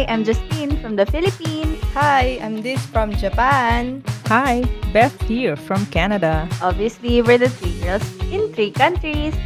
Hi, 0.00 0.08
I'm 0.08 0.24
Justine 0.24 0.80
from 0.80 0.96
the 0.96 1.04
Philippines. 1.04 1.76
Hi, 1.92 2.40
I'm 2.40 2.64
Diz 2.64 2.80
from 2.88 3.12
Japan. 3.20 4.02
Hi, 4.32 4.64
Beth 4.96 5.12
here 5.28 5.56
from 5.60 5.84
Canada. 5.92 6.48
Obviously, 6.64 7.20
we're 7.20 7.36
the 7.36 7.52
three 7.52 7.76
girls 7.84 8.00
in 8.32 8.48
three 8.56 8.72
countries. 8.72 9.36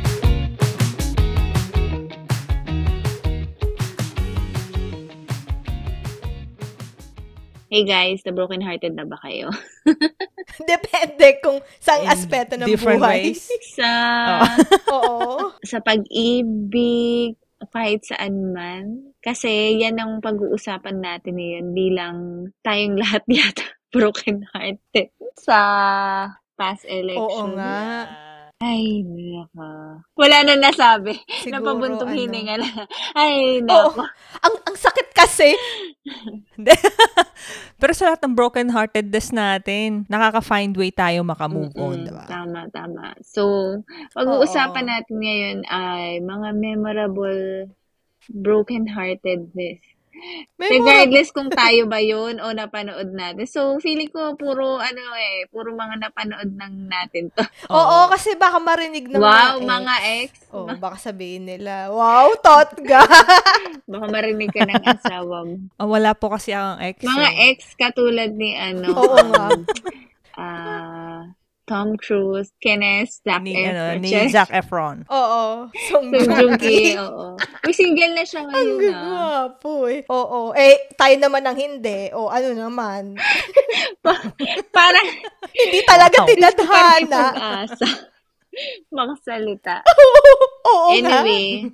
Hey 7.67 7.82
guys, 7.82 8.23
na 8.23 8.31
broken-hearted 8.31 8.95
na 8.95 9.10
ba 9.10 9.18
kayo? 9.27 9.50
Depende 10.71 11.42
kung 11.42 11.59
saan 11.82 12.06
aspeto 12.06 12.55
ng 12.55 12.71
different 12.71 13.03
buhay. 13.03 13.35
ways. 13.35 13.50
Sa 13.74 13.91
Oo. 14.95 15.50
sa 15.67 15.82
pag-ibig, 15.82 17.34
kahit 17.70 18.04
saan 18.04 18.52
man. 18.52 19.14
Kasi 19.20 19.80
yan 19.80 20.00
ang 20.00 20.20
pag-uusapan 20.20 21.00
natin 21.00 21.38
ngayon 21.38 21.68
bilang 21.73 22.18
tayong 22.64 22.96
lahat 23.02 23.24
yata 23.30 23.66
broken-hearted 23.95 25.14
sa 25.38 25.59
past 26.59 26.82
election. 26.90 27.54
Oo 27.54 27.54
nga. 27.54 28.34
Ay, 28.62 29.02
naka. 29.02 30.00
Wala 30.14 30.36
na 30.46 30.54
nasabi. 30.56 31.18
Siguro, 31.42 31.58
Napabuntong 31.58 32.10
ano. 32.14 32.18
hininga 32.18 32.54
na. 32.62 32.70
Ay, 33.18 33.60
Oo. 33.60 33.66
nako. 33.66 34.02
Ang, 34.40 34.54
ang 34.70 34.76
sakit 34.78 35.08
kasi. 35.10 35.52
Pero 37.80 37.92
sa 37.92 38.09
lahat 38.09 38.22
ng 38.24 38.34
broken-heartedness 38.38 39.34
natin, 39.34 40.06
nakaka-find 40.06 40.72
way 40.78 40.95
tayo 40.95 41.26
makamove 41.26 41.74
on, 41.76 41.98
Mm-mm. 41.98 42.06
diba? 42.09 42.24
Tama, 42.30 42.70
tama. 42.70 43.12
So, 43.26 43.42
pag-uusapan 44.14 44.86
natin 44.86 45.16
ngayon 45.18 45.59
ay 45.68 46.23
mga 46.23 46.48
memorable 46.54 47.68
broken-heartedness. 48.30 49.82
Memorable. 50.54 50.87
Regardless 50.87 51.29
kung 51.34 51.51
tayo 51.51 51.90
ba 51.90 51.98
yun 51.98 52.38
o 52.38 52.54
napanood 52.54 53.10
natin. 53.10 53.45
So, 53.51 53.76
feeling 53.82 54.09
ko 54.09 54.38
puro, 54.38 54.79
ano 54.79 55.02
eh, 55.18 55.51
puro 55.51 55.74
mga 55.74 55.98
napanood 55.98 56.51
ng 56.54 56.74
natin 56.87 57.34
to. 57.34 57.43
Oo, 57.74 58.07
kasi 58.09 58.38
baka 58.38 58.62
marinig 58.62 59.10
ng 59.10 59.18
wow, 59.18 59.59
mga 59.59 59.66
mga 59.66 59.95
ex. 60.23 60.30
ex. 60.30 60.54
Oh, 60.54 60.70
baka 60.79 60.96
sabihin 61.10 61.51
nila, 61.51 61.90
wow, 61.90 62.30
totga. 62.38 63.02
Baka 63.85 64.07
marinig 64.09 64.48
ka 64.48 64.65
ng 64.65 64.85
asawa 64.87 65.45
mo. 65.45 65.55
Ah, 65.77 65.85
wala 65.87 66.17
po 66.17 66.33
kasi 66.33 66.57
ang 66.57 66.81
ex. 66.81 67.05
Mga 67.05 67.31
eh. 67.37 67.51
ex 67.53 67.59
katulad 67.77 68.33
ni, 68.33 68.57
ano, 68.57 68.97
Oo 69.03 69.19
nga. 69.29 69.47
um, 69.53 69.61
ah, 70.41 70.73
Tom 71.65 71.97
Cruise, 71.97 72.53
Kenneth, 72.61 73.25
Zac 73.25 73.41
Ni, 73.41 73.57
ano, 73.57 73.97
Efron. 73.97 74.01
ni 74.01 74.09
Charis. 74.12 74.33
Zac 74.33 74.51
Efron. 74.53 74.97
Oo. 75.09 75.43
Song 75.89 76.07
Song 76.12 76.29
Joong. 76.29 76.61
Ki, 76.61 76.93
oo. 77.01 77.41
Uy, 77.65 77.73
single 77.73 78.12
na 78.12 78.25
siya 78.25 78.45
Ang 78.45 78.53
ngayon, 78.53 78.69
ah. 78.69 78.81
gagwapo 78.84 79.73
eh. 79.89 80.01
Oo. 80.07 80.53
Eh, 80.53 80.92
tayo 80.92 81.17
naman 81.17 81.41
ang 81.42 81.57
hindi. 81.57 82.12
O 82.12 82.29
ano 82.29 82.53
naman. 82.53 83.17
Parang, 84.70 85.07
hindi 85.65 85.81
talaga 85.83 86.17
tinadhana. 86.29 87.23
pag-asa. 87.33 87.89
Makasalita. 88.95 89.81
Oo. 90.69 90.92
Anyway, 90.92 91.73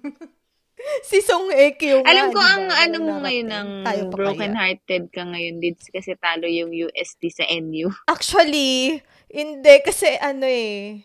Si 1.04 1.20
Song 1.20 1.52
Hye 1.52 1.76
Kyo 1.76 2.00
nga, 2.00 2.08
alam 2.08 2.32
ko 2.32 2.40
ang 2.40 2.64
ano 2.72 2.96
mo 3.04 3.14
ngayon 3.20 3.48
ng 3.52 3.68
broken-hearted 4.08 5.12
ka 5.12 5.28
ngayon 5.28 5.60
dito 5.60 5.84
kasi 5.92 6.16
talo 6.16 6.48
yung 6.48 6.72
USD 6.72 7.28
sa 7.28 7.44
NU. 7.52 7.92
Actually, 8.08 9.04
hindi. 9.30 9.74
Kasi 9.80 10.18
ano 10.18 10.44
eh, 10.44 11.00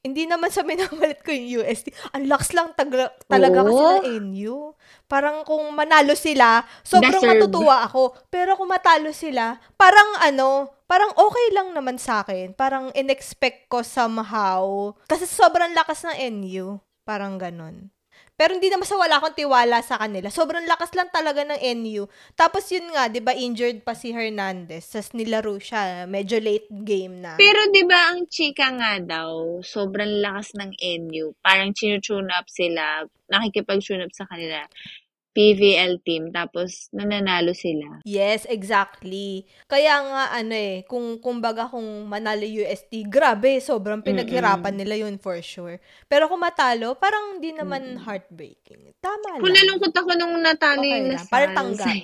hindi 0.00 0.24
naman 0.24 0.48
sa 0.48 0.64
minamalit 0.64 1.20
ko 1.20 1.28
yung 1.28 1.60
USD. 1.60 1.92
Ang 2.16 2.24
lakas 2.32 2.56
lang 2.56 2.72
tag- 2.72 3.20
talaga 3.28 3.58
kasi 3.68 3.76
Oo. 3.76 3.92
ng 4.00 4.04
NU. 4.32 4.56
Parang 5.04 5.44
kung 5.44 5.68
manalo 5.76 6.16
sila, 6.16 6.64
sobrang 6.80 7.20
Deserve. 7.20 7.36
matutuwa 7.36 7.84
ako. 7.84 8.16
Pero 8.32 8.56
kung 8.56 8.72
matalo 8.72 9.12
sila, 9.12 9.60
parang 9.76 10.24
ano, 10.24 10.72
parang 10.88 11.12
okay 11.12 11.46
lang 11.52 11.76
naman 11.76 12.00
sa 12.00 12.24
akin. 12.24 12.56
Parang 12.56 12.88
in-expect 12.96 13.68
ko 13.68 13.84
somehow. 13.84 14.96
Kasi 15.04 15.28
sobrang 15.28 15.76
lakas 15.76 16.08
ng 16.08 16.16
NU. 16.32 16.80
Parang 17.04 17.36
ganun. 17.36 17.92
Pero 18.40 18.56
hindi 18.56 18.72
naman 18.72 18.88
sa 18.88 18.96
wala 18.96 19.20
akong 19.20 19.36
tiwala 19.36 19.84
sa 19.84 20.00
kanila. 20.00 20.32
Sobrang 20.32 20.64
lakas 20.64 20.96
lang 20.96 21.12
talaga 21.12 21.44
ng 21.44 21.60
NU. 21.84 22.08
Tapos 22.32 22.72
yun 22.72 22.88
nga, 22.88 23.12
'di 23.12 23.20
ba, 23.20 23.36
injured 23.36 23.84
pa 23.84 23.92
si 23.92 24.16
Hernandez. 24.16 24.88
Tapos 24.88 25.12
nilaro 25.12 25.60
siya, 25.60 26.08
medyo 26.08 26.40
late 26.40 26.64
game 26.72 27.20
na. 27.20 27.36
Pero 27.36 27.68
'di 27.68 27.84
ba 27.84 28.16
ang 28.16 28.24
chika 28.32 28.72
nga 28.72 28.96
daw, 28.96 29.60
sobrang 29.60 30.24
lakas 30.24 30.56
ng 30.56 30.72
NU. 31.04 31.36
Parang 31.44 31.76
chinu-tune 31.76 32.32
up 32.32 32.48
sila, 32.48 33.04
nakikipag-tune 33.28 34.08
up 34.08 34.12
sa 34.16 34.24
kanila. 34.24 34.64
PVL 35.30 36.02
team, 36.02 36.34
tapos 36.34 36.90
nananalo 36.90 37.54
sila. 37.54 38.02
Yes, 38.02 38.42
exactly. 38.50 39.46
Kaya 39.70 40.02
nga 40.02 40.22
ano 40.34 40.54
eh, 40.54 40.82
kung 40.90 41.22
kumbaga 41.22 41.70
kung 41.70 42.10
manalo 42.10 42.42
UST, 42.42 43.06
grabe, 43.06 43.62
sobrang 43.62 44.02
pinaghirapan 44.02 44.74
nila 44.74 45.06
yun 45.06 45.22
for 45.22 45.38
sure. 45.38 45.78
Pero 46.10 46.26
kung 46.26 46.42
matalo, 46.42 46.98
parang 46.98 47.38
di 47.38 47.54
naman 47.54 48.02
heartbreaking. 48.02 48.90
Tama 48.98 49.38
Kung 49.38 49.54
lang. 49.54 49.64
nalungkot 49.64 49.94
ako 49.94 50.10
nung 50.18 50.34
natalo 50.42 50.82
Okay 50.82 50.98
yung 50.98 51.14
para 51.30 51.46
tanggap. 51.54 51.94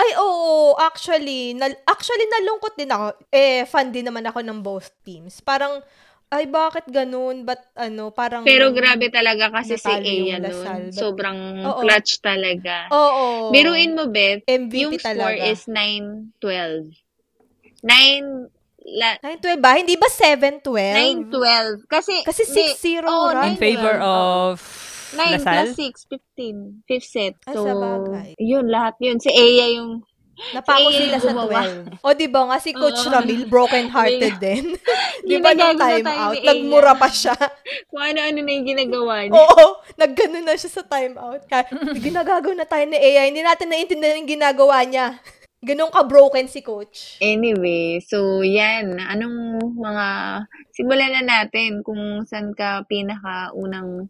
Ay, 0.00 0.10
oo, 0.16 0.74
actually, 0.80 1.52
nal- 1.54 1.80
actually 1.84 2.24
nalungkot 2.40 2.74
din 2.74 2.90
ako. 2.90 3.06
Eh, 3.28 3.68
fan 3.68 3.92
din 3.92 4.08
naman 4.08 4.24
ako 4.24 4.40
ng 4.40 4.58
both 4.64 4.90
teams. 5.04 5.44
Parang, 5.44 5.84
ay, 6.30 6.46
bakit 6.46 6.86
ganun? 6.86 7.42
But, 7.42 7.58
ano, 7.74 8.10
parang... 8.10 8.42
Pero 8.42 8.70
grabe 8.70 9.10
talaga 9.10 9.50
kasi 9.50 9.74
si 9.74 9.90
Aya 9.90 10.38
but- 10.38 10.94
Sobrang 10.94 11.66
Oo. 11.66 11.82
clutch 11.82 12.18
talaga. 12.20 12.86
Oo. 12.88 13.50
Biruin 13.50 13.92
mo, 13.92 14.06
Beth, 14.06 14.46
MVP 14.46 14.74
yung 14.80 14.94
score 14.94 15.10
talaga. 15.34 15.42
is 15.44 15.66
9-12. 15.66 16.94
9, 17.82 18.46
la, 18.94 19.18
9-12 19.18 19.58
ba? 19.58 19.70
Hindi 19.74 19.98
ba 19.98 20.06
7-12? 20.06 21.30
9-12. 21.34 21.90
Kasi, 21.90 22.14
Kasi 22.22 22.42
di- 22.46 22.74
6-0 22.78 23.04
oo, 23.04 23.28
right? 23.30 23.50
In 23.50 23.58
favor 23.58 23.96
9-12. 23.98 24.06
of 24.06 24.54
9 25.10 25.34
Lasal? 25.34 25.64
plus 25.66 25.70
6, 25.74 26.06
15. 26.38 26.86
Fifth 26.86 27.08
set. 27.08 27.34
Ay, 27.42 27.54
So, 27.54 27.66
bagay. 27.66 28.30
yun, 28.38 28.70
lahat 28.70 28.94
yun. 29.02 29.18
Si 29.18 29.26
Aya 29.28 29.66
yung, 29.74 30.06
Napako 30.56 30.88
Si 30.90 31.06
sila 31.06 31.16
sa 31.20 31.30
yung 31.30 31.38
gumawa. 31.38 31.60
12. 31.98 32.02
O, 32.06 32.14
di 32.16 32.28
ba 32.28 32.40
nga 32.48 32.58
si 32.58 32.70
Coach 32.72 33.02
Oo. 33.06 33.12
Ramil, 33.12 33.42
broken-hearted 33.46 34.34
din. 34.40 34.64
di 35.28 35.36
ba 35.38 35.52
nung 35.52 35.76
time 35.76 36.06
out, 36.08 36.34
ni 36.34 36.46
nagmura 36.46 36.96
pa 36.96 37.08
siya. 37.12 37.36
kung 37.86 38.00
ano-ano 38.00 38.38
na 38.40 38.50
yung 38.50 38.66
ginagawa 38.66 39.14
niya. 39.28 39.36
Oo, 39.36 39.64
naggano 40.00 40.38
na 40.40 40.54
siya 40.56 40.70
sa 40.70 40.84
time 40.84 41.14
out. 41.20 41.44
Ginagagaw 42.00 42.52
na 42.56 42.66
tayo 42.66 42.84
ni 42.88 42.96
AI. 42.96 43.30
Hindi 43.30 43.42
natin 43.44 43.68
naintindihan 43.68 44.18
yung 44.20 44.30
ginagawa 44.30 44.82
niya. 44.88 45.20
Ganun 45.60 45.92
ka-broken 45.92 46.48
si 46.48 46.64
Coach. 46.64 47.20
Anyway, 47.20 48.00
so 48.00 48.40
yan. 48.40 48.96
Anong 48.96 49.60
mga... 49.76 50.06
Simulan 50.72 51.12
na 51.20 51.22
natin 51.22 51.84
kung 51.84 52.24
saan 52.24 52.56
ka 52.56 52.88
pinaka-unang 52.88 54.08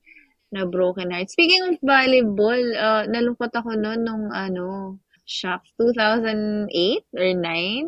na 0.50 0.66
broken 0.66 1.10
heart. 1.10 1.30
Speaking 1.30 1.62
of 1.66 1.78
volleyball, 1.82 2.62
uh, 2.78 3.02
nalungkot 3.06 3.50
ako 3.54 3.74
noon 3.78 4.02
nung 4.02 4.30
ano, 4.30 4.98
shock 5.30 5.62
2008 5.78 6.66
or 7.14 7.30
9. 7.30 7.86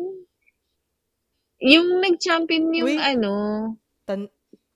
Yung 1.59 1.99
nag-champion 1.99 2.71
yung 2.73 2.87
Uy. 2.89 2.97
ano, 2.97 3.33
Tan- 4.03 4.31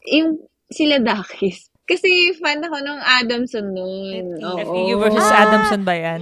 yung 0.05 0.39
sila 0.67 0.99
Dakis. 0.99 1.71
Kasi 1.83 2.07
fan 2.35 2.59
ako 2.59 2.83
nung 2.83 2.99
Adamson 2.99 3.71
noon. 3.71 4.35
Oo. 4.37 4.59
FEU 4.59 4.99
versus 4.99 5.23
Ah. 5.25 5.47
Adamson 5.47 5.81
ba 5.81 5.95
yan? 5.95 6.19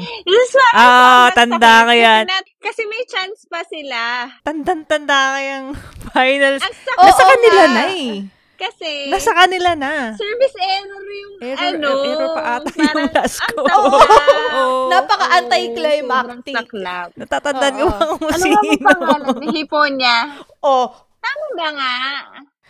Ah, 0.72 1.34
tanda 1.34 1.82
ka 1.82 1.94
yan. 1.94 2.30
Kasi, 2.62 2.86
may 2.86 3.02
chance 3.04 3.50
pa 3.50 3.66
sila. 3.66 4.30
Tandang-tanda 4.42 5.34
kayang 5.34 5.74
finals. 6.14 6.62
Ang 6.62 6.70
sakit. 6.76 6.98
Oo 7.00 7.10
Nasa 7.10 7.24
kanila 7.26 7.64
nga. 7.64 7.74
na 7.76 7.84
eh. 7.92 8.14
Kasi, 8.56 8.92
Nasa 9.10 9.32
kanila 9.34 9.72
na. 9.74 9.94
service 10.14 10.58
error 11.06 11.16
yung 11.16 11.34
Error, 11.38 11.70
ano. 11.78 11.90
error 12.04 12.30
pa 12.32 12.42
ata 12.56 12.68
parang 12.68 12.96
yung 12.98 13.14
last 13.14 13.38
ang 13.38 13.54
ko. 13.54 13.64
sakla. 13.64 14.26
Oo. 14.58 14.90
Napaka-anticlimactic. 14.90 16.56
Saklap. 16.56 17.10
Natatandaan 17.14 17.74
ko 17.74 17.84
Oo. 17.84 17.92
ba 17.92 18.06
kung 18.08 18.22
Ano 18.26 18.42
sino? 18.42 18.56
nga 18.56 18.62
bang 18.64 18.82
pangalan? 18.82 19.36
Ni 19.38 19.48
Hiponya. 19.54 20.16
Oh, 20.60 20.86
Tama 21.18 21.46
ba 21.54 21.68
nga? 21.72 21.96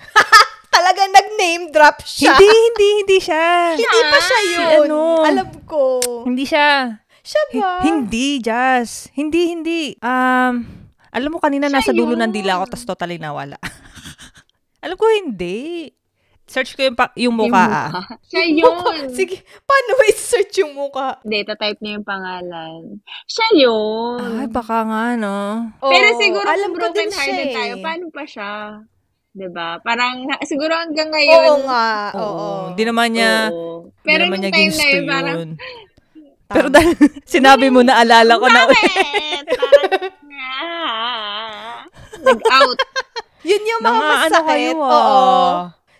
talaga 0.75 1.01
nag-name 1.07 1.71
drop 1.71 1.97
siya. 2.01 2.35
hindi, 2.35 2.51
hindi, 2.51 2.87
hindi 2.99 3.17
siya. 3.17 3.45
Hindi 3.79 3.99
pa 4.05 4.19
siya 4.19 4.39
Si 4.39 4.51
yun. 4.51 4.85
ano? 4.85 5.01
Alam 5.23 5.47
ko. 5.63 5.83
Hindi 6.23 6.43
siya. 6.43 6.99
Siya 7.21 7.43
ba? 7.57 7.81
hindi, 7.81 8.37
Jazz. 8.37 9.07
Hindi, 9.11 9.49
hindi. 9.49 9.81
Um, 9.97 10.61
alam 11.09 11.31
mo 11.31 11.39
kanina 11.39 11.65
Siya 11.65 11.79
nasa 11.79 11.91
dulo 11.91 12.13
yun. 12.13 12.21
ng 12.21 12.33
dila 12.33 12.59
ako 12.59 12.65
tapos 12.69 12.85
totally 12.85 13.17
nawala. 13.17 13.55
alam 14.79 14.93
ko 14.93 15.07
hindi. 15.09 15.89
Search 16.45 16.73
ko 16.73 16.81
yung, 16.83 16.93
pa- 16.93 17.09
yung 17.15 17.33
mukha. 17.33 17.89
ah. 17.89 17.89
Siya 18.29 18.45
Mukha. 18.61 18.93
yun. 18.95 19.09
Sige, 19.09 19.35
paano 19.59 19.91
ba 19.93 20.03
i-search 20.05 20.53
yung 20.61 20.73
mukha? 20.73 21.17
Hindi, 21.19 21.41
type 21.43 21.79
niya 21.79 21.97
yung 21.97 22.05
pangalan. 22.05 22.81
Siya 23.25 23.47
yun. 23.59 24.21
Ay, 24.39 24.47
baka 24.47 24.77
nga, 24.83 25.03
no? 25.15 25.37
Pero 25.79 26.07
Oo, 26.07 26.17
siguro 26.17 26.45
alam 26.45 26.69
kung 26.69 26.77
ko 26.79 26.87
din 26.91 27.09
broken 27.09 27.09
siya 27.09 27.23
hearted 27.25 27.49
eh. 27.49 27.55
tayo, 27.55 27.73
paano 27.81 28.05
pa 28.09 28.23
siya? 28.23 28.51
'Di 29.35 29.47
ba? 29.51 29.81
Parang 29.81 30.23
na- 30.23 30.39
siguro 30.41 30.71
hanggang 30.71 31.09
Oo 31.09 31.13
ngayon. 31.13 31.59
nga, 31.65 31.87
oo. 32.13 32.23
Oo. 32.23 32.49
Hindi 32.71 32.83
naman 32.85 33.07
niya, 33.09 33.33
oo. 33.49 33.89
Pero 33.99 34.21
naman 34.23 34.37
nung 34.37 34.43
niya 34.45 34.51
time 34.53 34.71
na 34.71 34.85
yun, 34.85 35.03
parang. 35.05 35.37
Pero 36.55 36.67
dahil 36.69 36.93
sinabi 37.27 37.67
mo, 37.67 37.81
naalala 37.81 38.37
ko 38.37 38.45
na 38.45 38.61
ulit. 38.63 38.79
Bakit? 38.79 39.45
Parang, 39.49 40.13
ah, 40.31 41.83
nag-out. 42.21 42.79
Yun 43.43 43.63
yung 43.67 43.81
mga, 43.81 43.91
Mga 43.91 44.05
ano 44.05 44.23
masakit. 44.23 44.47
kayo 44.47 44.69
Oo. 44.77 45.49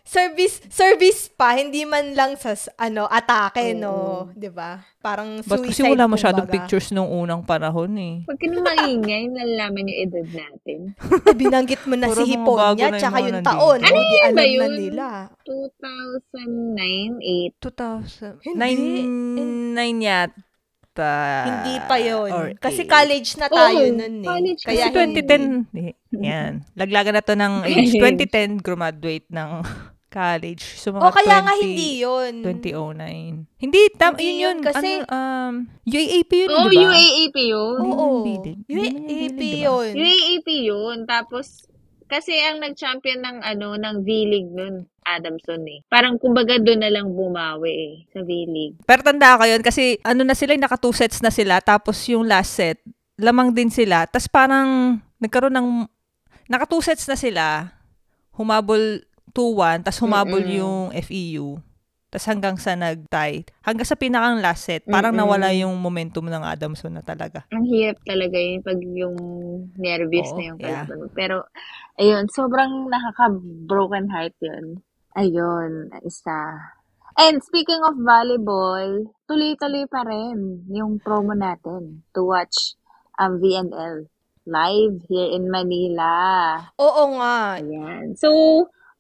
Service 0.05 0.61
service 0.69 1.27
pa, 1.27 1.53
hindi 1.53 1.81
man 1.81 2.13
lang 2.13 2.35
sa 2.35 2.53
ano 2.77 3.05
atake, 3.05 3.73
Oo. 3.73 3.75
no, 3.75 3.93
'di 4.31 4.47
ba? 4.47 4.79
Parang 5.01 5.39
Ba't 5.39 5.59
suicide 5.59 5.65
kasi 5.65 5.81
wala 5.83 6.05
masyadong 6.05 6.45
kumbaga. 6.45 6.61
pictures 6.61 6.89
nung 6.89 7.09
unang 7.09 7.41
panahon 7.41 7.91
eh. 7.95 8.21
Pag 8.21 8.37
ka 8.37 8.45
maingay, 8.47 9.27
nalalaman 9.27 9.83
yung 9.83 9.99
edad 10.05 10.27
natin. 10.31 10.93
Binanggit 11.33 11.83
mo 11.83 11.93
na 11.93 12.07
Puro 12.07 12.21
si 12.21 12.31
mga 12.31 12.37
bago 12.37 12.71
Hiponya, 12.71 12.83
na 12.83 12.87
yung 12.87 13.01
tsaka 13.01 13.11
mga 13.11 13.19
yung 13.19 13.35
nandito. 13.35 13.49
taon. 13.49 13.79
Ano 13.81 13.91
o, 13.91 13.99
di 13.99 14.07
yun 14.07 14.21
alam 14.21 14.31
ba 14.31 14.37
na 14.37 14.45
yun? 14.45 14.71
nila. 14.71 15.07
2009, 15.41 17.57
2000. 17.57 18.39
Hindi. 18.41 18.55
Nine, 18.55 18.83
nine 19.73 19.99
yata. 19.99 21.11
Hindi 21.43 21.75
pa 21.81 21.95
yon 21.97 22.29
or 22.29 22.53
Kasi 22.55 22.83
eight. 22.83 22.87
college 22.87 23.35
na 23.35 23.47
tayo 23.47 23.83
Oo, 23.83 23.91
nun 23.91 24.15
eh. 24.15 24.23
college 24.23 24.61
Kaya 24.63 24.87
Kasi 24.87 24.99
hindi. 25.01 25.21
2010, 25.25 25.65
eh, 25.75 25.93
yan. 26.13 26.63
Laglagan 26.73 27.13
na 27.13 27.21
to 27.21 27.33
ng 27.33 27.63
age. 27.67 27.97
2010, 27.97 28.59
graduate 28.59 29.27
ng 29.27 29.49
college. 30.15 30.63
So, 30.79 30.95
mga 30.95 31.03
O 31.03 31.12
kaya 31.12 31.35
20, 31.38 31.45
nga 31.45 31.53
hindi 31.59 31.89
yun. 32.00 32.33
2009. 32.39 33.59
Hindi, 33.59 33.81
tam, 34.00 34.15
Hindi 34.15 34.39
yun 34.39 34.39
yun, 34.39 34.57
kasi- 34.63 35.03
ano, 35.03 35.12
um, 35.12 35.53
UAAP 35.83 36.31
yun, 36.31 36.50
Oh, 36.56 36.71
di 36.71 36.77
ba? 36.79 36.88
UAAP 36.88 37.35
yun. 37.44 37.77
Oo. 37.83 38.07
Man 38.23 38.95
yun 39.12 39.35
ba? 39.35 39.44
yun. 39.67 39.88
UAAP 39.91 40.47
yun. 40.63 40.97
Tapos, 41.03 41.67
kasi 42.06 42.31
ang 42.38 42.62
nag-champion 42.62 43.19
ng 43.19 43.38
ano 43.41 43.75
ng 43.75 43.95
V-League 44.06 44.53
nun, 44.53 44.85
Adamson 45.06 45.62
eh. 45.65 45.81
Parang 45.89 46.17
kumbaga 46.17 46.57
doon 46.57 46.81
na 46.81 46.89
lang 46.89 47.09
bumawi 47.09 47.69
eh, 47.69 47.94
sa 48.13 48.21
V-League. 48.21 48.81
Pero 48.85 49.01
tanda 49.01 49.38
ko 49.38 49.44
yun 49.45 49.62
kasi 49.62 49.97
ano 50.01 50.21
na 50.21 50.38
sila, 50.38 50.53
naka 50.57 50.77
two 50.77 50.94
sets 50.94 51.21
na 51.21 51.33
sila. 51.33 51.57
Tapos 51.62 51.97
yung 52.09 52.25
last 52.25 52.53
set, 52.57 52.77
lamang 53.17 53.53
din 53.53 53.73
sila. 53.73 54.06
Tapos 54.06 54.29
parang 54.29 54.97
nagkaroon 55.17 55.53
ng, 55.53 55.69
naka 56.45 56.69
two 56.69 56.81
sets 56.81 57.09
na 57.09 57.17
sila. 57.17 57.73
Humabol 58.38 59.01
2-1. 59.33 59.86
Tapos 59.88 60.00
humabol 60.04 60.44
Mm-mm. 60.44 60.60
yung 60.60 60.80
FEU. 60.94 61.57
Tapos 62.16 62.31
hanggang 62.31 62.56
sa 62.56 62.80
nag-tie. 62.80 63.44
Hanggang 63.60 63.88
sa 63.88 64.00
pinakang 64.00 64.39
last 64.39 64.63
set, 64.63 64.88
parang 64.88 65.12
Mm-mm. 65.12 65.27
nawala 65.27 65.51
yung 65.51 65.75
momentum 65.75 66.24
ng 66.31 66.44
Adamson 66.48 66.95
na 66.95 67.04
talaga. 67.04 67.44
Ang 67.51 67.68
hirap 67.68 68.00
talaga 68.07 68.38
yun 68.39 68.63
pag 68.63 68.80
yung 68.80 69.18
nervous 69.75 70.30
Oo, 70.31 70.38
na 70.39 70.44
yung 70.48 70.60
yeah. 70.63 70.88
kalaban. 70.88 71.12
Pero, 71.12 71.36
ayun, 72.00 72.24
sobrang 72.31 72.88
nakaka-broken 72.88 74.07
heart 74.07 74.36
yun. 74.39 74.80
Ayun, 75.16 75.92
isa. 76.07 76.72
And 77.16 77.39
speaking 77.44 77.80
of 77.83 78.00
volleyball, 78.00 79.12
tuloy-tuloy 79.27 79.88
pa 79.88 80.04
rin 80.04 80.68
yung 80.72 81.00
promo 81.00 81.31
natin 81.31 82.04
to 82.12 82.27
watch 82.27 82.75
um, 83.19 83.39
VNL 83.39 84.07
live 84.45 85.01
here 85.10 85.31
in 85.33 85.50
Manila. 85.50 86.12
Oo 86.77 87.18
nga. 87.18 87.60
Ayan. 87.60 88.13
So, 88.19 88.30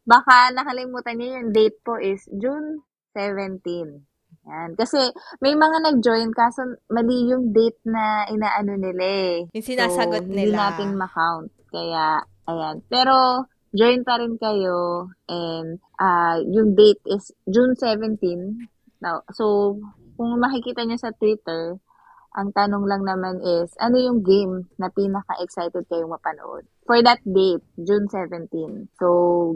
baka 0.05 0.53
nakalimutan 0.53 1.17
niyo 1.17 1.41
yung 1.41 1.49
date 1.51 1.77
po 1.81 1.97
is 1.97 2.23
June 2.29 2.85
17. 3.17 4.05
Ayan. 4.45 4.71
Kasi 4.77 5.01
may 5.41 5.57
mga 5.57 5.81
nag-join 5.81 6.29
kaso 6.29 6.77
mali 6.93 7.33
yung 7.33 7.49
date 7.49 7.81
na 7.89 8.29
inaano 8.29 8.77
nila 8.77 9.03
eh. 9.03 9.35
Yung 9.49 9.65
sinasagot 9.65 10.21
so, 10.21 10.29
Hindi 10.29 10.53
nila. 10.53 10.69
natin 10.69 10.93
ma-count. 10.93 11.49
Kaya, 11.73 12.21
ayan. 12.45 12.85
Pero, 12.85 13.49
join 13.73 14.05
pa 14.05 14.21
rin 14.21 14.37
kayo. 14.37 15.09
And, 15.25 15.81
ah 15.97 16.37
yung 16.37 16.77
date 16.77 17.01
is 17.09 17.33
June 17.49 17.73
17. 17.73 18.21
Now, 19.01 19.25
so, 19.33 19.75
kung 20.15 20.37
makikita 20.37 20.85
niyo 20.85 21.01
sa 21.01 21.11
Twitter, 21.11 21.81
ang 22.35 22.51
tanong 22.51 22.83
lang 22.83 23.07
naman 23.07 23.39
is, 23.39 23.71
ano 23.79 23.95
yung 23.95 24.19
game 24.19 24.67
na 24.75 24.91
pinaka-excited 24.91 25.87
kayong 25.87 26.11
mapanood? 26.11 26.67
For 26.83 26.99
that 26.99 27.23
date, 27.23 27.63
June 27.79 28.11
17. 28.11 28.91
So, 28.99 29.07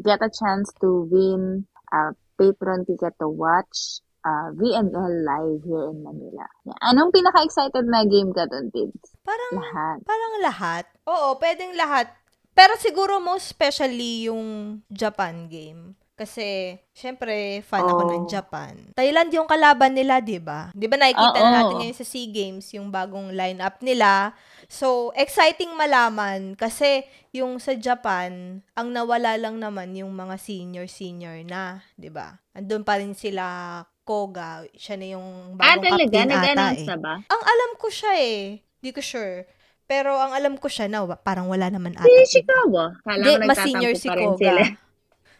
get 0.07 0.23
a 0.23 0.31
chance 0.31 0.71
to 0.79 1.03
win 1.11 1.67
a 1.91 2.15
patron 2.39 2.87
ticket 2.87 3.19
to 3.19 3.27
watch 3.27 3.99
uh, 4.23 4.55
VNL 4.55 5.11
live 5.27 5.59
here 5.67 5.91
in 5.91 5.99
Manila. 6.07 6.47
Anong 6.87 7.11
pinaka-excited 7.11 7.83
na 7.83 8.07
game 8.07 8.31
ka 8.31 8.47
doon, 8.47 8.71
Tids? 8.71 9.11
Parang, 9.27 9.59
Lahat. 9.59 9.97
parang 10.07 10.33
lahat. 10.39 10.85
Oo, 11.03 11.35
pwedeng 11.35 11.75
lahat. 11.75 12.07
Pero 12.55 12.79
siguro 12.79 13.19
most 13.19 13.51
especially 13.51 14.31
yung 14.31 14.79
Japan 14.87 15.51
game. 15.51 15.98
Kasi, 16.19 16.75
syempre, 16.92 17.63
fan 17.63 17.80
ako 17.81 18.04
Oh. 18.04 18.12
ng 18.12 18.25
Japan. 18.27 18.75
Thailand 18.92 19.31
yung 19.31 19.48
kalaban 19.48 19.95
nila, 19.95 20.19
di 20.19 20.36
ba? 20.36 20.68
Di 20.75 20.83
ba 20.83 21.00
nakikita 21.00 21.31
Oo. 21.31 21.39
na 21.42 21.56
natin 21.56 21.75
ngayon 21.80 21.95
sa 21.95 22.04
SEA 22.04 22.27
Games, 22.27 22.68
yung 22.75 22.92
bagong 22.92 23.31
lineup 23.31 23.80
nila. 23.80 24.36
So, 24.68 25.16
exciting 25.16 25.71
malaman 25.74 26.54
kasi 26.54 27.01
yung 27.31 27.56
sa 27.57 27.71
Japan, 27.71 28.60
ang 28.75 28.92
nawala 28.92 29.39
lang 29.39 29.57
naman 29.57 29.95
yung 29.95 30.12
mga 30.12 30.36
senior-senior 30.36 31.39
na, 31.44 31.80
di 31.95 32.12
ba? 32.12 32.36
Andun 32.51 32.83
pa 32.83 33.00
rin 33.00 33.16
sila 33.16 33.80
Koga, 34.04 34.68
siya 34.74 34.98
na 34.98 35.07
yung 35.07 35.56
Ah, 35.56 35.80
bagong 35.80 35.86
talaga? 35.88 36.04
captain 36.04 36.27
ata 36.27 36.36
Nag-announce 36.36 36.81
eh. 36.81 36.88
na 36.89 36.98
ba? 36.98 37.13
Ang 37.24 37.44
alam 37.45 37.71
ko 37.77 37.88
siya 37.88 38.13
eh. 38.18 38.42
Di 38.75 38.89
ko 38.89 39.00
sure. 39.00 39.48
Pero 39.86 40.18
ang 40.18 40.33
alam 40.33 40.57
ko 40.57 40.68
siya 40.68 40.86
na 40.86 41.06
parang 41.16 41.45
wala 41.45 41.69
naman 41.69 41.94
ata. 41.94 42.04
Si 42.04 42.42
Chicago. 42.42 42.89
Kala 43.00 43.24
ko 43.24 43.45
mas 43.45 43.57
senior 43.60 43.94
si 43.94 44.06
Koga. 44.06 44.36
sila. 44.36 44.63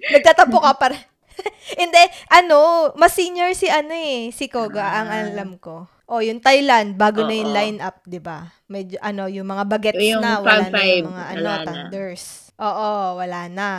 Nagtatampo 0.08 0.58
ka 0.64 0.74
pa 0.80 0.88
rin. 0.96 1.04
Hindi, 1.82 2.04
ano, 2.32 2.92
mas 3.00 3.16
senior 3.16 3.52
si 3.56 3.68
ano 3.72 3.92
eh, 3.96 4.32
si 4.32 4.48
Koga, 4.52 4.92
Ah. 4.92 5.04
ang 5.04 5.10
alam 5.12 5.52
ko. 5.60 5.88
O, 6.10 6.20
yung 6.26 6.42
Thailand, 6.42 6.98
bago 6.98 7.22
na 7.22 7.36
yung 7.38 7.54
Oo. 7.54 7.54
line-up, 7.54 8.02
di 8.04 8.18
ba? 8.20 8.50
Medyo, 8.68 8.98
ano, 9.00 9.30
yung 9.30 9.46
mga 9.46 9.64
bagets 9.70 10.02
Yung 10.10 10.20
na, 10.20 10.42
wala 10.42 10.68
na 10.74 10.82
5-5, 10.82 10.90
yung 10.90 11.06
mga, 11.14 11.24
ano, 11.38 11.38
wala 11.38 11.66
na. 11.66 11.66
thunders. 11.68 12.24
Oo, 12.58 13.22
wala 13.22 13.46
na. 13.48 13.70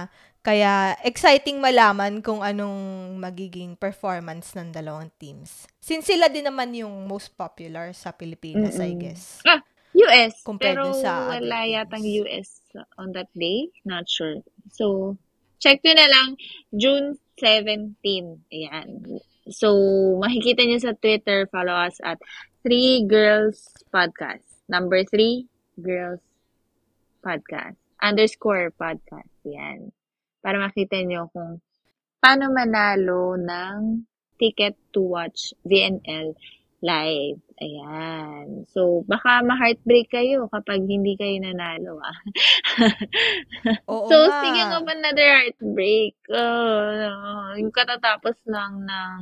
Kaya, 0.40 0.96
exciting 1.04 1.60
malaman 1.60 2.22
kung 2.24 2.40
anong 2.40 3.12
magiging 3.20 3.76
performance 3.76 4.56
ng 4.56 4.72
dalawang 4.72 5.10
teams. 5.20 5.68
Since 5.82 6.08
sila 6.08 6.30
din 6.32 6.48
naman 6.48 6.72
yung 6.72 7.04
most 7.04 7.34
popular 7.36 7.92
sa 7.92 8.14
Pilipinas, 8.14 8.78
I 8.80 8.94
Mm-mm. 8.94 9.02
guess. 9.10 9.42
US. 9.92 10.34
Compared 10.46 10.78
pero 10.80 10.94
sa 10.96 11.28
wala 11.34 11.66
yatang 11.66 12.06
US 12.24 12.62
on 12.96 13.10
that 13.12 13.28
day. 13.34 13.68
Not 13.84 14.06
sure. 14.08 14.38
So, 14.70 15.18
check 15.60 15.84
nyo 15.84 15.94
na 15.94 16.08
lang. 16.08 16.28
June 16.72 17.20
17. 17.38 17.96
Ayan. 18.50 19.20
So, 19.52 19.72
makikita 20.18 20.64
nyo 20.64 20.80
sa 20.80 20.96
Twitter. 20.96 21.46
Follow 21.52 21.76
us 21.76 22.00
at 22.00 22.18
3 22.64 23.04
Girls 23.06 23.70
Podcast. 23.92 24.44
Number 24.66 25.04
3 25.04 25.46
Girls 25.80 26.24
Podcast. 27.20 27.76
Underscore 28.00 28.72
podcast. 28.72 29.30
Ayan. 29.44 29.92
Para 30.40 30.56
makita 30.56 31.04
nyo 31.04 31.28
kung 31.32 31.60
paano 32.20 32.48
manalo 32.48 33.36
ng 33.36 34.08
ticket 34.40 34.76
to 34.92 35.04
watch 35.04 35.52
VNL 35.68 36.32
live. 36.80 37.40
Ayan. 37.60 38.64
So, 38.72 39.04
baka 39.04 39.44
ma-heartbreak 39.44 40.08
kayo 40.08 40.48
kapag 40.48 40.88
hindi 40.88 41.12
kayo 41.16 41.36
nanalo, 41.44 42.00
ah. 42.00 42.18
Oo 43.92 44.08
so, 44.08 44.16
nga. 44.16 44.40
speaking 44.40 44.70
of 44.72 44.84
another 44.88 45.28
heartbreak, 45.44 46.16
uh, 46.32 47.52
yung 47.60 47.72
katatapos 47.72 48.40
lang 48.48 48.88
ng 48.88 49.20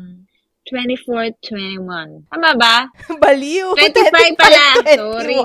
24-21. 0.68 2.28
Tama 2.28 2.50
ba? 2.54 2.76
Baliw. 3.22 3.72
25 3.74 4.36
pala. 4.38 4.64
Sorry. 5.00 5.38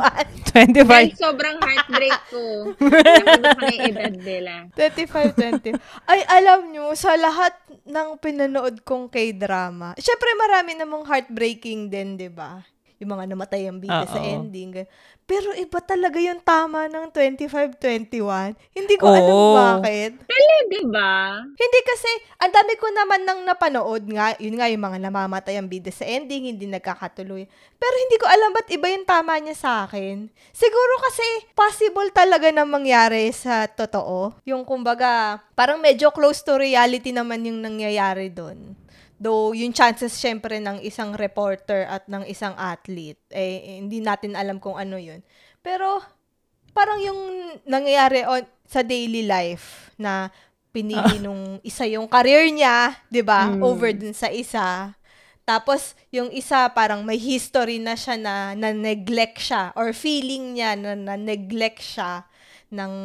25. 0.52 0.86
Dahil 0.86 1.16
sobrang 1.18 1.58
heartbreak 1.58 2.20
ko. 2.30 2.44
Nakita 2.78 3.48
ko 3.56 3.62
na 3.64 3.74
yung 3.74 3.86
edad 3.90 4.16
nila. 4.20 4.54
25, 4.76 5.74
20. 5.74 6.10
Ay, 6.10 6.20
alam 6.30 6.70
nyo, 6.70 6.94
sa 6.94 7.16
lahat 7.18 7.56
ng 7.88 8.20
pinanood 8.22 8.84
kong 8.86 9.10
K-drama, 9.10 9.98
syempre 9.98 10.30
marami 10.38 10.78
namang 10.78 11.08
heartbreaking 11.08 11.90
din, 11.90 12.20
di 12.20 12.30
ba? 12.30 12.62
Yung 13.04 13.20
mga 13.20 13.36
namatay 13.36 13.68
ang 13.68 13.84
bida 13.84 14.08
sa 14.08 14.24
Oo. 14.24 14.32
ending. 14.32 14.88
Pero 15.28 15.52
iba 15.56 15.80
talaga 15.84 16.20
yung 16.24 16.40
tama 16.40 16.88
ng 16.88 17.12
25-21. 17.12 18.56
Hindi 18.72 18.96
ko 18.96 19.12
alam 19.12 19.36
Oo. 19.36 19.52
bakit. 19.56 20.20
Talaga 20.24 20.80
ba? 20.88 21.12
Hindi 21.44 21.80
kasi, 21.84 22.12
ang 22.40 22.52
dami 22.52 22.74
ko 22.80 22.88
naman 22.92 23.22
nang 23.28 23.44
napanood 23.44 24.04
nga, 24.08 24.36
yun 24.40 24.56
nga 24.56 24.68
yung 24.72 24.84
mga 24.84 25.00
namamatay 25.04 25.60
ang 25.60 25.68
bida 25.68 25.92
sa 25.92 26.08
ending, 26.08 26.52
hindi 26.52 26.68
nagkakatuloy. 26.68 27.48
Pero 27.76 27.96
hindi 28.08 28.16
ko 28.20 28.26
alam 28.28 28.56
ba't 28.56 28.68
iba 28.72 28.88
yung 28.88 29.08
tama 29.08 29.36
niya 29.40 29.56
sa 29.56 29.72
akin. 29.84 30.32
Siguro 30.56 30.94
kasi 31.04 31.26
possible 31.52 32.08
talaga 32.16 32.48
na 32.52 32.64
mangyari 32.64 33.32
sa 33.36 33.68
totoo. 33.68 34.40
Yung 34.48 34.64
kumbaga, 34.64 35.44
parang 35.56 35.80
medyo 35.84 36.12
close 36.12 36.44
to 36.44 36.56
reality 36.56 37.12
naman 37.12 37.44
yung 37.44 37.60
nangyayari 37.60 38.32
doon. 38.32 38.76
Though, 39.24 39.56
yung 39.56 39.72
chances 39.72 40.12
syempre 40.20 40.60
ng 40.60 40.84
isang 40.84 41.16
reporter 41.16 41.88
at 41.88 42.04
ng 42.12 42.28
isang 42.28 42.52
athlete, 42.60 43.24
eh, 43.32 43.80
hindi 43.80 44.04
natin 44.04 44.36
alam 44.36 44.60
kung 44.60 44.76
ano 44.76 45.00
yun. 45.00 45.24
Pero, 45.64 46.04
parang 46.76 47.00
yung 47.00 47.22
nangyayari 47.64 48.28
on, 48.28 48.44
sa 48.68 48.84
daily 48.84 49.24
life 49.24 49.96
na 49.96 50.28
pinili 50.76 51.22
nung 51.24 51.64
isa 51.64 51.88
yung 51.88 52.10
career 52.12 52.52
niya, 52.52 53.00
'di 53.08 53.24
ba? 53.24 53.48
Mm. 53.48 53.62
Over 53.64 53.90
dun 53.96 54.12
sa 54.12 54.28
isa. 54.28 54.92
Tapos, 55.44 55.96
yung 56.08 56.32
isa, 56.32 56.72
parang 56.72 57.04
may 57.04 57.20
history 57.20 57.76
na 57.80 58.00
siya 58.00 58.16
na, 58.16 58.56
na 58.56 58.72
neglect 58.72 59.44
siya 59.44 59.76
or 59.76 59.92
feeling 59.92 60.56
niya 60.56 60.80
na, 60.80 60.96
na 60.96 61.20
neglect 61.20 61.84
siya 61.84 62.24
ng, 62.72 62.96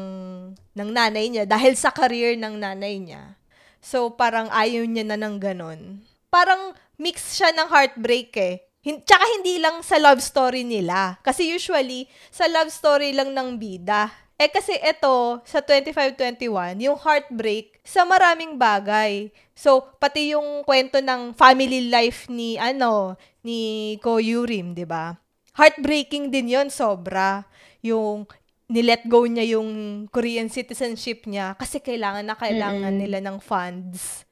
ng 0.55 0.89
nanay 0.95 1.27
niya 1.27 1.51
dahil 1.51 1.75
sa 1.75 1.91
career 1.91 2.39
ng 2.39 2.63
nanay 2.63 3.03
niya. 3.03 3.35
So, 3.83 4.15
parang 4.15 4.47
ayaw 4.55 4.87
niya 4.87 5.03
na 5.03 5.19
ng 5.19 5.43
ganon. 5.43 6.07
Parang 6.29 6.73
mix 6.97 7.37
siya 7.37 7.53
ng 7.53 7.69
heartbreak 7.69 8.33
eh. 8.37 8.55
Hin- 8.81 9.03
Tsaka 9.03 9.25
hindi 9.37 9.59
lang 9.59 9.83
sa 9.83 9.99
love 9.99 10.21
story 10.23 10.63
nila. 10.63 11.19
Kasi 11.21 11.49
usually, 11.51 12.07
sa 12.29 12.47
love 12.47 12.71
story 12.71 13.13
lang 13.13 13.33
ng 13.33 13.59
bida. 13.59 14.09
Eh 14.39 14.47
kasi 14.47 14.79
ito, 14.79 15.43
sa 15.43 15.59
25-21, 15.59 16.79
yung 16.79 16.95
heartbreak 16.95 17.83
sa 17.83 18.07
maraming 18.07 18.55
bagay. 18.55 19.35
So, 19.51 19.83
pati 19.99 20.31
yung 20.31 20.63
kwento 20.63 21.03
ng 21.03 21.35
family 21.35 21.91
life 21.91 22.31
ni, 22.31 22.55
ano, 22.55 23.19
ni 23.43 23.99
Ko 23.99 24.23
Yurim, 24.23 24.79
di 24.79 24.87
ba? 24.87 25.19
Heartbreaking 25.59 26.31
din 26.31 26.55
yon 26.55 26.71
sobra. 26.71 27.51
Yung 27.83 28.31
nilet 28.71 29.03
go 29.11 29.27
niya 29.27 29.59
yung 29.59 29.69
Korean 30.13 30.47
citizenship 30.47 31.25
niya 31.25 31.57
kasi 31.57 31.81
kailangan 31.81 32.23
na 32.23 32.37
kailangan 32.37 32.95
Mm-mm. 32.95 33.01
nila 33.01 33.19
ng 33.25 33.41
funds. 33.43 34.28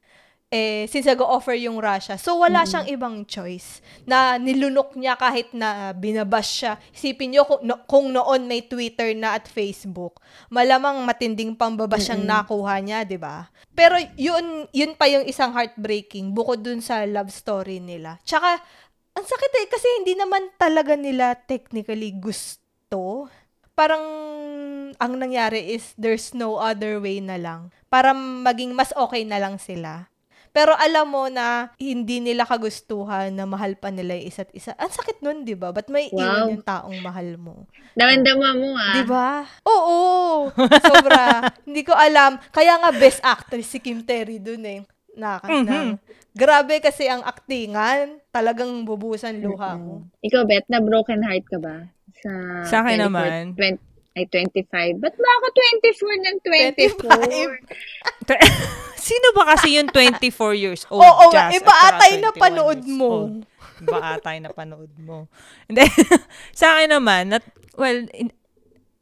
Eh, 0.46 0.86
since 0.86 1.10
nag-offer 1.10 1.58
yung 1.58 1.82
Russia. 1.82 2.14
So, 2.14 2.38
wala 2.38 2.62
siyang 2.62 2.86
ibang 2.86 3.26
choice 3.26 3.82
na 4.06 4.38
nilunok 4.38 4.94
niya 4.94 5.18
kahit 5.18 5.50
na 5.50 5.90
binabash 5.90 6.62
siya. 6.62 6.78
Isipin 6.94 7.34
niyo 7.34 7.42
kung, 7.50 7.66
no- 7.66 7.82
kung 7.90 8.14
noon 8.14 8.46
may 8.46 8.62
Twitter 8.62 9.10
na 9.18 9.34
at 9.34 9.50
Facebook, 9.50 10.22
malamang 10.46 11.02
matinding 11.02 11.58
pambabash 11.58 12.14
ang 12.14 12.22
nakuha 12.22 12.78
niya, 12.78 13.02
'di 13.02 13.18
ba? 13.18 13.50
Pero 13.74 13.98
yun 14.14 14.70
yun 14.70 14.94
pa 14.94 15.10
yung 15.10 15.26
isang 15.26 15.50
heartbreaking 15.50 16.30
bukod 16.30 16.62
dun 16.62 16.78
sa 16.78 17.02
love 17.02 17.34
story 17.34 17.82
nila. 17.82 18.22
Tsaka 18.22 18.62
ang 19.18 19.26
sakit 19.26 19.50
eh 19.50 19.66
kasi 19.66 19.86
hindi 19.98 20.14
naman 20.14 20.54
talaga 20.54 20.94
nila 20.94 21.34
technically 21.34 22.14
gusto. 22.14 23.26
Parang 23.74 24.06
ang 24.94 25.12
nangyari 25.18 25.74
is 25.74 25.90
there's 25.98 26.32
no 26.38 26.56
other 26.62 27.02
way 27.02 27.18
na 27.18 27.34
lang 27.34 27.74
para 27.90 28.14
maging 28.14 28.72
mas 28.78 28.94
okay 28.94 29.26
na 29.26 29.42
lang 29.42 29.58
sila. 29.58 30.06
Pero 30.56 30.72
alam 30.72 31.04
mo 31.04 31.28
na 31.28 31.68
hindi 31.76 32.16
nila 32.16 32.48
kagustuhan 32.48 33.28
na 33.28 33.44
mahal 33.44 33.76
pa 33.76 33.92
nila 33.92 34.16
yung 34.16 34.24
isa't 34.24 34.48
isa. 34.56 34.72
Ang 34.80 34.88
sakit 34.88 35.20
nun, 35.20 35.44
di 35.44 35.52
ba? 35.52 35.68
Ba't 35.68 35.92
may 35.92 36.08
Wow. 36.08 36.16
iwan 36.16 36.56
yung 36.56 36.64
taong 36.64 36.98
mahal 37.04 37.36
mo? 37.36 37.68
Damandama 37.92 38.56
mo 38.56 38.72
ah. 38.72 38.96
Di 38.96 39.04
ba? 39.04 39.44
Oo. 39.68 40.00
Sobra. 40.80 41.44
Hindi 41.68 41.84
ko 41.84 41.92
alam. 41.92 42.40
Kaya 42.48 42.80
nga 42.80 42.88
best 42.90 43.20
actress 43.20 43.68
si 43.68 43.84
Kim 43.84 44.00
Terry 44.00 44.40
dun 44.40 44.64
eh. 44.64 44.80
Na, 45.12 45.40
na, 45.44 46.00
grabe 46.32 46.80
kasi 46.80 47.04
ang 47.04 47.20
aktingan. 47.20 48.24
Talagang 48.32 48.84
bubusan 48.84 49.36
luha 49.36 49.76
mo. 49.76 50.08
Ikaw, 50.24 50.42
Bet, 50.44 50.64
na 50.68 50.80
broken 50.80 51.20
heart 51.20 51.44
ka 51.48 51.60
ba? 51.60 51.84
Sa, 52.16 52.32
Sa 52.64 52.76
akin 52.80 52.96
24 52.96 53.04
naman. 53.04 53.42
20 53.52 53.95
ay, 54.16 54.24
25. 54.32 54.96
Ba't 54.96 55.12
ba 55.12 55.30
ako 55.36 55.46
24 55.92 56.24
ng 56.24 56.36
24? 56.40 57.60
Sino 59.06 59.26
ba 59.36 59.54
kasi 59.54 59.76
yung 59.76 59.92
24 59.92 60.56
years 60.56 60.82
old? 60.88 61.04
Oo 61.04 61.28
nga. 61.30 61.52
Jazz, 61.52 61.60
Iba 61.60 61.68
at 61.68 61.76
saka 61.76 61.92
ata 62.00 62.04
yung 62.08 62.24
21 62.24 62.26
napanood 62.32 62.80
years 62.80 62.96
mo. 62.96 63.10
Iba 63.76 63.98
ata 64.00 64.28
yung 64.32 64.46
napanood 64.48 64.92
mo. 64.98 65.18
Hindi. 65.68 65.84
sa 66.58 66.66
akin 66.74 66.96
naman, 66.96 67.22
nat, 67.36 67.44
well, 67.76 68.08
in- 68.16 68.32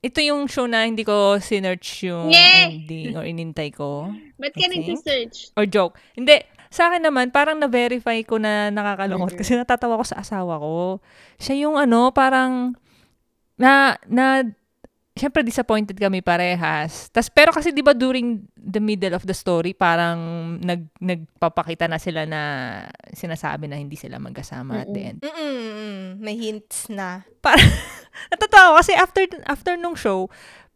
ito 0.05 0.21
yung 0.21 0.45
show 0.51 0.69
na 0.69 0.85
hindi 0.85 1.01
ko 1.01 1.41
sinerch 1.41 2.05
yung 2.05 2.29
Yeah. 2.29 2.69
ending 2.69 3.17
or 3.17 3.25
inintay 3.25 3.73
ko. 3.73 4.13
Ba't 4.37 4.53
ka 4.53 4.67
nagsisearch? 4.69 5.57
Or 5.57 5.65
joke. 5.65 5.97
Hindi. 6.13 6.45
Sa 6.69 6.91
akin 6.91 7.07
naman, 7.07 7.31
parang 7.33 7.57
na-verify 7.57 8.21
ko 8.27 8.37
na 8.37 8.69
nakakalungkot 8.69 9.39
kasi 9.39 9.55
natatawa 9.57 9.97
ko 9.97 10.05
sa 10.05 10.21
asawa 10.21 10.59
ko. 10.61 10.99
Siya 11.41 11.71
yung 11.71 11.79
ano, 11.81 12.11
parang 12.13 12.75
na, 13.57 13.95
na, 14.11 14.43
syempre 15.15 15.47
disappointed 15.47 15.95
kami 15.95 16.21
parehas. 16.27 17.09
Tas, 17.15 17.31
pero 17.31 17.55
kasi 17.55 17.71
di 17.71 17.87
ba 17.87 17.95
during 17.95 18.43
the 18.59 18.83
middle 18.83 19.15
of 19.15 19.23
the 19.23 19.33
story, 19.33 19.71
parang 19.71 20.19
nag, 20.59 20.91
nagpapakita 20.99 21.87
na 21.87 22.03
sila 22.03 22.27
na 22.27 22.43
sinasabi 23.15 23.71
na 23.71 23.79
hindi 23.79 23.95
sila 23.95 24.19
magkasama 24.19 24.83
at 24.83 24.91
the 24.91 25.03
end. 25.15 25.19
Mm-mm. 25.23 26.19
May 26.19 26.35
hints 26.35 26.91
na. 26.91 27.23
Parang, 27.39 27.63
natatawa 28.35 28.83
kasi 28.83 28.93
after, 28.99 29.23
after 29.47 29.79
nung 29.79 29.95
show, 29.95 30.27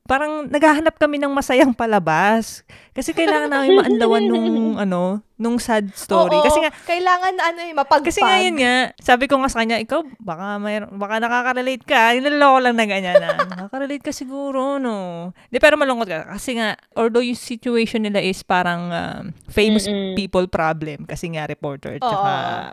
parang 0.09 0.49
naghahanap 0.49 0.97
kami 0.97 1.21
ng 1.21 1.29
masayang 1.29 1.77
palabas. 1.77 2.65
Kasi 2.97 3.13
kailangan 3.13 3.53
namin 3.53 3.77
maanlawan 3.77 4.25
nung, 4.25 4.49
ano, 4.89 5.21
nung 5.37 5.61
sad 5.61 5.93
story. 5.93 6.33
Oo, 6.33 6.49
kasi 6.49 6.65
nga, 6.65 6.73
kailangan 6.73 7.37
ano 7.37 7.61
eh, 7.61 7.73
mapagpag. 7.77 8.09
kasi 8.09 8.25
nga 8.25 8.41
yun 8.41 8.57
nga, 8.57 8.97
sabi 9.05 9.29
ko 9.29 9.37
nga 9.37 9.53
sa 9.53 9.61
kanya, 9.61 9.77
ikaw, 9.77 10.01
baka, 10.17 10.57
may, 10.57 10.81
baka 10.81 11.21
nakaka-relate 11.21 11.85
ka. 11.85 12.17
Nilaloko 12.17 12.59
lang 12.65 12.81
na 12.81 12.89
ganyan 12.89 13.21
na, 13.21 13.37
nakaka-relate 13.53 14.09
ka 14.09 14.17
siguro, 14.17 14.81
no? 14.81 15.29
Di, 15.53 15.61
pero 15.61 15.77
malungkot 15.77 16.09
ka. 16.09 16.21
Kasi 16.33 16.57
nga, 16.57 16.73
although 16.97 17.23
yung 17.23 17.37
situation 17.37 18.01
nila 18.01 18.25
is 18.25 18.41
parang 18.41 18.89
um, 18.89 19.25
famous 19.53 19.85
Mm-mm. 19.85 20.17
people 20.17 20.49
problem, 20.49 21.05
kasi 21.05 21.29
nga 21.37 21.45
reporter 21.45 22.01
at 22.01 22.03
Oo. 22.09 22.25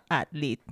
athlete. 0.08 0.64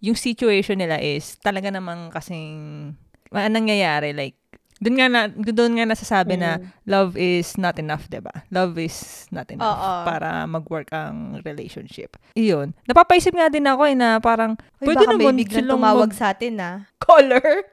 Yung 0.00 0.16
situation 0.16 0.80
nila 0.80 0.96
is 1.04 1.36
talaga 1.44 1.68
namang 1.68 2.08
kasing, 2.16 2.96
anong 3.28 3.60
nangyayari, 3.60 4.16
like, 4.16 4.40
doon 4.78 4.94
nga 4.94 5.06
na 5.10 5.20
doon 5.28 5.72
nga 5.74 5.86
nasasabi 5.90 6.38
na 6.38 6.62
love 6.86 7.18
is 7.18 7.58
not 7.58 7.74
enough, 7.82 8.06
'di 8.06 8.22
ba? 8.22 8.46
Love 8.54 8.78
is 8.78 9.26
not 9.34 9.50
enough 9.50 9.74
Oo. 9.74 9.92
para 10.06 10.46
mag-work 10.46 10.94
ang 10.94 11.42
relationship. 11.42 12.14
Iyon. 12.38 12.74
Napapaisip 12.86 13.34
nga 13.34 13.50
din 13.50 13.66
ako 13.66 13.82
eh 13.90 13.96
na 13.98 14.22
parang 14.22 14.54
Uy, 14.78 14.94
pwede 14.94 15.02
baka 15.02 15.10
naman 15.18 15.34
may 15.34 15.46
silang 15.50 15.74
tumawag 15.74 16.10
mag- 16.10 16.18
sa 16.18 16.30
atin 16.30 16.54
na. 16.62 16.70
Caller. 17.02 17.66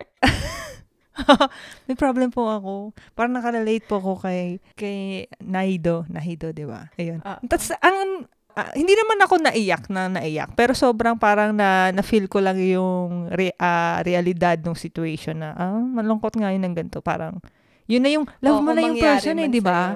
may 1.87 1.95
problem 1.95 2.33
po 2.33 2.49
ako. 2.49 2.73
Parang 3.13 3.37
nakarelate 3.37 3.85
po 3.85 4.01
ako 4.01 4.25
kay 4.25 4.57
kay 4.75 5.29
Naido, 5.39 6.09
Nahido, 6.09 6.51
'di 6.51 6.65
ba? 6.65 6.89
Ayun. 6.97 7.21
Ah. 7.21 7.37
Tapos 7.45 7.69
ang 7.79 8.25
ah, 8.55 8.71
hindi 8.73 8.95
naman 8.95 9.19
ako 9.21 9.35
naiyak 9.43 9.83
na 9.91 10.07
naiyak, 10.07 10.55
pero 10.55 10.71
sobrang 10.71 11.19
parang 11.19 11.51
na 11.51 11.91
na-feel 11.91 12.31
ko 12.31 12.39
lang 12.39 12.57
yung 12.57 13.27
re, 13.29 13.51
ah, 13.59 13.99
realidad 14.01 14.57
ng 14.63 14.75
situation 14.75 15.43
na 15.43 15.51
ah, 15.53 15.77
malungkot 15.77 16.33
nga 16.39 16.55
yun 16.55 16.63
ng 16.63 16.75
ganito. 16.75 17.03
Parang 17.03 17.37
yun 17.85 18.01
na 18.01 18.09
yung 18.09 18.25
love 18.41 18.59
Oo, 18.59 18.65
mo 18.65 18.71
na 18.73 18.81
yung 18.81 18.97
person 18.97 19.37
eh, 19.37 19.47
di 19.51 19.61
ba? 19.61 19.93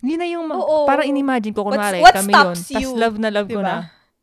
Yun 0.00 0.18
na 0.20 0.28
yung, 0.28 0.46
Oo. 0.48 0.88
parang 0.88 1.04
inimagine 1.04 1.52
ko, 1.52 1.64
kunwari, 1.64 2.00
what 2.00 2.16
kami 2.16 2.32
yun. 2.32 2.56
you? 2.80 2.90
love 2.96 3.16
na 3.20 3.28
love 3.28 3.48
ko 3.48 3.60
Diba? 3.60 3.68
na. 3.68 3.76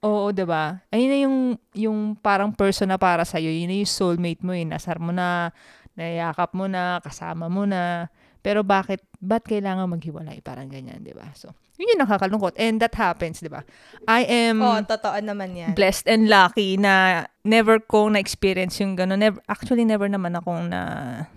Oo, 0.06 0.29
di 0.29 0.46
ba? 0.46 0.77
Ayun 0.94 1.10
na 1.10 1.17
yung, 1.25 1.38
yung 1.74 1.98
parang 2.17 2.53
person 2.53 2.89
na 2.89 3.01
para 3.01 3.25
sa'yo. 3.25 3.50
Yun 3.50 3.70
na 3.70 3.77
yung 3.82 3.89
soulmate 3.89 4.41
mo 4.46 4.53
eh. 4.53 4.65
Nasar 4.65 5.01
mo 5.01 5.10
na, 5.10 5.50
nayakap 5.98 6.53
mo 6.53 6.70
na, 6.70 7.01
kasama 7.01 7.50
mo 7.50 7.65
na. 7.65 8.10
Pero 8.47 8.63
bakit, 8.63 9.03
ba't 9.19 9.43
kailangan 9.43 9.91
maghiwalay? 9.91 10.39
Parang 10.39 10.71
ganyan, 10.71 11.03
di 11.03 11.11
ba? 11.11 11.35
So, 11.35 11.51
yun 11.75 11.91
yung 11.91 12.07
nakakalungkot. 12.07 12.55
And 12.55 12.79
that 12.79 12.95
happens, 12.95 13.43
di 13.43 13.51
ba? 13.51 13.67
I 14.07 14.23
am 14.23 14.63
Oo, 14.63 14.79
totoo 14.87 15.19
naman 15.19 15.51
yan. 15.51 15.75
blessed 15.75 16.07
and 16.07 16.31
lucky 16.31 16.79
na 16.79 17.27
never 17.43 17.75
ko 17.83 18.07
na-experience 18.07 18.79
yung 18.79 18.95
gano'n. 18.95 19.19
Never, 19.19 19.43
actually, 19.51 19.83
never 19.83 20.07
naman 20.07 20.39
akong 20.39 20.71
na, 20.71 20.81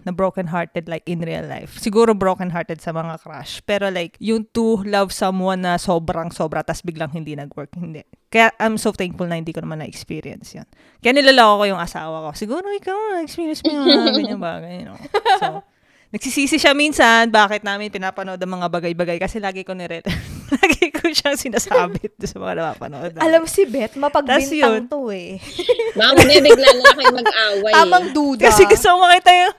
na 0.07 0.15
broken-hearted 0.15 0.87
like 0.87 1.03
in 1.11 1.19
real 1.27 1.43
life. 1.51 1.83
Siguro 1.83 2.15
broken-hearted 2.15 2.79
sa 2.79 2.95
mga 2.95 3.19
crush. 3.27 3.59
Pero 3.67 3.91
like, 3.91 4.15
yung 4.23 4.47
to 4.55 4.87
love 4.87 5.11
someone 5.11 5.67
na 5.67 5.83
sobrang-sobra 5.83 6.63
tas 6.63 6.79
biglang 6.79 7.11
hindi 7.11 7.35
nag-work, 7.35 7.75
hindi. 7.75 8.07
Kaya 8.31 8.55
I'm 8.63 8.79
so 8.79 8.95
thankful 8.95 9.27
na 9.27 9.35
hindi 9.35 9.51
ko 9.51 9.67
naman 9.67 9.83
na-experience 9.83 10.55
yun. 10.55 10.69
Kaya 11.03 11.11
nilalako 11.19 11.67
ko 11.67 11.75
yung 11.75 11.83
asawa 11.83 12.31
ko. 12.31 12.39
Siguro 12.39 12.71
ikaw 12.71 13.19
na-experience 13.19 13.67
mo 13.67 13.75
yung 13.75 13.87
mga 13.91 14.11
ganyan 14.23 14.39
bagay. 14.39 14.73
You 14.79 14.87
know? 14.95 14.99
So, 15.43 15.67
nagsisisi 16.11 16.59
siya 16.59 16.75
minsan 16.75 17.31
bakit 17.31 17.63
namin 17.63 17.91
pinapanood 17.91 18.39
ang 18.39 18.53
mga 18.59 18.67
bagay-bagay 18.67 19.19
kasi 19.23 19.39
lagi 19.39 19.63
ko 19.63 19.79
nire 19.79 20.03
lagi 20.59 20.91
ko 20.91 21.07
siyang 21.07 21.39
sinasabit 21.39 22.19
sa 22.27 22.37
mga 22.43 22.55
napapanood. 22.59 23.13
Alam 23.23 23.47
si 23.47 23.63
Beth, 23.71 23.95
mapagbintang 23.95 24.91
to 24.91 25.15
eh. 25.15 25.39
Baka 25.99 26.11
mamaya 26.19 26.41
bigla 26.43 26.67
na 26.75 26.91
kayo 26.99 27.11
mag-away. 27.15 27.73
Tamang 27.75 28.07
duda. 28.11 28.51
Kasi 28.51 28.67
gusto 28.67 28.87
ko 28.91 28.97
makita 29.07 29.31
yung, 29.31 29.55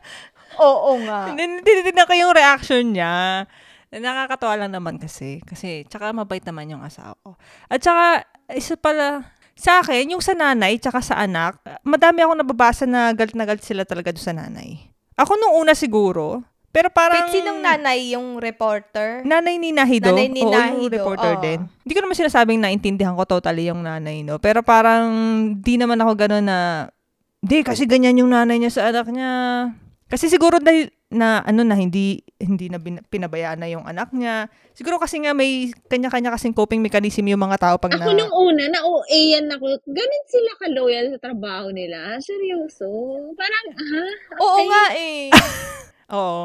Oo 0.60 0.92
nga. 1.08 1.32
tinitignan 1.66 2.08
ko 2.08 2.14
yung 2.16 2.34
reaction 2.36 2.84
niya. 2.92 3.48
Nakakatawa 3.92 4.56
lang 4.60 4.72
naman 4.76 5.00
kasi. 5.00 5.44
Kasi, 5.44 5.88
tsaka 5.88 6.12
mabait 6.16 6.44
naman 6.44 6.72
yung 6.72 6.84
asawa 6.84 7.16
ko. 7.24 7.36
At 7.68 7.84
tsaka, 7.84 8.28
isa 8.52 8.76
pala, 8.76 9.36
sa 9.56 9.84
akin, 9.84 10.16
yung 10.16 10.24
sa 10.24 10.32
nanay, 10.32 10.80
tsaka 10.80 11.04
sa 11.04 11.20
anak, 11.20 11.60
madami 11.84 12.24
ako 12.24 12.34
nababasa 12.40 12.84
na 12.88 13.12
galit 13.12 13.36
na 13.36 13.44
galit 13.44 13.64
sila 13.64 13.84
talaga 13.84 14.16
doon 14.16 14.28
sa 14.28 14.36
nanay. 14.36 14.91
Ako 15.22 15.38
nung 15.38 15.54
una 15.62 15.78
siguro, 15.78 16.42
pero 16.72 16.88
parang... 16.90 17.30
Wait, 17.30 17.36
sinong 17.36 17.60
nanay? 17.62 18.16
Yung 18.16 18.40
reporter? 18.40 19.22
Nanay 19.28 19.60
ni 19.60 19.76
Nahido. 19.76 20.10
Nanay 20.10 20.32
ni 20.32 20.42
Oo, 20.42 20.50
yung 20.50 20.56
Nahido, 20.56 20.96
reporter 20.98 21.34
oo. 21.38 21.44
din. 21.44 21.60
Hindi 21.68 21.94
ko 21.94 22.02
naman 22.02 22.16
sinasabing 22.18 22.60
naintindihan 22.64 23.14
ko 23.14 23.28
totally 23.28 23.68
yung 23.68 23.84
nanay, 23.84 24.24
no? 24.24 24.40
Pero 24.40 24.64
parang 24.64 25.06
di 25.60 25.76
naman 25.76 26.00
ako 26.00 26.12
gano'n 26.16 26.46
na, 26.48 26.90
di, 27.44 27.62
kasi 27.62 27.84
ganyan 27.86 28.24
yung 28.24 28.32
nanay 28.32 28.58
niya 28.58 28.72
sa 28.72 28.82
anak 28.90 29.12
niya. 29.12 29.32
Kasi 30.08 30.32
siguro 30.32 30.58
dahil 30.58 30.90
na 31.12 31.44
ano 31.44 31.62
na 31.62 31.76
hindi 31.76 32.24
hindi 32.36 32.66
na 32.66 32.80
bin- 32.80 33.04
pinabayaan 33.04 33.60
na 33.60 33.68
yung 33.68 33.84
anak 33.84 34.10
niya. 34.12 34.48
Siguro 34.72 34.96
kasi 34.96 35.20
nga 35.20 35.32
may 35.32 35.70
kanya-kanya 35.86 36.32
kasing 36.32 36.56
coping 36.56 36.80
mechanism 36.80 37.28
yung 37.28 37.44
mga 37.44 37.60
tao 37.60 37.76
pag 37.76 37.94
Ako 37.94 38.10
na 38.10 38.18
nung 38.18 38.32
una, 38.32 38.64
na 38.66 38.80
OA 38.82 39.20
yan 39.36 39.52
ako. 39.52 39.66
Ganun 39.86 40.26
sila 40.26 40.52
ka-loyal 40.58 41.06
sa 41.12 41.20
trabaho 41.22 41.70
nila. 41.70 42.16
Seryoso. 42.18 42.88
Parang, 43.36 43.66
ha? 43.70 44.06
Oo 44.38 44.50
Okay. 44.52 44.66
nga 44.66 44.84
eh. 44.96 45.24
Oo. 46.18 46.44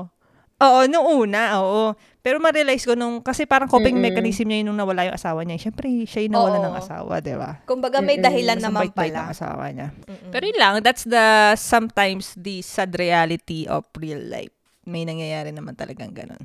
Oo, 0.57 0.89
nung 0.89 1.05
una, 1.05 1.61
oo. 1.61 1.93
Pero 2.25 2.41
ma-realize 2.41 2.83
ko 2.83 2.97
nung, 2.97 3.21
kasi 3.21 3.45
parang 3.45 3.69
coping 3.69 3.93
Mm-mm. 3.93 4.09
mechanism 4.09 4.49
niya 4.49 4.65
yung 4.65 4.73
nung 4.73 4.81
nawala 4.81 5.05
yung 5.05 5.15
asawa 5.15 5.45
niya. 5.45 5.61
Siyempre, 5.61 5.85
siya 6.03 6.25
yung 6.25 6.33
nawala 6.35 6.57
Oo. 6.57 6.65
ng 6.65 6.77
asawa, 6.81 7.13
di 7.21 7.37
ba? 7.37 7.61
Kumbaga 7.63 8.01
may 8.01 8.17
dahilan 8.17 8.57
ang 8.57 8.73
naman 8.73 8.89
pala. 8.91 9.21
ng 9.21 9.29
asawa 9.31 9.65
niya. 9.69 9.89
Mm-mm. 9.93 10.33
Pero 10.33 10.43
yun 10.43 10.57
lang, 10.57 10.73
that's 10.81 11.05
the 11.05 11.27
sometimes 11.55 12.33
the 12.35 12.65
sad 12.65 12.97
reality 12.97 13.69
of 13.69 13.85
real 13.95 14.19
life. 14.19 14.56
May 14.87 15.03
nangyayari 15.03 15.51
naman 15.51 15.75
talagang 15.75 16.15
ganun. 16.15 16.41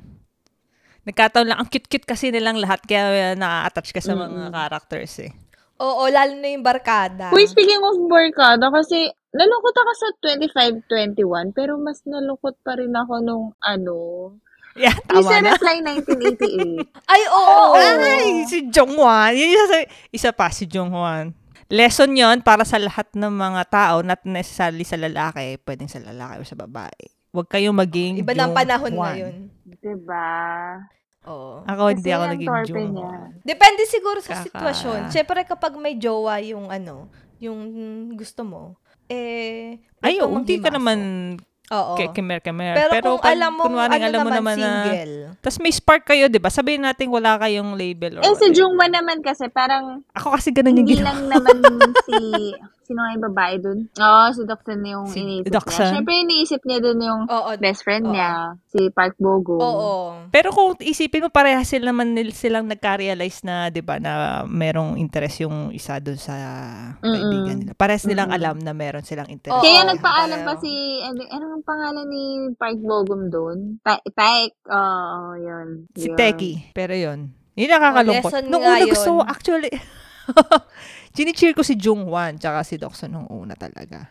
Nagkataon 1.02 1.46
lang, 1.46 1.58
ang 1.58 1.70
cute-cute 1.70 2.06
kasi 2.06 2.30
nilang 2.30 2.58
lahat 2.62 2.82
kaya 2.86 3.34
na-attach 3.34 3.90
ka 3.90 3.98
sa 3.98 4.14
mga 4.14 4.50
characters 4.54 5.14
eh. 5.26 5.32
Oo, 5.82 6.06
lalo 6.06 6.38
na 6.38 6.46
yung 6.54 6.62
barkada. 6.62 7.34
Uy, 7.34 7.42
speaking 7.46 7.82
of 7.82 7.98
barkada, 8.06 8.70
kasi 8.70 9.10
nalungkot 9.34 9.74
ako 9.74 9.90
sa 9.98 10.08
25-21, 10.86 11.50
pero 11.50 11.74
mas 11.74 12.06
nalungkot 12.06 12.54
pa 12.62 12.78
rin 12.78 12.94
ako 12.94 13.14
nung 13.18 13.46
ano, 13.58 13.98
Yeah, 14.72 14.96
tama 15.04 15.44
na. 15.44 15.52
Reply 15.52 15.84
1988. 15.84 16.96
Ay, 17.12 17.22
oo. 17.28 17.76
Ay, 17.76 18.48
si 18.48 18.64
Jong 18.72 18.96
Hwan. 18.96 19.36
Yun 19.36 19.52
yung 19.52 19.64
isa, 19.68 19.78
isa 20.08 20.30
pa, 20.32 20.48
si 20.48 20.64
Jong 20.64 20.88
Hwan. 20.88 21.36
Lesson 21.68 22.12
yon 22.16 22.40
para 22.40 22.64
sa 22.64 22.80
lahat 22.80 23.12
ng 23.12 23.32
mga 23.32 23.62
tao, 23.68 24.00
not 24.00 24.24
necessarily 24.24 24.84
sa 24.84 24.96
lalaki, 24.96 25.60
pwedeng 25.64 25.88
sa 25.92 26.00
lalaki 26.00 26.40
o 26.40 26.48
sa 26.48 26.56
babae. 26.56 27.04
Huwag 27.32 27.48
kayong 27.48 27.72
maging 27.74 28.20
Iba 28.20 28.36
na 28.36 28.44
ang 28.44 28.52
panahon 28.52 28.92
Hwan. 28.92 29.08
ngayon. 29.08 29.34
diba? 29.82 30.28
Oo. 31.24 31.64
Ako, 31.64 31.82
hindi 31.90 32.10
ako 32.12 32.22
ang 32.22 32.32
naging 32.36 32.50
torpe 32.50 32.82
niya. 32.84 33.10
Depende 33.42 33.82
siguro 33.88 34.18
sa 34.20 34.36
Kaka- 34.36 34.44
sitwasyon. 34.46 35.00
Siyempre 35.08 35.40
kapag 35.42 35.72
may 35.74 35.96
jowa 35.96 36.38
yung 36.38 36.68
ano, 36.68 37.08
yung 37.38 37.58
gusto 38.12 38.44
mo, 38.44 38.76
eh, 39.08 39.80
Ay, 39.98 40.20
kang 40.20 40.28
hindi 40.34 40.60
ka 40.60 40.68
manghimasok. 40.68 40.76
naman 40.76 40.98
Oo. 41.68 41.92
ke- 41.96 42.12
kemer-kemer. 42.12 42.74
Pero, 42.76 42.90
Pero, 42.90 43.08
kung 43.08 43.22
pag 43.22 43.32
alam 43.32 43.50
mo, 43.50 43.62
ano 43.64 43.80
alam 43.80 44.20
mo 44.20 44.30
naman, 44.30 44.36
naman 44.36 44.56
na, 44.58 44.70
single. 44.84 45.14
Tapos 45.40 45.58
may 45.58 45.72
spark 45.72 46.02
kayo, 46.04 46.24
di 46.26 46.36
ba? 46.36 46.50
Sabihin 46.50 46.84
natin 46.84 47.08
wala 47.08 47.38
kayong 47.38 47.72
label 47.72 48.18
or 48.18 48.22
Eh, 48.22 48.28
si 48.28 48.44
whatever. 48.44 48.54
Jungma 48.54 48.86
naman 48.88 49.18
kasi, 49.20 49.48
parang, 49.48 50.04
Ako 50.12 50.36
kasi 50.36 50.52
ganun 50.52 50.76
yung 50.76 50.84
hindi 50.84 51.00
ginawa. 51.00 51.16
lang 51.16 51.32
naman 51.32 51.54
si, 52.04 52.14
sino 52.92 53.00
nga 53.00 53.10
yung 53.10 53.24
babae 53.26 53.54
dun? 53.56 53.78
Oo, 53.90 54.22
si 54.28 54.44
Doksan 54.44 54.84
yung 54.84 55.06
Si 55.06 55.18
iniisip 55.18 55.48
Doksan. 55.48 55.72
niya. 55.72 55.90
Siyempre, 55.90 56.12
iniisip 56.14 56.60
niya 56.62 56.78
dun 56.78 57.00
yung 57.00 57.22
Oo. 57.24 57.48
best 57.56 57.80
friend 57.80 58.04
Oo. 58.04 58.12
niya, 58.12 58.30
si 58.66 58.92
Park 58.92 59.16
Bogo. 59.16 59.56
Oo. 59.56 59.92
Pero 60.28 60.52
kung 60.52 60.76
isipin 60.78 61.24
mo, 61.24 61.28
parehas 61.28 61.64
sila 61.66 61.88
naman 61.88 62.12
nil- 62.12 62.32
silang 62.32 62.68
nagka-realize 62.68 63.40
na, 63.42 63.66
di 63.66 63.80
ba, 63.80 63.96
na 63.96 64.12
merong 64.44 64.94
interest 64.94 65.40
yung 65.40 65.72
isa 65.72 65.96
doon 65.96 66.16
sa 66.16 66.36
kaibigan 67.00 67.56
nila. 67.58 67.72
Parehas 67.72 68.04
nilang 68.04 68.28
Mm-mm. 68.28 68.38
alam 68.38 68.56
na 68.58 68.72
meron 68.72 69.00
silang 69.00 69.26
interest. 69.26 69.56
Oo, 69.56 69.64
Kaya 69.64 69.88
nagpaalam 69.88 70.40
pa 70.42 70.54
si, 70.58 70.72
ano, 71.00 71.24
anong 71.24 71.64
pangalan 71.64 72.04
ni 72.04 72.24
Park 72.54 72.76
Bogum 72.78 73.26
doon? 73.26 73.80
Ta- 73.80 74.04
Taek, 74.04 74.52
oo, 74.64 75.32
yun. 75.34 75.88
Si 75.92 76.06
Yun. 76.06 76.16
Teki. 76.18 76.52
Pero 76.72 76.92
yun. 76.92 77.32
Yun 77.52 77.68
nakakalungkot. 77.68 78.32
Oh, 78.32 78.44
Nung 78.46 78.60
una 78.62 78.80
gusto 78.82 79.20
actually, 79.22 79.68
chinicheer 81.12 81.52
ko 81.52 81.62
si 81.62 81.76
Jung 81.76 82.08
Hwan 82.08 82.36
tsaka 82.40 82.64
si 82.64 82.76
Dokson 82.80 83.12
nung 83.12 83.28
una 83.28 83.54
talaga. 83.54 84.08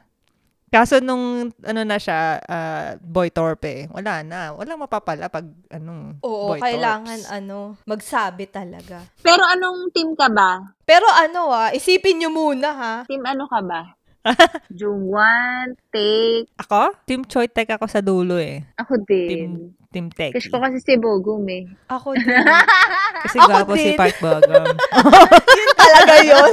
Kaso 0.71 1.03
nung 1.03 1.51
ano 1.67 1.81
na 1.83 1.99
siya, 1.99 2.39
ah, 2.47 2.95
boy 3.03 3.27
torpe, 3.27 3.91
wala 3.91 4.23
na. 4.23 4.55
Walang 4.55 4.79
mapapala 4.79 5.27
pag 5.27 5.43
anong 5.67 6.23
Oo, 6.23 6.55
boy 6.55 6.63
kailangan 6.63 7.19
torps. 7.27 7.35
ano, 7.35 7.75
magsabi 7.83 8.47
talaga. 8.47 9.03
Pero 9.19 9.43
anong 9.43 9.91
team 9.91 10.15
ka 10.15 10.31
ba? 10.31 10.63
Pero 10.87 11.03
ano 11.11 11.51
ah, 11.51 11.75
isipin 11.75 12.23
nyo 12.23 12.31
muna 12.31 12.69
ha. 12.71 12.93
Team 13.03 13.19
ano 13.27 13.51
ka 13.51 13.59
ba? 13.59 13.99
Jungwan, 14.77 15.73
Take, 15.89 16.47
Ako? 16.61 16.93
Team 17.09 17.25
Choi 17.25 17.49
Tek 17.49 17.73
ako 17.73 17.85
sa 17.89 17.99
dulo 17.99 18.37
eh. 18.37 18.61
ako 18.77 19.01
din. 19.03 19.27
Team, 19.27 19.51
team 19.89 20.07
Teki. 20.13 20.37
Kasi 20.37 20.47
ko 20.53 20.61
kasi 20.61 20.77
si 20.77 20.93
Bogum 21.01 21.41
eh. 21.49 21.65
Ako 21.89 22.13
din. 22.19 22.29
Kasi 23.25 23.37
Ako 23.41 23.49
gwapo 23.49 23.73
si 23.75 23.91
din. 23.93 23.97
Park 23.97 24.17
Bogum. 24.23 24.65
Yun 25.49 25.69
talaga 25.73 26.15
yun. 26.21 26.51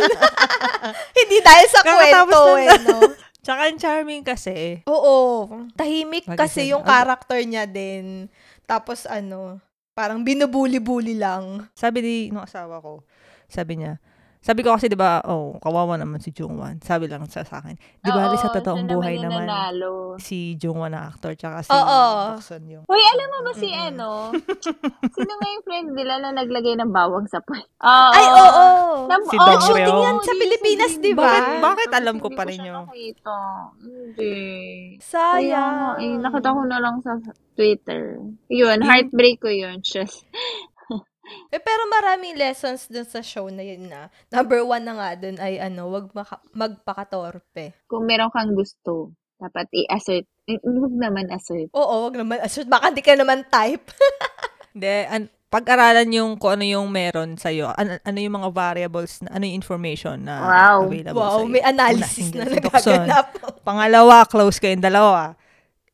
Hindi 1.12 1.37
dahil 1.44 1.66
sa 1.68 1.81
kwento 1.85 2.40
eh, 2.57 2.78
no? 2.88 2.98
Tsaka 3.44 3.62
charming 3.81 4.24
kasi. 4.24 4.85
Oo. 4.85 5.48
Tahimik 5.72 6.28
Bagay 6.28 6.37
kasi 6.37 6.68
yung 6.68 6.85
character 6.85 7.40
niya 7.44 7.64
din. 7.64 8.28
Tapos 8.68 9.09
ano, 9.09 9.57
parang 9.96 10.20
binubuli-buli 10.20 11.16
lang. 11.16 11.64
Sabi 11.72 11.98
ni 12.04 12.14
nung 12.28 12.44
asawa 12.44 12.81
ko, 12.85 13.09
sabi 13.48 13.81
niya, 13.81 13.96
sabi 14.48 14.64
ko 14.64 14.72
kasi 14.72 14.88
'di 14.88 14.96
ba, 14.96 15.20
oh, 15.28 15.61
kawawa 15.61 16.00
naman 16.00 16.24
si 16.24 16.32
Jungwan. 16.32 16.80
Sabi 16.80 17.04
lang 17.04 17.28
sa, 17.28 17.44
sa 17.44 17.61
akin, 17.61 17.76
'di 17.76 18.08
ba 18.08 18.32
sa 18.32 18.48
totoong 18.48 18.88
buhay 18.88 19.20
naman 19.20 19.44
nanalo. 19.44 20.16
si 20.16 20.56
Jungwan 20.56 20.96
na 20.96 21.12
actor 21.12 21.37
tsaka 21.37 21.61
si 21.61 21.68
Oo. 21.68 22.00
Dokson 22.32 22.64
yung 22.64 22.84
Uy, 22.88 23.02
alam 23.12 23.28
mo 23.28 23.38
ba 23.44 23.52
si 23.52 23.68
ano? 23.68 24.32
Sino 25.16 25.32
nga 25.37 25.48
yung 25.52 25.64
friend 25.68 25.88
nila 25.92 26.14
na 26.24 26.32
naglagay 26.32 26.80
ng 26.80 26.88
bawang 26.88 27.28
sa 27.28 27.44
puwet? 27.44 27.68
Oo. 27.84 28.12
Ay, 28.16 28.24
oo. 28.24 28.66
Nam- 29.04 29.26
Si 29.28 29.37
Dong 29.37 29.68
Reo. 29.76 30.00
yan 30.00 30.16
sa 30.24 30.32
Pilipinas, 30.32 30.92
di 30.96 31.12
ba? 31.12 31.28
Bakit, 31.28 31.44
bakit 31.61 31.90
alam 31.92 32.16
ko 32.16 32.32
pa 32.32 32.48
rin 32.48 32.56
siya 32.56 32.72
yung 32.72 32.88
nakita. 32.88 33.37
Hindi. 33.84 34.37
Kaya, 34.96 35.04
Sayang. 35.04 36.00
eh, 36.00 36.16
nakita 36.16 36.56
ko 36.56 36.61
na 36.64 36.78
lang 36.80 36.96
sa 37.04 37.20
Twitter. 37.52 38.16
Yun, 38.48 38.78
heartbreak 38.80 39.44
ko 39.44 39.52
yun. 39.52 39.84
Just, 39.84 40.24
Eh, 41.50 41.58
pero 41.58 41.82
maraming 41.88 42.34
lessons 42.34 42.86
dun 42.86 43.04
sa 43.04 43.20
show 43.20 43.48
na 43.48 43.60
yun 43.60 43.86
na. 43.86 44.08
Number 44.28 44.60
one 44.60 44.82
na 44.82 44.94
nga 44.94 45.10
dun 45.18 45.36
ay 45.36 45.58
ano, 45.58 45.88
wag 45.88 46.12
maka- 46.12 46.40
magpakatorpe. 46.52 47.72
kung 47.84 48.04
meron 48.04 48.28
kang 48.28 48.52
gusto, 48.52 49.12
dapat 49.36 49.68
i-assert. 49.70 50.26
Eh, 50.44 50.58
Huwag 50.58 50.92
naman 50.92 51.28
assert. 51.28 51.68
Oo, 51.70 52.08
wag 52.08 52.16
naman. 52.16 52.40
Assert, 52.40 52.66
baka 52.66 52.88
di 52.88 53.00
ka 53.00 53.14
naman 53.14 53.44
type. 53.46 53.84
Hindi, 54.72 54.94
an- 55.06 55.30
pag-aralan 55.48 56.08
yung 56.10 56.36
kung 56.36 56.52
ano 56.52 56.64
yung 56.66 56.88
meron 56.88 57.34
sa'yo, 57.34 57.72
an- 57.72 57.98
ano 57.98 58.18
yung 58.18 58.36
mga 58.36 58.50
variables, 58.50 59.20
na, 59.20 59.32
ano 59.32 59.42
yung 59.42 59.56
information 59.56 60.20
na 60.20 60.34
Wow. 60.38 60.78
available 60.86 61.16
wow, 61.18 61.38
sa'yo. 61.38 61.48
may 61.48 61.62
analysis 61.62 62.28
Una, 62.28 62.36
na 62.38 62.52
nagaganap. 62.52 63.26
Pangalawa, 63.62 64.16
close 64.24 64.58
kayong 64.58 64.82
dalawa. 64.82 65.32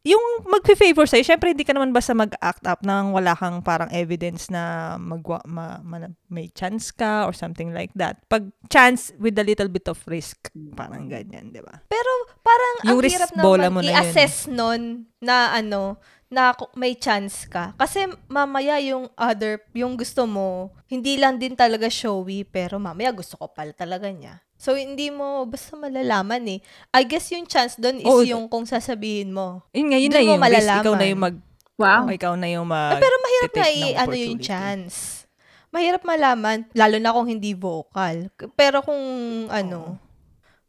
Yung 0.05 0.45
mag-favor 0.45 1.09
sa'yo, 1.09 1.25
syempre 1.25 1.57
hindi 1.57 1.65
ka 1.65 1.73
naman 1.73 1.89
basta 1.89 2.13
mag-act 2.13 2.69
up 2.69 2.85
nang 2.85 3.17
wala 3.17 3.33
kang 3.33 3.65
parang 3.65 3.89
evidence 3.89 4.53
na 4.53 4.95
magwa, 5.01 5.41
ma, 5.49 5.81
ma- 5.81 6.13
may 6.29 6.53
chance 6.53 6.93
ka 6.93 7.25
or 7.25 7.33
something 7.33 7.73
like 7.73 7.89
that. 7.97 8.21
Pag 8.29 8.53
chance 8.69 9.17
with 9.17 9.33
a 9.41 9.45
little 9.49 9.73
bit 9.73 9.89
of 9.89 9.97
risk, 10.05 10.53
parang 10.77 11.09
ganyan, 11.09 11.57
di 11.57 11.65
ba? 11.65 11.81
Pero 11.89 12.13
parang 12.45 12.75
Yung 12.85 13.01
ang 13.01 13.05
risk 13.09 13.17
hirap 13.17 13.33
bola 13.41 13.73
naman 13.73 13.73
mo 13.73 13.81
na 13.81 13.89
yun. 13.89 13.97
i-assess 13.97 14.45
nun 14.53 15.09
na 15.25 15.57
ano, 15.57 15.97
na 16.29 16.53
may 16.77 16.93
chance 16.99 17.49
ka. 17.49 17.73
Kasi 17.81 18.05
mamaya 18.29 18.77
yung 18.85 19.09
other, 19.17 19.63
yung 19.73 19.97
gusto 19.97 20.29
mo, 20.29 20.75
hindi 20.91 21.17
lang 21.17 21.41
din 21.41 21.57
talaga 21.57 21.89
showy, 21.89 22.45
pero 22.45 22.77
mamaya 22.77 23.09
gusto 23.09 23.41
ko 23.41 23.49
pala 23.49 23.73
talaga 23.73 24.13
niya. 24.13 24.45
So, 24.65 24.73
hindi 24.75 25.13
mo 25.13 25.45
basta 25.45 25.77
malalaman 25.77 26.41
eh. 26.49 26.61
I 26.91 27.05
guess 27.05 27.29
yung 27.29 27.45
chance 27.45 27.77
doon 27.77 28.01
is 28.01 28.09
Oo. 28.09 28.25
yung 28.25 28.49
kung 28.49 28.65
sasabihin 28.65 29.29
mo. 29.29 29.61
Yun 29.71 29.93
nga, 29.93 29.99
yun 29.99 30.09
na 30.09 30.23
yung 30.23 30.41
risk. 30.41 30.65
Ikaw 30.65 30.73
malalaman. 30.81 30.97
na 30.97 31.07
yung 31.07 31.23
mag, 31.23 31.37
Wow. 31.75 32.03
ikaw 32.09 32.33
na 32.33 32.49
yung 32.49 32.65
mag, 32.67 32.97
Eh, 32.97 33.03
pero 33.03 33.15
mahirap 33.19 33.53
nga 33.53 33.69
i- 33.69 33.93
ano 33.95 34.15
yung 34.15 34.41
chance. 34.41 35.27
Mahirap 35.69 36.01
malaman, 36.03 36.65
lalo 36.73 36.97
na 36.97 37.11
kung 37.11 37.27
hindi 37.27 37.53
vocal. 37.53 38.31
K- 38.33 38.49
Pero 38.55 38.81
kung 38.81 39.03
ano, 39.51 39.99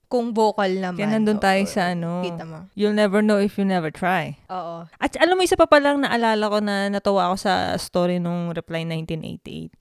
kung 0.08 0.34
vocal 0.34 0.70
naman. 0.72 0.98
Kaya 0.98 1.14
nandun 1.14 1.38
tayo 1.38 1.62
oo, 1.62 1.70
sa 1.70 1.94
ano, 1.94 2.20
Kita 2.20 2.44
mo. 2.44 2.66
you'll 2.74 2.92
never 2.92 3.22
know 3.22 3.38
if 3.38 3.56
you 3.56 3.64
never 3.64 3.90
try. 3.90 4.34
Oo. 4.50 4.90
At 4.92 5.14
alam 5.16 5.34
mo, 5.34 5.42
isa 5.42 5.54
pa 5.54 5.66
palang 5.66 6.02
naalala 6.02 6.42
ko 6.44 6.58
na 6.60 6.90
natawa 6.90 7.30
ako 7.30 7.36
sa 7.38 7.54
story 7.76 8.18
nung 8.18 8.50
Reply 8.50 8.82
1988. 8.84 9.72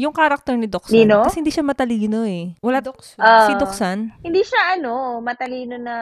Yung 0.00 0.16
character 0.16 0.56
ni 0.56 0.64
Doksan. 0.64 0.96
Nino? 0.96 1.28
Kasi 1.28 1.44
hindi 1.44 1.52
siya 1.52 1.60
matalino 1.60 2.24
eh. 2.24 2.56
Wala, 2.64 2.80
Dokso. 2.80 3.20
Ah. 3.20 3.44
si 3.44 3.52
Doksan, 3.60 4.16
Hindi 4.24 4.40
siya 4.40 4.80
ano, 4.80 5.20
matalino 5.20 5.76
na 5.76 5.96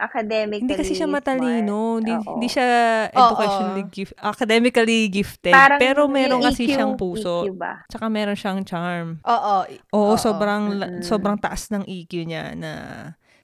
academically 0.00 0.64
hindi 0.64 0.74
kasi 0.80 0.96
siya 0.96 1.04
matalino. 1.04 2.00
Hindi, 2.00 2.16
Oo. 2.16 2.40
hindi 2.40 2.48
siya 2.48 2.66
educationally 3.12 3.84
gift, 3.92 4.16
academically 4.16 5.12
gifted. 5.12 5.52
Parang 5.52 5.76
pero 5.76 6.08
meron 6.08 6.40
kasi 6.40 6.64
EQ, 6.64 6.72
siyang 6.72 6.92
puso. 6.96 7.44
EQ 7.44 7.52
ba? 7.60 7.84
Tsaka 7.84 8.08
meron 8.08 8.32
siyang 8.32 8.64
charm. 8.64 9.20
Oo. 9.20 9.56
Oo, 9.92 10.16
Oo. 10.16 10.16
sobrang 10.16 10.72
Mm-mm. 10.72 11.04
sobrang 11.04 11.36
taas 11.36 11.68
ng 11.68 11.84
EQ 11.84 12.12
niya 12.24 12.56
na 12.56 12.72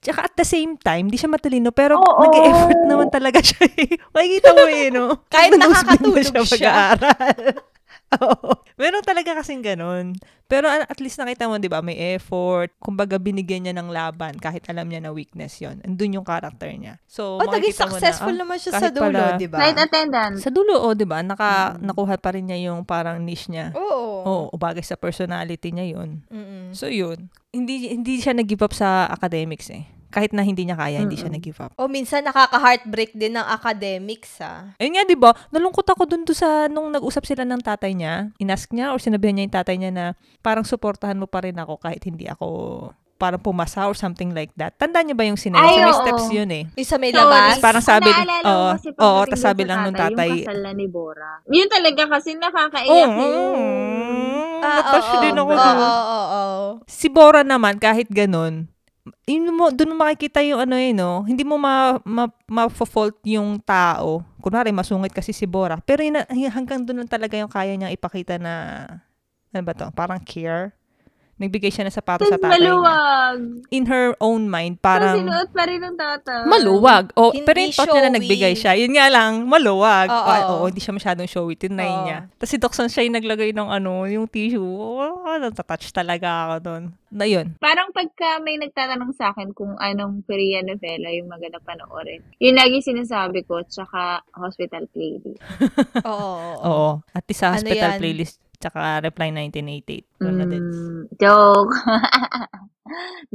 Tsaka 0.01 0.25
at 0.25 0.33
the 0.33 0.41
same 0.41 0.81
time, 0.81 1.13
di 1.13 1.17
siya 1.21 1.29
matalino, 1.29 1.69
pero 1.69 2.01
Oo. 2.01 2.25
nag-effort 2.25 2.89
naman 2.89 3.13
talaga 3.13 3.37
siya 3.37 3.69
eh. 3.69 4.01
Makikita 4.17 4.49
mo 4.57 4.65
eh, 4.65 4.89
no? 4.89 5.05
Kahit 5.29 5.53
Nag-nosebleed 5.53 6.01
na 6.01 6.41
nakakatulog 6.41 6.49
siya. 6.49 6.75
Oo. 8.19 8.51
Meron 8.81 9.05
talaga 9.05 9.37
kasing 9.37 9.61
ganun. 9.61 10.17
Pero 10.51 10.67
at 10.67 10.99
least 10.99 11.15
nakita 11.15 11.47
mo, 11.47 11.55
di 11.55 11.71
ba, 11.71 11.79
may 11.79 11.95
effort. 12.15 12.75
Kumbaga, 12.75 13.15
binigyan 13.15 13.63
niya 13.63 13.75
ng 13.77 13.87
laban 13.87 14.35
kahit 14.35 14.67
alam 14.67 14.83
niya 14.83 14.99
na 14.99 15.15
weakness 15.15 15.63
yon 15.63 15.79
Andun 15.87 16.19
yung 16.19 16.27
character 16.27 16.67
niya. 16.67 16.99
So, 17.07 17.39
Oh, 17.39 17.47
naging 17.47 17.71
makikita 17.71 17.87
mo 17.87 17.95
na, 17.95 17.95
successful 17.95 18.35
ah, 18.35 18.39
naman 18.43 18.57
siya 18.59 18.71
sa 18.75 18.89
dulo, 18.91 19.15
pala- 19.15 19.39
di 19.39 19.47
ba? 19.47 19.57
Flight 19.63 19.79
attendant. 19.79 20.35
Sa 20.43 20.49
dulo, 20.51 20.75
oh, 20.75 20.91
di 20.91 21.07
ba? 21.07 21.23
Naka, 21.23 21.79
Mm. 21.79 21.87
Nakuha 21.87 22.15
pa 22.19 22.35
rin 22.35 22.51
niya 22.51 22.59
yung 22.67 22.83
parang 22.83 23.23
niche 23.23 23.47
niya. 23.47 23.71
Oo. 23.77 24.27
Oo, 24.27 24.43
oh, 24.51 24.57
bagay 24.59 24.83
sa 24.83 24.99
personality 24.99 25.71
niya 25.71 25.95
yun. 25.95 26.19
Mm-mm. 26.27 26.75
So, 26.75 26.91
yun. 26.91 27.31
Hindi, 27.55 27.95
hindi 27.95 28.19
siya 28.19 28.35
nag-give 28.35 28.59
up 28.61 28.75
sa 28.75 29.07
academics 29.07 29.71
eh. 29.71 29.87
Kahit 30.11 30.35
na 30.35 30.43
hindi 30.43 30.67
niya 30.67 30.75
kaya, 30.75 30.99
hindi 30.99 31.15
siya 31.15 31.31
nag-give 31.31 31.57
up. 31.57 31.71
O 31.75 31.87
minsan 31.87 32.21
nakaka-heartbreak 32.21 33.15
din 33.15 33.33
ng 33.33 33.47
academics, 33.47 34.43
ah. 34.43 34.75
Ayun 34.75 34.91
nga, 34.93 35.03
di 35.03 35.15
ba? 35.15 35.31
Nalungkot 35.49 35.87
ako 35.87 36.03
dun 36.05 36.21
do 36.21 36.35
sa 36.35 36.67
nung 36.67 36.91
nag-usap 36.91 37.23
sila 37.23 37.47
ng 37.47 37.63
tatay 37.63 37.95
niya. 37.95 38.35
Inask 38.35 38.67
niya 38.69 38.91
or 38.91 38.99
sinabihan 38.99 39.33
niya 39.33 39.45
yung 39.47 39.55
tatay 39.55 39.75
niya 39.79 39.91
na 39.91 40.05
parang 40.39 40.67
suportahan 40.67 41.15
mo 41.15 41.25
pa 41.25 41.41
rin 41.41 41.55
ako 41.55 41.79
kahit 41.79 42.03
hindi 42.03 42.27
ako 42.27 42.47
parang 43.15 43.37
pumasa 43.37 43.85
or 43.85 43.93
something 43.93 44.33
like 44.33 44.49
that. 44.57 44.73
Tandaan 44.81 45.05
niyo 45.05 45.15
ba 45.15 45.21
yung 45.23 45.37
sinabi? 45.37 45.61
Ay, 45.61 45.77
Sa 45.77 45.85
may 45.85 45.93
oo. 45.93 46.01
steps 46.01 46.25
yun 46.33 46.49
eh. 46.49 46.63
Yung 46.73 46.89
sa 46.89 46.97
may 46.97 47.13
Sorry. 47.13 47.21
labas. 47.21 47.53
Parang 47.61 47.83
sabi- 47.85 48.09
oo, 48.09 48.69
oo, 48.97 49.19
dun 49.29 49.37
sabi 49.37 49.61
sa 49.61 49.67
lang 49.69 49.79
nung 49.85 49.93
tatay- 49.93 50.41
Yung 50.41 50.49
kasal 50.49 50.59
na 50.65 50.71
ni 50.73 50.89
Bora. 50.89 51.37
Yun 51.45 51.69
talaga 51.69 52.03
kasi 52.09 52.33
nakakaiyak 52.33 52.89
Oo. 52.89 53.21
yun. 53.21 54.01
Ah, 54.61 54.73
Natash 54.75 55.09
oo, 55.11 55.21
din 55.21 55.37
ako 55.37 55.51
oo, 55.53 55.61
oo, 55.61 56.21
oo. 56.33 56.65
Si 56.89 57.07
Bora 57.13 57.45
naman, 57.45 57.77
kahit 57.77 58.09
ganun, 58.09 58.65
yun 59.25 59.49
mo, 59.53 59.73
doon 59.73 59.93
mo 59.93 60.05
makikita 60.05 60.45
yung 60.45 60.61
ano 60.61 60.75
eh, 60.77 60.93
no? 60.93 61.25
Hindi 61.25 61.41
mo 61.41 61.57
ma, 61.57 61.97
ma, 62.05 62.29
ma-fault 62.45 63.17
yung 63.25 63.57
tao. 63.61 64.21
Kunwari, 64.41 64.69
masungit 64.69 65.13
kasi 65.13 65.33
si 65.33 65.49
Bora. 65.49 65.81
Pero 65.81 66.05
yun, 66.05 66.21
hanggang 66.53 66.85
doon 66.85 67.05
lang 67.05 67.09
talaga 67.09 67.37
yung 67.37 67.49
kaya 67.49 67.73
niyang 67.73 67.93
ipakita 67.93 68.37
na, 68.37 68.53
ano 69.49 69.61
ba 69.65 69.73
to? 69.73 69.89
Parang 69.93 70.21
care. 70.21 70.77
Nagbigay 71.41 71.67
siya 71.67 71.83
ng 71.83 71.91
sapatos 71.91 72.29
sa 72.29 72.37
tatay 72.37 72.61
niya. 72.61 72.69
maluwag. 72.69 73.37
In 73.69 73.89
her 73.89 74.13
own 74.21 74.45
mind, 74.45 74.77
Parang, 74.77 75.17
parang 75.17 75.17
sinuot 75.17 75.49
pa 75.49 75.63
rin 75.65 75.81
ng 75.81 75.95
tata. 75.97 76.45
maluwag. 76.45 77.09
O, 77.17 77.33
Hindi 77.33 77.41
pero 77.41 77.57
yung 77.57 77.73
thought 77.73 77.89
niya 77.89 78.03
na 78.03 78.13
nagbigay 78.13 78.53
siya. 78.53 78.77
Yun 78.77 78.93
nga 78.93 79.09
lang, 79.09 79.31
maluwag. 79.43 80.07
Oo. 80.07 80.21
Oo, 80.21 80.51
oo, 80.53 80.65
hindi 80.69 80.77
siya 80.77 80.93
masyadong 80.93 81.25
showy. 81.25 81.57
Tinry 81.57 81.81
Oo. 81.83 82.05
niya. 82.05 82.29
Tapos 82.31 82.47
si 82.47 82.57
Dokson 82.57 82.87
siya 82.87 83.01
yung 83.01 83.17
naglagay 83.17 83.49
ng 83.51 83.67
ano, 83.67 84.05
yung 84.05 84.29
tissue. 84.29 84.61
Oh, 84.61 85.09
natatouch 85.33 85.89
talaga 85.89 86.29
ako 86.45 86.55
doon. 86.61 86.83
Na 87.09 87.25
yun. 87.25 87.57
Parang 87.57 87.89
pagka 87.89 88.39
may 88.39 88.55
nagtatanong 88.55 89.11
sa 89.11 89.31
akin 89.31 89.51
kung 89.51 89.75
anong 89.75 90.23
Korean 90.23 90.63
novela 90.63 91.09
yung 91.09 91.27
maganda 91.27 91.59
panoorin, 91.59 92.21
yun 92.37 92.53
lagi 92.53 92.79
sinasabi 92.79 93.43
ko, 93.43 93.59
tsaka 93.61 94.21
Hospital 94.31 94.85
Playlist. 94.87 95.41
Oo, 96.05 96.55
oo. 96.61 96.89
At 97.09 97.25
sa 97.31 97.49
Ano 97.49 97.59
hospital 97.59 97.95
yan? 97.95 97.99
playlist 97.99 98.37
tsaka 98.61 99.01
Reply 99.01 99.33
1988. 99.33 100.21
Wala 100.21 100.43
din. 100.45 100.61
Mm, 100.61 101.01
joke. 101.17 101.73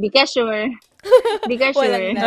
Di 0.01 0.07
ka 0.07 0.23
sure. 0.23 0.71
Di 1.45 1.55
ka 1.59 1.69
sure. 1.75 2.15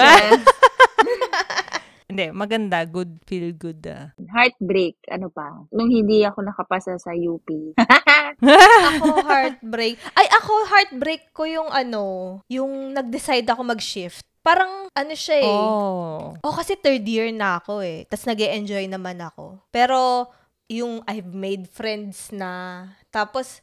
Hindi, 2.11 2.27
maganda. 2.35 2.83
Good, 2.91 3.23
feel 3.23 3.55
good. 3.55 3.87
ah. 3.87 4.11
Heartbreak. 4.35 4.99
Ano 5.15 5.31
pa? 5.31 5.63
Nung 5.71 5.87
hindi 5.87 6.27
ako 6.27 6.43
nakapasa 6.43 6.99
sa 6.99 7.15
UP. 7.15 7.47
Ako 7.79 9.07
heartbreak. 9.23 9.95
Ay, 10.19 10.27
ako 10.27 10.53
heartbreak 10.67 11.31
ko 11.31 11.47
yung 11.47 11.71
ano, 11.71 12.43
yung 12.51 12.91
nag-decide 12.91 13.47
ako 13.47 13.63
mag-shift. 13.63 14.27
Parang 14.43 14.91
ano 14.91 15.15
siya 15.15 15.39
eh. 15.39 15.55
Oh. 15.55 16.35
Oh, 16.43 16.55
kasi 16.57 16.75
third 16.75 17.07
year 17.07 17.31
na 17.31 17.63
ako 17.63 17.79
eh. 17.79 18.03
Tapos 18.11 18.27
nag 18.27 18.43
enjoy 18.43 18.91
naman 18.91 19.23
ako. 19.23 19.63
Pero, 19.71 20.27
yung 20.71 21.03
I've 21.11 21.35
made 21.35 21.67
friends 21.67 22.31
na, 22.31 22.87
tapos, 23.11 23.59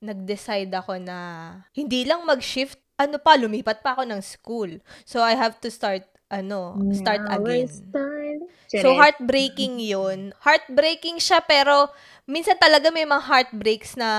nag-decide 0.00 0.72
ako 0.72 0.96
na, 0.96 1.18
hindi 1.76 2.08
lang 2.08 2.24
mag-shift, 2.24 2.80
ano 2.96 3.20
pa, 3.20 3.36
lumipat 3.36 3.84
pa 3.84 3.94
ako 3.98 4.08
ng 4.08 4.22
school. 4.24 4.70
So, 5.04 5.20
I 5.20 5.36
have 5.36 5.60
to 5.62 5.68
start, 5.68 6.08
ano, 6.32 6.82
start 6.90 7.28
Now 7.28 7.36
again. 7.36 7.68
start. 7.68 8.40
So, 8.68 8.96
heartbreaking 8.96 9.80
yun. 9.80 10.32
Heartbreaking 10.44 11.20
siya, 11.20 11.40
pero 11.44 11.88
minsan 12.28 12.56
talaga 12.60 12.92
may 12.92 13.04
mga 13.08 13.24
heartbreaks 13.24 13.96
na 13.96 14.10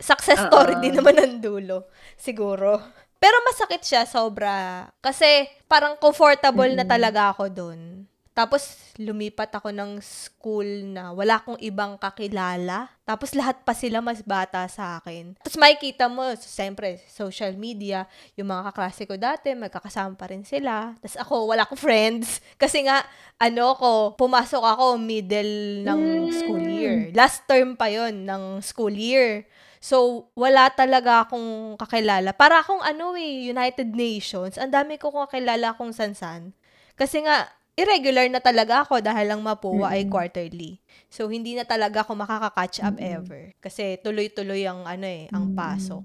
success 0.00 0.44
story 0.44 0.76
Oo. 0.76 0.80
din 0.80 0.96
naman 0.96 1.16
ng 1.16 1.34
dulo. 1.40 1.88
Siguro. 2.16 2.80
Pero 3.20 3.36
masakit 3.44 3.84
siya, 3.84 4.08
sobra. 4.08 4.88
Kasi 5.04 5.48
parang 5.68 5.96
comfortable 6.00 6.72
na 6.76 6.84
Mm-mm. 6.84 6.88
talaga 6.88 7.32
ako 7.32 7.48
doon. 7.52 8.09
Tapos, 8.30 8.94
lumipat 8.94 9.50
ako 9.50 9.74
ng 9.74 9.98
school 9.98 10.64
na 10.94 11.10
wala 11.10 11.42
akong 11.42 11.58
ibang 11.58 11.98
kakilala. 11.98 12.86
Tapos, 13.02 13.34
lahat 13.34 13.66
pa 13.66 13.74
sila 13.74 13.98
mas 13.98 14.22
bata 14.22 14.62
sa 14.70 15.02
akin. 15.02 15.34
Tapos, 15.42 15.58
makikita 15.58 16.06
mo, 16.06 16.22
siyempre, 16.38 17.02
social 17.10 17.58
media, 17.58 18.06
yung 18.38 18.54
mga 18.54 18.70
kaklase 18.70 19.02
ko 19.02 19.18
dati, 19.18 19.50
magkakasama 19.58 20.14
pa 20.14 20.30
rin 20.30 20.46
sila. 20.46 20.94
Tapos, 21.02 21.18
ako, 21.18 21.34
wala 21.50 21.66
akong 21.66 21.82
friends. 21.82 22.38
Kasi 22.62 22.86
nga, 22.86 23.02
ano 23.42 23.74
ko, 23.74 24.14
pumasok 24.14 24.62
ako 24.62 24.94
middle 24.94 25.82
ng 25.90 26.30
school 26.30 26.62
year. 26.62 27.10
Last 27.10 27.44
term 27.50 27.74
pa 27.74 27.90
yon 27.90 28.30
ng 28.30 28.62
school 28.62 28.94
year. 28.94 29.42
So, 29.82 30.28
wala 30.36 30.70
talaga 30.70 31.26
akong 31.26 31.80
kakilala. 31.80 32.30
Para 32.36 32.60
akong 32.62 32.84
ano 32.84 33.16
eh, 33.16 33.48
United 33.48 33.90
Nations. 33.90 34.54
Ang 34.60 34.70
dami 34.70 35.00
ko 35.00 35.10
kakilala 35.10 35.74
kung 35.74 35.90
san-san. 35.90 36.52
Kasi 37.00 37.24
nga, 37.24 37.48
irregular 37.80 38.26
na 38.28 38.40
talaga 38.42 38.84
ako 38.84 39.00
dahil 39.00 39.26
lang 39.32 39.42
mapuwa 39.42 39.88
ay 39.94 40.04
Mm-mm. 40.04 40.12
quarterly. 40.12 40.78
So, 41.08 41.26
hindi 41.32 41.52
na 41.56 41.64
talaga 41.64 42.04
ako 42.04 42.12
makaka-catch 42.22 42.76
up 42.84 42.96
Mm-mm. 42.96 43.00
ever. 43.00 43.42
Kasi 43.64 43.96
tuloy-tuloy 44.04 44.62
ang 44.68 44.84
ano 44.84 45.06
eh, 45.08 45.26
ang 45.32 45.46
pasok. 45.56 46.04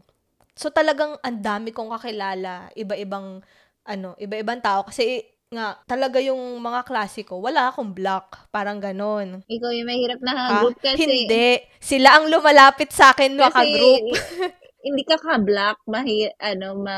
So, 0.56 0.72
talagang 0.72 1.20
ang 1.22 1.40
dami 1.44 1.70
kong 1.76 1.92
kakilala, 2.00 2.72
iba-ibang, 2.80 3.44
ano, 3.86 4.10
iba-ibang 4.18 4.64
tao. 4.64 4.88
Kasi 4.88 5.24
nga, 5.52 5.76
talaga 5.86 6.18
yung 6.24 6.40
mga 6.64 6.88
klasiko, 6.88 7.40
wala 7.44 7.70
akong 7.72 7.92
block. 7.92 8.48
Parang 8.56 8.80
ganon. 8.80 9.44
Ikaw 9.46 9.72
yung 9.78 9.88
mahirap 9.90 10.20
na 10.26 10.34
Ah, 10.50 10.62
group 10.64 10.78
kasi. 10.82 11.04
hindi. 11.04 11.60
Sila 11.82 12.18
ang 12.22 12.30
lumalapit 12.30 12.90
sa 12.94 13.12
akin, 13.14 13.34
Kasi, 13.36 13.42
maka-group. 13.42 14.04
hindi 14.86 15.02
ka 15.02 15.18
ka-block, 15.18 15.82
mahi, 15.90 16.30
ano, 16.38 16.78
ma... 16.78 16.98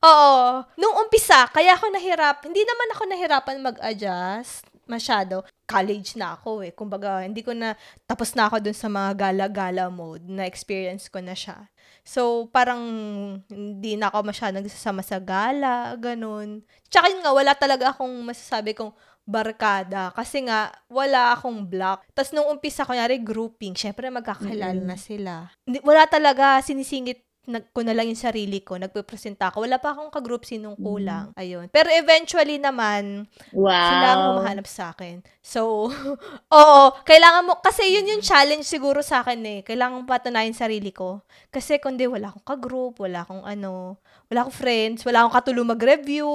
Oo. 0.00 0.64
Nung 0.80 0.96
umpisa, 1.04 1.44
kaya 1.52 1.76
ako 1.76 1.92
nahirap. 1.92 2.40
Hindi 2.48 2.64
naman 2.64 2.88
ako 2.96 3.02
nahirapan 3.04 3.56
mag-adjust 3.60 4.64
masyado. 4.88 5.44
College 5.66 6.14
na 6.16 6.38
ako 6.38 6.62
eh. 6.64 6.72
Kumbaga, 6.72 7.20
hindi 7.20 7.42
ko 7.42 7.52
na, 7.52 7.74
tapos 8.06 8.32
na 8.32 8.48
ako 8.48 8.62
dun 8.62 8.78
sa 8.78 8.88
mga 8.88 9.10
gala-gala 9.18 9.90
mode 9.92 10.24
na 10.30 10.46
experience 10.46 11.10
ko 11.10 11.20
na 11.20 11.36
siya. 11.36 11.68
So, 12.06 12.46
parang 12.54 12.80
hindi 13.50 13.98
na 13.98 14.08
ako 14.08 14.30
masyadong 14.30 14.62
nagsasama 14.62 15.02
sa 15.02 15.18
gala, 15.18 15.92
ganun. 15.98 16.62
Tsaka 16.86 17.10
yun 17.10 17.20
nga, 17.20 17.34
wala 17.34 17.52
talaga 17.58 17.92
akong 17.92 18.14
masasabi 18.22 18.78
kong 18.78 18.94
barkada. 19.26 20.14
Kasi 20.14 20.46
nga, 20.46 20.70
wala 20.86 21.34
akong 21.34 21.66
block. 21.66 22.06
Tapos 22.14 22.30
nung 22.30 22.46
umpisa, 22.46 22.86
kunyari 22.86 23.18
grouping, 23.18 23.74
syempre 23.74 24.06
magkakilala 24.06 24.78
Mm-mm. 24.78 24.86
na 24.86 24.96
sila. 24.96 25.50
Wala 25.82 26.06
talaga 26.06 26.62
sinisingit 26.62 27.25
nag, 27.46 27.70
ko 27.70 27.80
na 27.86 27.94
lang 27.94 28.10
yung 28.10 28.18
sarili 28.18 28.60
ko, 28.60 28.74
nagpe-presenta 28.76 29.48
ako. 29.50 29.62
Wala 29.64 29.78
pa 29.78 29.94
akong 29.94 30.10
ka-group 30.10 30.42
sinong 30.42 30.74
kulang. 30.76 31.30
Ayun. 31.38 31.70
Pero 31.70 31.88
eventually 31.94 32.58
naman, 32.58 33.30
Wow. 33.54 33.70
sila 33.70 34.06
ang 34.12 34.22
humahanap 34.34 34.66
sa 34.66 34.90
akin. 34.90 35.22
So, 35.40 35.88
oo, 36.58 36.82
kailangan 37.06 37.46
mo, 37.46 37.58
kasi 37.62 37.86
yun 37.86 38.10
yung 38.10 38.22
challenge 38.22 38.66
siguro 38.66 39.00
sa 39.00 39.22
akin 39.22 39.40
eh. 39.46 39.58
Kailangan 39.62 40.02
mo 40.02 40.04
patunayan 40.04 40.52
sarili 40.52 40.90
ko. 40.90 41.22
Kasi 41.48 41.78
kundi 41.78 42.10
wala 42.10 42.34
akong 42.34 42.44
ka-group, 42.46 42.98
wala 42.98 43.22
akong 43.22 43.46
ano, 43.46 43.96
wala 44.26 44.38
akong 44.42 44.58
friends, 44.58 45.06
wala 45.06 45.22
akong 45.22 45.38
katulong 45.38 45.70
mag-review, 45.70 46.26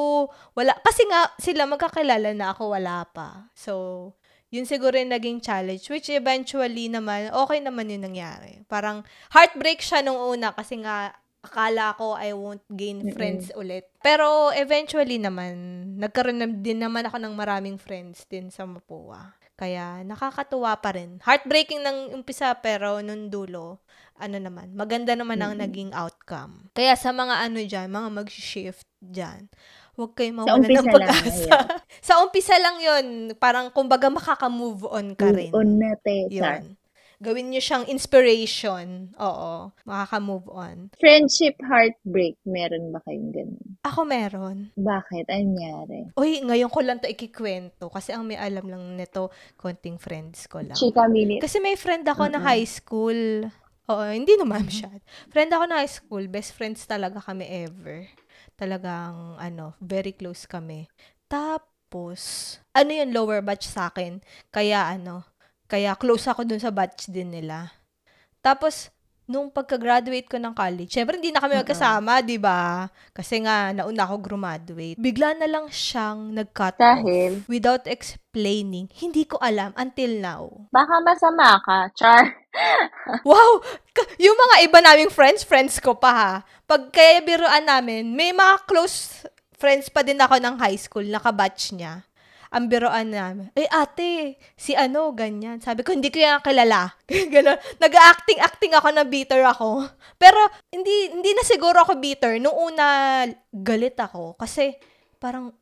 wala, 0.55 0.71
kasi 0.79 1.03
nga, 1.11 1.27
sila 1.35 1.67
magkakilala 1.67 2.31
na 2.31 2.55
ako, 2.55 2.71
wala 2.71 3.03
pa. 3.11 3.51
So, 3.51 4.15
yun 4.51 4.67
siguro 4.67 4.99
yung 4.99 5.15
naging 5.15 5.39
challenge, 5.39 5.87
which 5.87 6.11
eventually 6.11 6.91
naman, 6.91 7.31
okay 7.31 7.63
naman 7.63 7.87
yung 7.87 8.03
nangyari. 8.03 8.59
Parang, 8.67 9.01
heartbreak 9.31 9.79
siya 9.79 10.03
nung 10.03 10.19
una 10.19 10.51
kasi 10.51 10.83
nga, 10.83 11.15
akala 11.41 11.97
ko 11.97 12.13
I 12.13 12.37
won't 12.37 12.61
gain 12.69 13.01
Mm-mm. 13.01 13.15
friends 13.17 13.49
ulit. 13.57 13.89
Pero 14.05 14.53
eventually 14.53 15.17
naman, 15.17 15.55
nagkaroon 15.97 16.37
na 16.37 16.45
din 16.45 16.77
naman 16.77 17.09
ako 17.09 17.17
ng 17.17 17.33
maraming 17.33 17.81
friends 17.81 18.29
din 18.29 18.53
sa 18.53 18.67
Mapua. 18.67 19.33
Kaya 19.57 20.01
nakakatuwa 20.01 20.73
pa 20.77 20.93
rin. 20.93 21.21
Heartbreaking 21.21 21.81
ng 21.81 21.97
umpisa 22.13 22.53
pero 22.57 22.97
nung 23.01 23.29
dulo, 23.29 23.81
ano 24.17 24.37
naman, 24.37 24.73
maganda 24.73 25.17
naman 25.17 25.41
ang 25.41 25.53
Mm-mm. 25.57 25.65
naging 25.65 25.91
outcome. 25.93 26.69
Kaya 26.73 26.93
sa 26.93 27.09
mga 27.09 27.45
ano 27.45 27.59
dyan, 27.61 27.89
mga 27.89 28.09
mag-shift 28.21 28.85
dyan, 29.01 29.49
huwag 29.95 30.11
kayong 30.15 30.37
mawala 30.43 30.63
ng 30.63 30.71
lang, 30.71 30.87
pag-asa. 30.87 31.51
sa 32.07 32.23
umpisa 32.23 32.55
lang 32.57 32.77
yon 32.79 33.05
parang 33.37 33.69
kumbaga 33.69 34.07
makaka-move 34.07 34.87
on 34.87 35.13
ka 35.13 35.29
rin. 35.29 35.51
Move 35.51 35.59
on 35.59 35.69
na, 35.79 35.91
te. 35.99 36.27
Char. 36.31 36.63
Yun. 36.63 36.79
gawin 37.21 37.53
nyo 37.53 37.61
siyang 37.61 37.85
inspiration. 37.85 39.13
Oo, 39.21 39.69
makaka-move 39.85 40.49
on. 40.49 40.89
Friendship 40.97 41.53
heartbreak, 41.61 42.33
meron 42.49 42.89
ba 42.89 42.99
kayong 43.05 43.29
ganun? 43.29 43.67
Ako 43.85 44.09
meron. 44.09 44.73
Bakit? 44.73 45.29
Anong 45.29 45.53
nangyari? 45.53 45.99
Uy, 46.17 46.41
ngayon 46.41 46.73
ko 46.73 46.81
lang 46.81 46.97
to 46.97 47.05
ikikwento 47.05 47.93
kasi 47.93 48.17
ang 48.17 48.25
may 48.25 48.41
alam 48.41 48.65
lang 48.65 48.97
nito, 48.97 49.29
konting 49.53 50.01
friends 50.01 50.49
ko 50.49 50.65
lang. 50.65 50.73
Chika 50.73 51.05
minute. 51.05 51.45
Kasi 51.45 51.61
may 51.61 51.77
friend 51.77 52.09
ako 52.09 52.25
na 52.25 52.41
high 52.41 52.65
school. 52.65 53.45
Oo, 53.85 54.03
hindi 54.09 54.33
naman 54.41 54.65
siya. 54.65 54.89
Friend 55.29 55.51
ako 55.53 55.63
na 55.69 55.85
high 55.85 55.93
school. 55.93 56.25
Best 56.25 56.57
friends 56.57 56.81
talaga 56.89 57.21
kami 57.21 57.45
ever. 57.69 58.09
Talagang, 58.61 59.41
ano, 59.41 59.73
very 59.81 60.13
close 60.13 60.45
kami. 60.45 60.85
Tapos, 61.25 62.21
ano 62.77 62.93
yun, 62.93 63.09
lower 63.09 63.41
batch 63.41 63.65
sa 63.65 63.89
akin. 63.89 64.21
Kaya, 64.53 64.85
ano, 64.85 65.25
kaya 65.65 65.97
close 65.97 66.29
ako 66.29 66.45
dun 66.45 66.61
sa 66.61 66.69
batch 66.69 67.09
din 67.09 67.33
nila. 67.33 67.73
Tapos, 68.45 68.93
nung 69.31 69.47
pagka-graduate 69.47 70.27
ko 70.27 70.35
ng 70.35 70.51
college, 70.51 70.91
syempre 70.91 71.15
hindi 71.15 71.31
na 71.31 71.39
kami 71.39 71.55
magkasama, 71.63 72.19
di 72.19 72.35
ba? 72.35 72.91
Kasi 73.15 73.47
nga, 73.47 73.71
nauna 73.71 74.03
ako 74.03 74.19
graduate. 74.19 74.99
Bigla 74.99 75.39
na 75.39 75.47
lang 75.47 75.71
siyang 75.71 76.35
nag-cut 76.35 76.75
off 76.75 76.83
Dahil, 76.83 77.47
without 77.47 77.87
explaining. 77.87 78.91
Hindi 78.91 79.23
ko 79.23 79.39
alam 79.39 79.71
until 79.79 80.19
now. 80.19 80.43
baka 80.67 80.99
masama 80.99 81.55
ka, 81.63 81.87
Char. 81.95 82.23
Wow! 83.23 83.63
Yung 84.19 84.35
mga 84.35 84.55
iba 84.67 84.79
naming 84.83 85.07
friends, 85.07 85.47
friends 85.47 85.79
ko 85.79 85.95
pa 85.95 86.11
ha. 86.11 86.33
Pag 86.67 86.91
kaya 86.91 87.23
biruan 87.23 87.63
namin, 87.63 88.11
may 88.11 88.35
mga 88.35 88.67
close 88.67 89.23
friends 89.55 89.87
pa 89.87 90.03
din 90.03 90.19
ako 90.19 90.35
ng 90.41 90.59
high 90.59 90.75
school, 90.75 91.05
nakabatch 91.05 91.71
niya. 91.71 92.03
Ang 92.51 92.67
biruan 92.67 93.07
namin, 93.07 93.47
eh 93.55 93.63
ate, 93.71 94.35
si 94.59 94.75
ano, 94.75 95.15
ganyan. 95.15 95.63
Sabi 95.63 95.87
ko, 95.87 95.95
hindi 95.95 96.11
ko 96.11 96.19
yan 96.19 96.43
kilala. 96.43 96.91
Ganon. 97.33 97.55
Nag-acting-acting 97.79 98.75
ako 98.75 98.87
na 98.91 99.07
bitter 99.07 99.39
ako. 99.47 99.87
Pero, 100.19 100.35
hindi, 100.67 101.15
hindi 101.15 101.31
na 101.31 101.47
siguro 101.47 101.79
ako 101.79 101.95
bitter. 102.03 102.43
Nung 102.43 102.51
una, 102.59 103.23
galit 103.55 103.95
ako. 103.95 104.35
Kasi, 104.35 104.75
parang, 105.15 105.55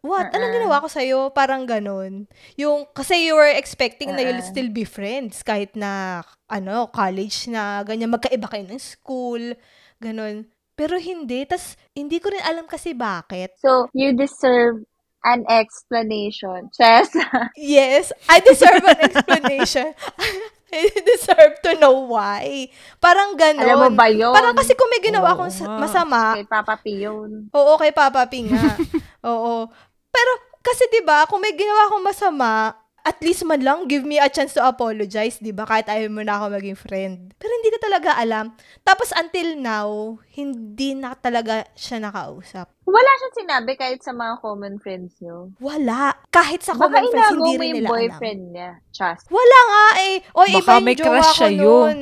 what? 0.00 0.32
Anong 0.32 0.48
Uh-uh. 0.48 0.56
ginawa 0.64 0.80
ko 0.80 0.88
sa'yo? 0.88 1.28
Parang 1.36 1.68
ganon. 1.68 2.24
Yung, 2.56 2.88
kasi 2.96 3.28
you 3.28 3.36
were 3.36 3.52
expecting 3.52 4.16
na 4.16 4.24
you'll 4.24 4.40
Uh-uh. 4.40 4.48
still 4.56 4.72
be 4.72 4.88
friends. 4.88 5.44
Kahit 5.44 5.76
na, 5.76 6.24
ano, 6.48 6.88
college 6.88 7.52
na, 7.52 7.84
ganyan, 7.84 8.08
magkaiba 8.16 8.48
kayo 8.48 8.64
ng 8.64 8.80
school, 8.80 9.52
ganon. 10.00 10.48
Pero 10.72 10.96
hindi. 10.96 11.44
Tas, 11.44 11.76
hindi 11.92 12.16
ko 12.16 12.32
rin 12.32 12.40
alam 12.48 12.64
kasi 12.64 12.96
bakit. 12.96 13.60
So, 13.60 13.92
you 13.92 14.16
deserve 14.16 14.88
an 15.22 15.44
explanation. 15.48 16.70
Chess. 16.72 17.12
Yes, 17.56 18.12
I 18.28 18.40
deserve 18.40 18.84
an 18.84 18.98
explanation. 19.04 19.92
I 20.72 20.86
deserve 21.02 21.58
to 21.66 21.74
know 21.82 22.06
why. 22.06 22.70
Parang 23.02 23.34
ganon. 23.34 23.66
Alam 23.66 23.90
mo 23.90 23.90
ba 23.98 24.06
yun? 24.06 24.30
Parang 24.30 24.54
kasi 24.54 24.78
kung 24.78 24.86
may 24.86 25.02
ginawa 25.02 25.34
akong 25.34 25.50
masama, 25.82 26.38
Kay 26.38 26.46
Papa 26.46 26.74
P 26.78 26.84
yun. 27.02 27.50
oo, 27.50 27.72
kay 27.74 27.90
Papa 27.90 28.22
P 28.30 28.46
nga. 28.46 28.78
oo. 29.34 29.66
Pero, 30.10 30.30
kasi 30.62 30.86
'di 30.86 31.02
ba 31.02 31.26
kung 31.26 31.42
may 31.42 31.58
ginawa 31.58 31.90
akong 31.90 32.06
masama, 32.06 32.78
at 33.10 33.18
least 33.18 33.42
man 33.42 33.58
lang, 33.58 33.84
give 33.84 34.02
me 34.02 34.16
a 34.16 34.26
chance 34.26 34.52
to 34.52 34.62
apologize, 34.62 35.36
'di 35.36 35.50
ba 35.50 35.64
Kahit 35.64 35.86
ayaw 35.86 36.06
mo 36.06 36.22
na 36.22 36.38
ako 36.38 36.54
maging 36.54 36.78
friend. 36.78 37.16
Pero 37.34 37.50
hindi 37.52 37.68
ko 37.68 37.78
talaga 37.80 38.14
alam. 38.14 38.54
Tapos, 38.80 39.10
until 39.12 39.54
now, 39.56 39.90
hindi 40.30 40.94
na 40.94 41.12
talaga 41.14 41.66
siya 41.74 41.98
nakausap. 41.98 42.70
Wala 42.82 43.10
siyang 43.12 43.36
sinabi 43.36 43.74
kahit 43.74 44.00
sa 44.00 44.10
mga 44.12 44.38
common 44.38 44.74
friends 44.76 45.18
niyo. 45.18 45.50
Wala. 45.58 46.14
Kahit 46.28 46.60
sa 46.60 46.72
Baka 46.72 46.86
common 46.88 47.06
friends, 47.08 47.30
hindi 47.32 47.52
rin 47.52 47.66
yung 47.66 47.76
nila 47.76 47.86
alam. 47.86 47.92
boyfriend 47.92 48.40
niya. 48.50 48.70
Chas. 48.90 49.18
Wala 49.26 49.58
nga 49.64 49.86
eh. 50.00 50.14
O, 50.30 50.40
Baka 50.40 50.54
iba 50.56 50.72
yung 50.72 50.84
may 50.84 50.94
jowa 50.94 51.06
crush 51.12 51.26
ko 51.26 51.36
siya 51.36 51.50
yun. 51.50 51.60
nun. 51.60 51.98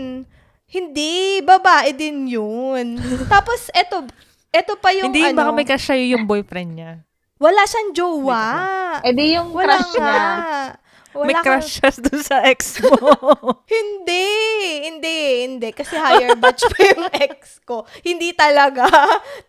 Hindi, 0.65 1.15
babae 1.41 1.91
din 1.93 2.29
yun. 2.29 2.87
Tapos, 3.33 3.73
eto, 3.73 4.05
eto 4.49 4.77
pa 4.77 4.93
yung 4.93 5.09
Hindi, 5.09 5.25
ano, 5.27 5.37
baka 5.39 5.51
may 5.51 5.65
crush 5.65 5.87
sa'yo 5.87 6.05
yung 6.11 6.25
boyfriend 6.25 6.73
niya. 6.75 6.93
wala 7.39 7.63
siyang 7.65 7.91
jowa. 7.93 8.45
Eh 9.01 9.13
di 9.13 9.33
yung 9.33 9.49
Wala 9.51 9.79
crush 9.79 9.93
nga. 9.95 10.03
niya. 10.03 10.21
Wala 11.19 11.27
may 11.27 11.35
crush 11.43 11.83
siya 11.83 11.91
dun 12.07 12.21
sa 12.23 12.47
ex 12.47 12.79
mo. 12.79 12.95
Hindi, 13.75 14.27
hindi, 14.89 15.19
hindi. 15.45 15.69
Kasi 15.75 15.99
higher 15.99 16.39
batch 16.39 16.65
pa 16.71 16.79
yung 16.95 17.11
ex 17.27 17.59
ko. 17.67 17.85
Hindi 18.07 18.31
talaga. 18.33 18.87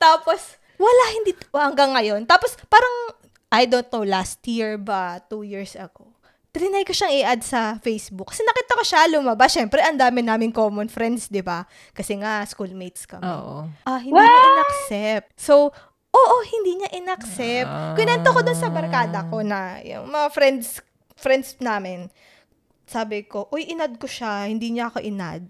Tapos, 0.01 0.57
wala, 0.75 1.03
hindi, 1.13 1.31
hanggang 1.53 1.93
ngayon. 1.95 2.25
Tapos, 2.25 2.57
parang, 2.67 3.15
I 3.53 3.69
don't 3.69 3.87
know, 3.93 4.03
last 4.03 4.41
year 4.49 4.75
ba, 4.75 5.21
two 5.29 5.45
years 5.45 5.77
ago, 5.77 6.09
trinay 6.49 6.83
ko 6.83 6.91
siyang 6.91 7.13
i-add 7.13 7.41
sa 7.45 7.77
Facebook. 7.79 8.33
Kasi 8.33 8.41
nakita 8.43 8.73
ko 8.77 8.83
siya 8.83 9.09
lumabas. 9.09 9.53
Siyempre, 9.53 9.79
ang 9.85 9.97
dami 9.97 10.25
naming 10.25 10.53
common 10.53 10.89
friends, 10.89 11.29
di 11.29 11.45
ba? 11.45 11.63
Kasi 11.93 12.17
nga, 12.19 12.41
schoolmates 12.45 13.05
kami. 13.05 13.23
Oo. 13.23 13.69
Ah, 13.85 14.01
hindi 14.01 14.17
niya 14.17 14.45
in-accept. 14.49 15.27
So, 15.37 15.69
oo, 16.09 16.35
hindi 16.49 16.81
niya 16.81 16.89
in-accept. 16.97 17.69
Ah. 17.69 17.93
Kinento 17.93 18.33
ko 18.33 18.41
dun 18.41 18.57
sa 18.57 18.73
barkada 18.73 19.29
ko 19.29 19.45
na 19.45 19.77
yung 19.85 20.09
mga 20.09 20.27
friends 20.33 20.81
friends 21.19 21.59
namin. 21.59 22.07
Sabi 22.89 23.27
ko, 23.27 23.51
uy, 23.53 23.69
inad 23.69 23.99
ko 24.01 24.07
siya. 24.09 24.47
Hindi 24.47 24.73
niya 24.73 24.89
ako 24.89 25.03
inad. 25.03 25.45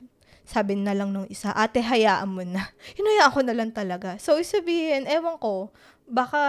Sabi 0.50 0.74
na 0.76 0.98
lang 0.98 1.14
nung 1.14 1.30
isa, 1.30 1.54
ate, 1.54 1.80
hayaan 1.80 2.30
mo 2.34 2.42
na. 2.42 2.66
Hinayaan 2.98 3.32
ko 3.32 3.42
na 3.46 3.54
lang 3.54 3.72
talaga. 3.72 4.18
So, 4.18 4.36
sabihin, 4.42 5.06
ewan 5.06 5.38
ko, 5.38 5.70
baka 6.10 6.42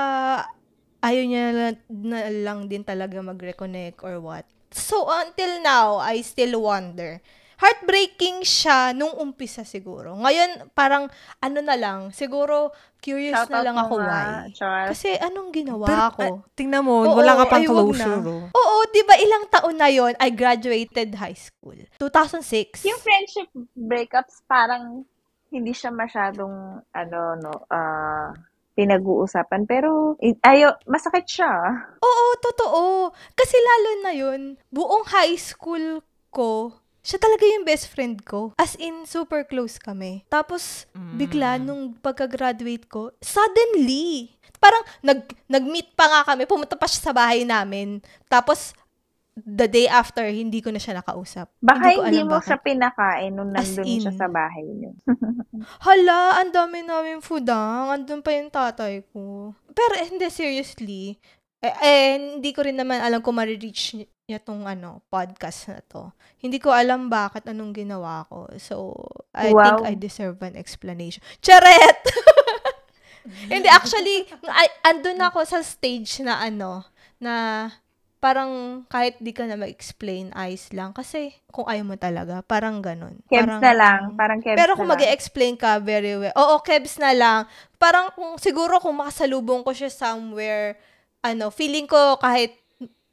ayaw 1.05 1.25
niya 1.29 1.45
na, 1.53 1.67
na 1.89 2.19
lang 2.33 2.65
din 2.67 2.81
talaga 2.81 3.21
mag-reconnect 3.21 4.01
or 4.01 4.17
what. 4.19 4.49
So, 4.73 5.05
until 5.13 5.61
now, 5.61 6.01
I 6.01 6.25
still 6.25 6.65
wonder. 6.65 7.21
Heartbreaking 7.61 8.41
siya 8.41 8.97
nung 8.97 9.13
umpisa 9.21 9.69
siguro. 9.69 10.17
Ngayon, 10.17 10.73
parang, 10.73 11.13
ano 11.39 11.59
na 11.61 11.77
lang, 11.77 12.09
siguro, 12.09 12.73
curious 13.05 13.37
na 13.37 13.61
Shoutout 13.61 13.65
lang 13.69 13.77
ako 13.77 13.95
why. 14.01 14.49
Char. 14.57 14.89
Kasi 14.89 15.13
anong 15.21 15.53
ginawa 15.53 15.85
Pero, 15.85 16.09
ko? 16.17 16.23
ah, 16.25 16.37
tingnan 16.57 16.81
mo, 16.81 17.05
Oo, 17.05 17.21
wala 17.21 17.37
ka 17.37 17.45
pang 17.53 17.61
ay, 17.61 17.69
wag 17.69 17.77
closure. 17.85 18.17
na. 18.17 18.25
Oh. 18.25 18.45
Oo, 18.49 18.77
di 18.89 19.03
ba 19.05 19.15
ilang 19.21 19.45
taon 19.53 19.77
na 19.77 19.93
yon 19.93 20.17
I 20.17 20.33
graduated 20.33 21.21
high 21.21 21.37
school. 21.37 21.77
2006. 22.01 22.81
Yung 22.89 23.01
friendship 23.01 23.49
breakups, 23.77 24.41
parang 24.49 25.05
hindi 25.53 25.77
siya 25.77 25.93
masyadong, 25.93 26.81
ano, 26.81 27.21
no, 27.37 27.53
ah, 27.69 28.33
pinag-uusapan. 28.73 29.69
Pero, 29.69 30.17
ayo, 30.49 30.81
masakit 30.89 31.29
siya. 31.29 31.53
Oo, 32.01 32.27
totoo. 32.41 33.13
Kasi 33.37 33.57
lalo 33.61 33.91
na 34.01 34.13
yun, 34.17 34.41
buong 34.73 35.05
high 35.13 35.37
school 35.37 36.01
ko, 36.33 36.80
siya 37.01 37.19
talaga 37.21 37.45
yung 37.49 37.65
best 37.65 37.89
friend 37.89 38.21
ko. 38.25 38.53
As 38.61 38.77
in, 38.77 39.09
super 39.09 39.45
close 39.49 39.81
kami. 39.81 40.25
Tapos, 40.29 40.85
bigla 41.17 41.57
nung 41.57 41.97
pagka-graduate 41.97 42.87
ko, 42.87 43.13
suddenly, 43.25 44.29
parang 44.61 44.85
nag, 45.01 45.25
nag-meet 45.49 45.97
pa 45.97 46.07
nga 46.07 46.21
kami, 46.33 46.45
pumunta 46.45 46.77
pa 46.77 46.85
siya 46.85 47.11
sa 47.11 47.13
bahay 47.17 47.49
namin. 47.49 48.05
Tapos, 48.29 48.77
the 49.47 49.65
day 49.65 49.89
after, 49.89 50.25
hindi 50.29 50.61
ko 50.61 50.69
na 50.69 50.81
siya 50.81 51.01
nakausap. 51.01 51.49
Baka 51.65 51.97
ko 51.97 52.05
hindi, 52.05 52.21
alam 52.21 52.29
mo 52.29 52.37
bakit. 52.37 52.49
siya 52.53 52.59
pinakain 52.61 53.33
nung 53.33 53.51
nandun 53.55 53.87
in. 53.89 54.03
siya 54.05 54.15
sa 54.15 54.29
bahay 54.29 54.67
niyo. 54.69 54.93
Hala, 55.87 56.45
ang 56.45 56.53
dami 56.53 56.85
namin 56.85 57.25
foodang. 57.25 57.97
Andun 57.97 58.21
pa 58.21 58.31
yung 58.37 58.53
tatay 58.53 59.01
ko. 59.09 59.57
Pero 59.73 59.93
eh, 59.97 60.07
hindi, 60.09 60.27
seriously. 60.29 61.17
Eh, 61.61 61.77
eh, 61.85 62.09
hindi 62.41 62.51
ko 62.57 62.65
rin 62.65 62.77
naman 62.77 63.05
alam 63.05 63.21
kung 63.21 63.37
marireach 63.37 64.01
ni- 64.31 64.39
niya 64.39 64.39
tong 64.39 64.63
ano, 64.63 65.03
podcast 65.11 65.67
na 65.67 65.83
to. 65.83 66.15
Hindi 66.39 66.63
ko 66.63 66.71
alam 66.71 67.11
bakit 67.11 67.51
anong 67.51 67.75
ginawa 67.75 68.23
ko. 68.31 68.47
So, 68.63 68.95
I 69.35 69.51
Wow. 69.51 69.83
think 69.83 69.91
I 69.91 69.95
deserve 69.99 70.39
an 70.47 70.55
explanation. 70.55 71.19
Charet! 71.43 71.99
hindi, 73.51 73.67
actually, 73.67 74.31
I, 74.47 74.71
andun 74.87 75.19
ako 75.19 75.43
sa 75.43 75.67
stage 75.67 76.23
na 76.23 76.39
ano, 76.39 76.87
na 77.19 77.67
parang 78.23 78.85
kahit 78.87 79.19
di 79.19 79.35
ka 79.35 79.51
na 79.51 79.59
mag-explain, 79.59 80.31
ayos 80.31 80.71
lang. 80.71 80.95
Kasi 80.95 81.35
kung 81.51 81.67
ayaw 81.67 81.83
mo 81.83 81.97
talaga, 81.99 82.39
parang 82.47 82.79
ganun. 82.79 83.19
Kebs 83.27 83.51
Parang- 83.51 83.61
na 83.65 83.73
lang. 83.75 84.01
Parang 84.15 84.39
kebs 84.39 84.55
pero 84.55 84.79
kung 84.79 84.87
mag 84.87 85.03
explain 85.03 85.59
ka 85.59 85.83
very 85.83 86.15
well, 86.15 86.37
oo, 86.39 86.63
kebs 86.63 87.03
na 87.03 87.11
lang. 87.11 87.51
Parang 87.83 88.15
kung 88.15 88.39
siguro 88.39 88.79
kung 88.79 88.95
makasalubong 88.95 89.67
ko 89.67 89.75
siya 89.75 89.91
somewhere, 89.91 90.79
ano, 91.19 91.49
feeling 91.51 91.89
ko 91.89 92.15
kahit 92.21 92.60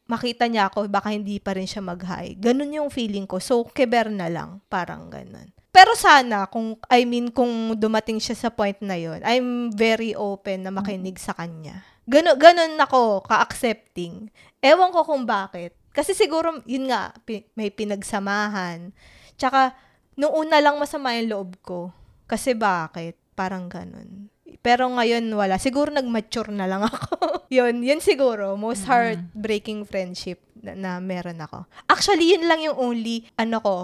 makita 0.08 0.48
niya 0.48 0.72
ako, 0.72 0.88
baka 0.88 1.12
hindi 1.12 1.38
pa 1.38 1.54
rin 1.54 1.68
siya 1.68 1.84
mag-hi. 1.84 2.40
Ganun 2.40 2.74
yung 2.74 2.90
feeling 2.90 3.28
ko. 3.28 3.38
So, 3.44 3.68
keber 3.68 4.08
na 4.08 4.32
lang. 4.32 4.64
Parang 4.72 5.12
ganun. 5.12 5.52
Pero 5.70 5.94
sana, 5.94 6.50
kung, 6.50 6.80
I 6.90 7.06
mean, 7.06 7.30
kung 7.30 7.78
dumating 7.78 8.18
siya 8.18 8.34
sa 8.34 8.50
point 8.50 8.80
na 8.82 8.98
yon 8.98 9.22
I'm 9.22 9.70
very 9.70 10.18
open 10.18 10.66
na 10.66 10.74
makinig 10.74 11.22
sa 11.22 11.38
kanya. 11.38 11.86
Ganun, 12.10 12.40
ganun 12.40 12.74
ako, 12.80 13.22
ka-accepting. 13.28 14.32
Ewan 14.64 14.90
ko 14.90 15.06
kung 15.06 15.28
bakit. 15.28 15.78
Kasi 15.94 16.18
siguro, 16.18 16.64
yun 16.66 16.90
nga, 16.90 17.14
pi- 17.28 17.46
may 17.54 17.70
pinagsamahan. 17.70 18.96
Tsaka, 19.38 19.78
nung 20.18 20.34
una 20.34 20.58
lang 20.64 20.82
masama 20.82 21.14
yung 21.14 21.30
loob 21.30 21.52
ko. 21.62 21.94
Kasi 22.26 22.58
bakit? 22.58 23.20
Parang 23.38 23.70
ganun. 23.70 24.34
Pero 24.64 24.88
ngayon 24.90 25.28
wala. 25.34 25.60
Siguro 25.60 25.92
nag-mature 25.92 26.52
na 26.52 26.68
lang 26.68 26.84
ako. 26.90 27.48
yun, 27.52 27.84
yun 27.84 28.00
siguro. 28.00 28.56
Most 28.56 28.88
heartbreaking 28.88 29.84
friendship 29.84 30.40
na, 30.60 30.74
na 30.74 30.92
meron 31.00 31.40
ako. 31.40 31.68
Actually, 31.88 32.36
yun 32.36 32.48
lang 32.48 32.64
yung 32.64 32.76
only, 32.76 33.28
ano 33.36 33.60
ko, 33.62 33.78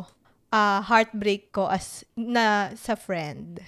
ah, 0.53 0.81
heartbreak 0.85 1.51
ko 1.51 1.67
as 1.67 2.05
na 2.13 2.71
sa 2.77 2.93
friend. 2.93 3.59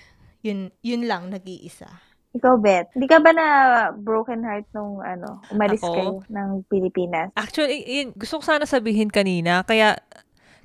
Yun, 0.46 0.70
yun 0.86 1.10
lang, 1.10 1.34
nag-iisa. 1.34 1.90
Ikaw, 2.36 2.54
Beth, 2.60 2.92
hindi 2.92 3.08
ka 3.08 3.24
ba 3.24 3.32
na 3.32 3.48
broken 3.96 4.44
heart 4.44 4.68
nung 4.76 5.00
ano, 5.00 5.40
umalis 5.50 5.80
Ako? 5.80 5.94
kayo 5.96 6.12
ng 6.28 6.68
Pilipinas? 6.68 7.32
Actually, 7.34 7.80
yun, 7.88 8.12
gusto 8.12 8.38
ko 8.38 8.44
sana 8.44 8.68
sabihin 8.68 9.08
kanina, 9.08 9.64
kaya, 9.64 9.96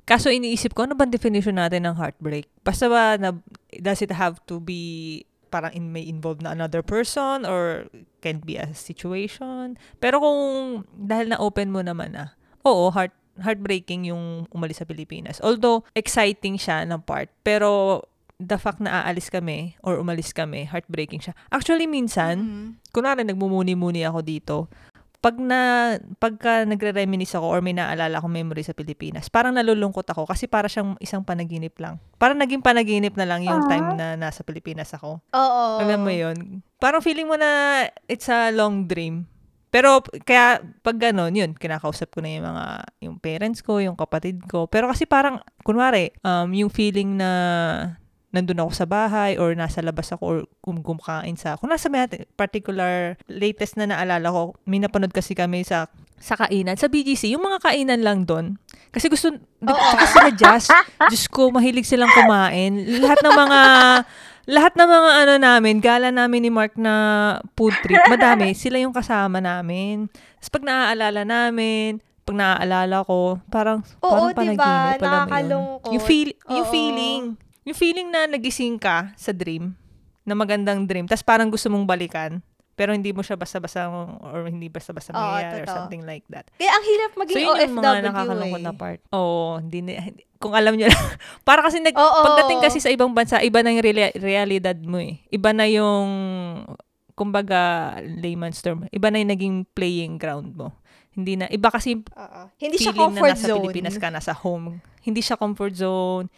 kaso 0.03 0.27
iniisip 0.27 0.75
ko, 0.75 0.83
ano 0.83 0.99
bang 0.99 1.09
definition 1.09 1.55
natin 1.55 1.87
ng 1.87 1.95
heartbreak? 1.95 2.51
Basta 2.59 2.91
ba, 2.91 3.15
na, 3.15 3.31
does 3.71 4.03
it 4.03 4.11
have 4.11 4.43
to 4.43 4.59
be, 4.59 5.23
parang 5.51 5.75
in, 5.75 5.91
may 5.91 6.07
involved 6.07 6.39
na 6.41 6.55
another 6.55 6.79
person, 6.79 7.43
or 7.43 7.91
can 8.23 8.39
be 8.39 8.55
a 8.55 8.71
situation? 8.71 9.75
Pero 9.99 10.23
kung, 10.23 10.87
dahil 10.95 11.35
na-open 11.35 11.69
mo 11.69 11.83
naman 11.83 12.15
ah, 12.15 12.31
oo, 12.63 12.87
heart, 12.89 13.11
heartbreaking 13.43 14.07
yung 14.07 14.47
umalis 14.55 14.79
sa 14.79 14.87
Pilipinas. 14.87 15.43
Although, 15.43 15.83
exciting 15.91 16.55
siya 16.55 16.87
ng 16.87 17.03
part, 17.03 17.27
pero, 17.43 18.01
the 18.41 18.57
fact 18.57 18.81
na 18.81 19.05
aalis 19.05 19.29
kami, 19.29 19.77
or 19.85 20.01
umalis 20.01 20.33
kami, 20.33 20.65
heartbreaking 20.65 21.21
siya. 21.21 21.37
Actually, 21.53 21.85
minsan, 21.85 22.35
Mhm. 22.41 22.69
kunwari 22.89 23.21
nagmumuni-muni 23.21 24.01
ako 24.01 24.19
dito, 24.25 24.55
pag 25.21 25.37
na 25.37 25.93
pagka 26.17 26.65
nagre-reminisce 26.65 27.37
ako 27.37 27.45
or 27.45 27.61
may 27.61 27.77
naalala 27.77 28.17
akong 28.17 28.33
memory 28.33 28.65
sa 28.65 28.73
Pilipinas, 28.73 29.29
parang 29.29 29.53
nalulungkot 29.53 30.09
ako 30.09 30.25
kasi 30.25 30.49
para 30.49 30.65
siyang 30.65 30.97
isang 30.97 31.21
panaginip 31.21 31.77
lang. 31.77 32.01
Parang 32.17 32.41
naging 32.41 32.65
panaginip 32.65 33.13
na 33.13 33.29
lang 33.29 33.45
yung 33.45 33.61
Ah. 33.61 33.69
time 33.69 33.87
na 33.93 34.07
nasa 34.17 34.41
Pilipinas 34.41 34.89
ako. 34.97 35.21
Oo. 35.21 35.63
Alam 35.77 36.01
mo 36.01 36.09
yun? 36.09 36.65
Parang 36.81 37.05
feeling 37.05 37.29
mo 37.29 37.37
na 37.37 37.85
it's 38.09 38.25
a 38.27 38.49
long 38.49 38.89
dream. 38.89 39.29
Pero 39.71 40.03
kaya 40.27 40.59
pag 40.83 40.99
gano'n, 40.99 41.31
yun, 41.31 41.51
kinakausap 41.55 42.11
ko 42.11 42.19
na 42.19 42.27
yung 42.27 42.43
mga, 42.43 42.65
yung 43.07 43.15
parents 43.21 43.63
ko, 43.63 43.79
yung 43.79 43.95
kapatid 43.95 44.43
ko. 44.43 44.67
Pero 44.67 44.91
kasi 44.91 45.07
parang, 45.07 45.39
kunwari, 45.63 46.11
um, 46.27 46.51
yung 46.51 46.67
feeling 46.67 47.15
na 47.15 47.29
nandun 48.31 48.63
ako 48.63 48.71
sa 48.71 48.87
bahay 48.87 49.35
or 49.35 49.51
nasa 49.53 49.83
labas 49.83 50.11
ako 50.15 50.23
or 50.23 50.37
kum 50.63 50.79
kumakain 50.79 51.35
sa, 51.35 51.59
kung 51.59 51.71
nasa 51.71 51.91
may 51.91 52.07
particular 52.39 53.19
latest 53.27 53.75
na 53.75 53.87
naalala 53.87 54.31
ko, 54.31 54.55
may 54.63 54.79
napanood 54.79 55.11
kasi 55.11 55.35
kami 55.35 55.63
sa 55.67 55.91
sa 56.21 56.37
kainan, 56.37 56.77
sa 56.77 56.85
BGC, 56.85 57.33
yung 57.33 57.41
mga 57.41 57.59
kainan 57.65 58.05
lang 58.05 58.29
doon. 58.29 58.61
Kasi 58.93 59.09
gusto, 59.09 59.33
Oo. 59.33 59.91
kasi 59.97 60.13
sila 60.13 60.29
Jazz, 60.37 60.69
Diyos 61.09 61.25
ko, 61.25 61.49
mahilig 61.49 61.89
silang 61.89 62.13
kumain. 62.13 62.77
Lahat 63.01 63.17
ng 63.25 63.33
mga, 63.33 63.59
lahat 64.45 64.73
ng 64.77 64.89
mga 64.89 65.09
ano 65.17 65.33
namin, 65.41 65.75
gala 65.81 66.13
namin 66.13 66.45
ni 66.45 66.51
Mark 66.53 66.77
na 66.77 66.93
food 67.57 67.73
trip, 67.81 68.05
madami, 68.05 68.53
sila 68.53 68.77
yung 68.77 68.93
kasama 68.93 69.41
namin. 69.41 70.13
Tapos 70.37 70.61
pag 70.61 70.63
naaalala 70.69 71.25
namin, 71.25 71.97
pag 72.21 72.37
naaalala 72.37 73.01
ko, 73.01 73.41
parang, 73.49 73.81
Oo, 74.05 74.29
parang 74.29 74.53
diba? 74.53 74.61
panaginip, 74.61 74.61
mo 74.61 75.01
yun. 75.01 75.01
Nakakalungkot. 75.01 75.91
Yung, 75.97 76.03
feel, 76.05 76.29
yung 76.53 76.67
Oo. 76.69 76.73
feeling, 76.73 77.21
yung 77.61 77.77
feeling 77.77 78.09
na 78.09 78.25
nagising 78.25 78.77
ka 78.77 79.13
sa 79.13 79.29
dream, 79.31 79.77
na 80.21 80.33
magandang 80.33 80.85
dream, 80.85 81.05
tapos 81.05 81.21
parang 81.21 81.49
gusto 81.49 81.69
mong 81.69 81.85
balikan, 81.85 82.41
pero 82.73 82.93
hindi 82.93 83.13
mo 83.13 83.21
siya 83.21 83.37
basta-basta 83.37 83.89
or 84.21 84.49
hindi 84.49 84.65
basta-basta 84.65 85.13
Oo, 85.13 85.17
mangyayari 85.17 85.61
or 85.61 85.67
something 85.69 86.01
like 86.01 86.25
that. 86.29 86.49
Kaya 86.57 86.71
ang 86.71 86.85
hirap 86.85 87.11
So, 87.11 87.19
maging 87.19 87.35
yun 87.35 87.45
yung 87.45 87.75
mga 87.77 87.85
OFW 87.85 88.05
nakakalungkot 88.09 88.61
eh. 88.61 88.65
na 88.65 88.73
part. 88.73 88.99
Oo, 89.13 89.61
hindi, 89.61 89.79
na- 89.81 90.01
hindi- 90.01 90.25
kung 90.41 90.57
alam 90.57 90.73
nyo 90.73 90.89
lang. 90.89 91.05
para 91.47 91.61
kasi 91.61 91.77
nag, 91.77 91.93
Oo. 91.93 92.21
pagdating 92.25 92.59
kasi 92.59 92.81
sa 92.81 92.89
ibang 92.89 93.13
bansa, 93.13 93.37
iba 93.45 93.61
na 93.61 93.69
yung 93.69 93.85
reali- 93.85 94.17
realidad 94.17 94.77
mo 94.81 94.97
eh. 94.97 95.21
Iba 95.29 95.53
na 95.53 95.69
yung, 95.69 96.09
kumbaga, 97.13 97.93
layman's 98.01 98.57
term, 98.61 98.89
iba 98.89 99.13
na 99.13 99.21
yung 99.21 99.29
naging 99.29 99.55
playing 99.77 100.17
ground 100.17 100.57
mo. 100.57 100.73
Hindi 101.11 101.37
na, 101.37 101.45
iba 101.51 101.69
kasi 101.69 102.01
Oo. 102.01 102.41
Hindi 102.55 102.77
siya 102.79 102.95
comfort 102.95 103.29
na 103.29 103.37
nasa 103.37 103.47
zone. 103.51 103.61
Pilipinas 103.61 103.95
ka, 103.99 104.07
nasa 104.09 104.33
home. 104.33 104.79
Hindi 105.03 105.21
siya 105.21 105.35
comfort 105.35 105.75
zone. 105.75 106.31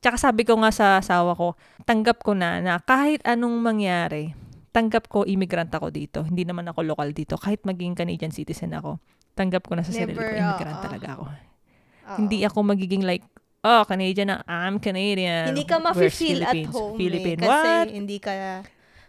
Tsaka 0.00 0.16
sabi 0.16 0.42
ko 0.46 0.56
nga 0.62 0.70
sa 0.72 0.98
asawa 1.02 1.36
ko, 1.36 1.58
tanggap 1.84 2.22
ko 2.22 2.32
na 2.32 2.62
na 2.62 2.78
kahit 2.80 3.20
anong 3.26 3.58
mangyari, 3.60 4.32
tanggap 4.72 5.06
ko 5.06 5.28
immigrant 5.28 5.70
ako 5.70 5.92
dito. 5.92 6.24
Hindi 6.24 6.48
naman 6.48 6.64
ako 6.70 6.80
local 6.82 7.12
dito. 7.12 7.36
Kahit 7.36 7.62
maging 7.68 7.92
Canadian 7.92 8.32
citizen 8.32 8.72
ako, 8.72 8.98
tanggap 9.36 9.68
ko 9.68 9.76
na 9.76 9.84
sa 9.84 9.92
sarili 9.92 10.16
ko, 10.16 10.24
Never, 10.24 10.40
immigrant 10.40 10.78
oo. 10.80 10.84
talaga 10.84 11.06
ako. 11.18 11.24
Oo. 11.28 12.16
Hindi 12.18 12.38
ako 12.42 12.58
magiging 12.66 13.02
like, 13.04 13.24
oh, 13.62 13.84
Canadian 13.84 14.32
na, 14.32 14.36
I'm 14.48 14.80
Canadian. 14.80 15.52
Hindi 15.52 15.64
ka 15.68 15.76
mafe-feel 15.78 16.40
at 16.42 16.56
home 16.72 16.96
Philippine, 16.96 17.38
eh. 17.38 17.46
Kasi 17.46 17.68
what? 17.68 17.86
hindi 17.92 18.16
ka... 18.18 18.32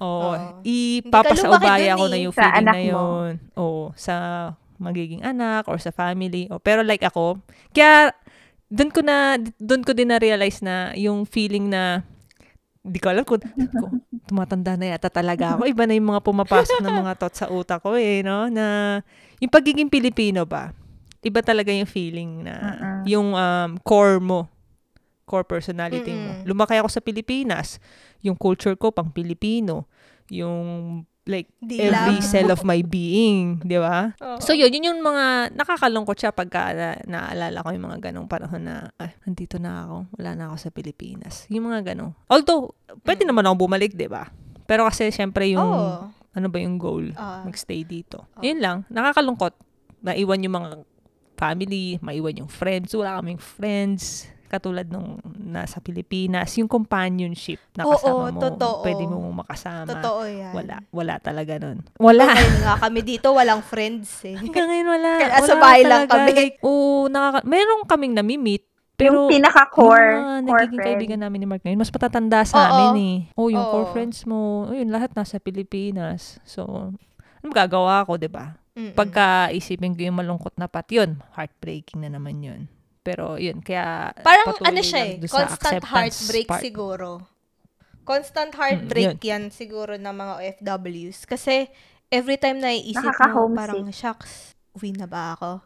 Oo. 0.03 0.19
Oo. 0.35 0.35
Ipapasaubaya 0.67 1.95
ko 1.95 2.05
eh. 2.05 2.11
na 2.11 2.17
yung 2.19 2.35
Sa 2.35 2.41
feeling 2.43 2.67
na 2.67 2.81
yun. 2.83 3.31
Oo. 3.55 3.95
Sa 3.95 4.15
magiging 4.83 5.23
anak 5.23 5.63
or 5.71 5.79
sa 5.79 5.95
family. 5.95 6.51
O, 6.51 6.59
pero 6.59 6.83
like 6.83 7.05
ako, 7.07 7.39
kaya 7.71 8.11
doon 8.69 8.89
ko 8.91 8.99
na, 9.01 9.39
doon 9.59 9.83
ko 9.83 9.91
din 9.91 10.11
na-realize 10.11 10.63
na 10.63 10.91
yung 10.95 11.27
feeling 11.27 11.67
na 11.71 12.03
di 12.83 12.99
ko 12.99 13.15
alam 13.15 13.23
kung, 13.23 13.39
kung 13.39 14.03
tumatanda 14.27 14.75
na 14.75 14.91
yata 14.91 15.07
talaga 15.07 15.55
ako. 15.55 15.71
Iba 15.71 15.87
na 15.87 15.95
yung 15.95 16.11
mga 16.11 16.23
pumapasok 16.23 16.83
ng 16.83 16.99
mga 16.99 17.13
thoughts 17.15 17.39
sa 17.39 17.47
utak 17.47 17.79
ko 17.79 17.95
eh, 17.95 18.19
no? 18.19 18.51
Na 18.51 18.99
yung 19.39 19.51
pagiging 19.51 19.87
Pilipino 19.87 20.43
ba, 20.43 20.75
iba 21.23 21.39
talaga 21.39 21.71
yung 21.71 21.87
feeling 21.87 22.43
na 22.43 22.55
Mm-mm. 22.59 22.99
yung 23.07 23.27
um, 23.31 23.71
core 23.87 24.19
mo, 24.19 24.51
core 25.23 25.47
personality 25.47 26.11
mo. 26.11 26.43
Mm-mm. 26.43 26.47
Lumaki 26.47 26.75
ako 26.75 26.91
sa 26.91 26.99
Pilipinas. 26.99 27.79
Yung 28.19 28.35
culture 28.35 28.75
ko 28.75 28.91
pang 28.91 29.07
Pilipino. 29.07 29.87
Yung 30.27 30.99
like 31.23 31.47
Di 31.63 31.79
every 31.79 32.19
lang. 32.19 32.23
cell 32.23 32.51
of 32.51 32.67
my 32.67 32.83
being, 32.83 33.63
di 33.63 33.79
ba? 33.79 34.11
Oo. 34.19 34.43
So 34.43 34.51
yun, 34.51 34.71
yun 34.75 34.91
yung 34.91 34.99
mga 34.99 35.55
nakakalungkot 35.55 36.19
siya 36.19 36.35
pagka 36.35 36.75
na, 36.75 36.87
naalala 37.07 37.63
ko 37.63 37.69
yung 37.71 37.85
mga 37.87 37.99
ganong 38.11 38.27
panahon 38.27 38.63
na, 38.67 38.91
ay, 38.99 39.15
nandito 39.23 39.55
na 39.55 39.87
ako, 39.87 39.95
wala 40.19 40.29
na 40.35 40.43
ako 40.51 40.55
sa 40.59 40.69
Pilipinas. 40.75 41.47
Yung 41.47 41.71
mga 41.71 41.95
ganong. 41.95 42.11
Although, 42.27 42.75
pwede 43.07 43.23
naman 43.23 43.47
ako 43.47 43.67
bumalik, 43.67 43.95
di 43.95 44.11
ba? 44.11 44.27
Pero 44.67 44.83
kasi 44.83 45.11
syempre 45.15 45.47
yung, 45.47 45.63
Oo. 45.63 46.11
ano 46.11 46.47
ba 46.51 46.57
yung 46.59 46.75
goal? 46.75 47.15
Ah. 47.15 47.47
Magstay 47.47 47.87
dito. 47.87 48.27
Oo. 48.35 48.43
Yun 48.43 48.59
lang, 48.59 48.77
nakakalungkot. 48.91 49.55
Naiwan 50.03 50.43
yung 50.43 50.55
mga 50.59 50.69
family, 51.39 51.99
maiwan 52.03 52.43
yung 52.43 52.51
friends. 52.51 52.91
Wala 52.91 53.23
kaming 53.23 53.39
friends 53.39 54.27
katulad 54.53 54.85
nung 54.85 55.17
nasa 55.33 55.81
Pilipinas, 55.81 56.53
yung 56.55 56.69
companionship 56.69 57.57
na 57.73 57.89
Oo, 57.89 57.97
kasama 57.97 58.29
mo, 58.29 58.39
totoo. 58.39 58.85
pwede 58.85 59.03
mo 59.03 59.17
makasama. 59.33 59.89
Totoo 59.89 60.21
yan. 60.23 60.53
Wala, 60.53 60.75
wala 60.93 61.15
talaga 61.17 61.57
nun. 61.57 61.81
Wala. 61.97 62.29
Ngayon 62.29 62.61
nga 62.61 62.75
kami 62.77 62.99
dito, 63.01 63.33
walang 63.33 63.65
friends 63.65 64.21
eh. 64.23 64.37
Hanggang 64.41 64.69
ngayon 64.69 64.87
wala. 64.87 65.09
Kaya 65.17 65.29
wala 65.33 65.49
sa 65.49 65.55
bahay 65.57 65.81
lang 65.81 66.05
talaga. 66.05 66.13
kami. 66.13 66.29
Like, 66.37 66.55
oo, 66.61 67.09
nakaka- 67.09 67.45
meron 67.45 67.81
kaming 67.83 68.13
nami-meet. 68.13 68.63
Pero 68.93 69.25
yung 69.25 69.33
pinaka-core, 69.33 70.05
yung 70.05 70.21
mga 70.21 70.29
core 70.29 70.45
nagiging 70.45 70.77
friend. 70.77 70.85
kaibigan 70.85 71.19
namin 71.25 71.39
ni 71.41 71.47
Mark 71.49 71.65
ngayon, 71.65 71.81
mas 71.81 71.89
matatanda 71.89 72.45
sa 72.45 72.55
Oo. 72.55 72.65
amin 72.69 72.93
eh. 73.01 73.17
Oh, 73.33 73.49
yung 73.49 73.65
Oo. 73.65 73.71
core 73.73 73.89
friends 73.89 74.21
mo, 74.29 74.69
oh, 74.69 74.75
yun, 74.77 74.93
lahat 74.93 75.17
nasa 75.17 75.41
Pilipinas. 75.41 76.37
So, 76.45 76.93
ano 76.93 77.45
magagawa 77.45 78.05
ko, 78.05 78.21
di 78.21 78.29
ba? 78.29 78.53
Mm-mm. 78.73 78.93
Pagka 78.93 79.49
isipin 79.49 79.97
ko 79.97 80.01
yung 80.01 80.17
malungkot 80.17 80.53
na 80.57 80.69
pat, 80.69 80.85
yun, 80.89 81.17
heartbreaking 81.33 82.05
na 82.05 82.13
naman 82.13 82.41
yun. 82.41 82.61
Pero 83.03 83.35
yun, 83.35 83.59
kaya 83.59 84.15
Parang 84.23 84.55
ano 84.63 84.79
siya 84.79 85.03
eh, 85.11 85.19
constant 85.27 85.83
heartbreak 85.83 86.47
part. 86.47 86.63
siguro. 86.63 87.19
Constant 88.03 88.51
Mm, 88.51 88.59
heartbreak 88.59 89.19
yan 89.19 89.51
siguro 89.51 89.95
ng 89.99 90.11
mga 90.11 90.33
OFWs. 90.39 91.27
Kasi 91.27 91.67
every 92.07 92.39
time 92.39 92.63
na 92.63 92.71
iisip 92.71 93.11
mo, 93.27 93.51
parang, 93.51 93.83
shucks, 93.91 94.55
uwi 94.75 94.95
na 94.95 95.07
ba 95.07 95.35
ako? 95.35 95.59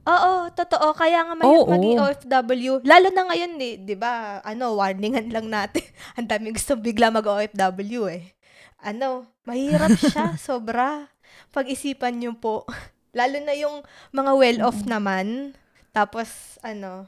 Oo, 0.00 0.48
totoo. 0.56 0.96
Kaya 0.96 1.20
nga 1.28 1.36
mahirap 1.36 1.68
Oo. 1.68 1.72
maging 1.72 2.00
OFW. 2.00 2.72
Lalo 2.88 3.08
na 3.12 3.28
ngayon, 3.28 3.60
di, 3.60 3.76
di 3.76 3.96
ba, 3.96 4.40
ano, 4.40 4.80
warningan 4.80 5.28
lang 5.28 5.52
natin. 5.52 5.84
Ang 6.16 6.28
daming 6.28 6.56
gusto 6.56 6.72
bigla 6.80 7.12
mag-OFW 7.12 8.08
eh. 8.08 8.32
Ano, 8.80 9.28
mahirap 9.44 9.92
siya, 9.92 10.32
sobra. 10.40 11.12
Pag-isipan 11.52 12.16
niyo 12.16 12.32
po. 12.32 12.64
Lalo 13.18 13.36
na 13.44 13.52
yung 13.52 13.84
mga 14.12 14.32
well-off 14.32 14.80
naman. 14.88 15.52
Tapos, 15.90 16.28
ano, 16.60 17.06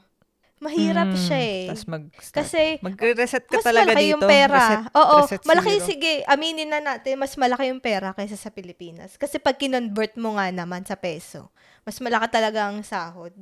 mahirap 0.59 1.11
Mm, 1.11 1.19
siya 1.19 1.39
eh. 1.39 1.67
tas 1.71 1.83
mag 1.85 2.07
Kasi, 2.31 2.79
magre-reset 2.79 3.43
ka 3.47 3.59
mas 3.59 3.65
talaga 3.65 3.91
malaki 3.91 3.99
dito. 4.01 4.11
yung 4.15 4.23
pera. 4.23 4.55
Reset- 4.55 4.87
Oo, 4.95 5.17
reset 5.19 5.41
malaki 5.43 5.71
zero. 5.75 5.85
sige, 5.85 6.13
aminin 6.25 6.69
na 6.69 6.79
natin, 6.79 7.19
mas 7.19 7.35
malaki 7.35 7.67
yung 7.67 7.83
pera 7.83 8.15
kaysa 8.15 8.35
sa 8.35 8.47
Pilipinas. 8.47 9.19
Kasi 9.19 9.39
pag 9.39 9.59
kinonvert 9.59 10.15
mo 10.15 10.35
nga 10.35 10.47
naman 10.49 10.83
sa 10.83 10.95
peso, 10.95 11.51
mas 11.83 11.99
malaki 11.99 12.31
talaga 12.31 12.71
ang 12.71 12.79
sahod. 12.81 13.35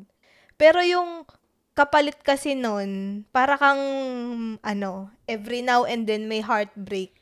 Pero 0.58 0.82
yung 0.82 1.26
kapalit 1.74 2.18
kasi 2.22 2.54
nun, 2.54 3.24
para 3.30 3.56
kang, 3.56 3.82
ano, 4.62 4.92
every 5.26 5.62
now 5.62 5.86
and 5.86 6.06
then 6.06 6.26
may 6.26 6.42
heartbreak. 6.42 7.14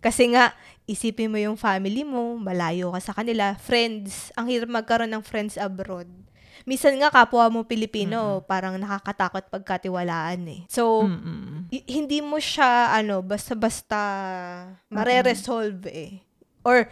Kasi 0.00 0.32
nga, 0.32 0.52
isipin 0.84 1.30
mo 1.30 1.38
yung 1.38 1.56
family 1.56 2.02
mo, 2.02 2.34
malayo 2.36 2.90
ka 2.92 3.00
sa 3.00 3.12
kanila, 3.12 3.54
friends, 3.56 4.30
ang 4.34 4.48
hirap 4.48 4.68
magkaroon 4.68 5.10
ng 5.10 5.22
friends 5.22 5.54
abroad. 5.54 6.08
Minsan 6.70 6.94
nga, 7.02 7.10
kapwa 7.10 7.50
mo 7.50 7.66
Pilipino, 7.66 8.46
parang 8.46 8.78
nakakatakot 8.78 9.50
pagkatiwalaan 9.50 10.38
eh. 10.46 10.60
So, 10.70 11.02
Mm-mm. 11.02 11.66
y- 11.66 11.82
hindi 11.90 12.22
mo 12.22 12.38
siya, 12.38 12.94
ano, 12.94 13.26
basta-basta 13.26 13.98
mare-resolve 14.86 15.82
eh. 15.90 16.22
Or, 16.62 16.86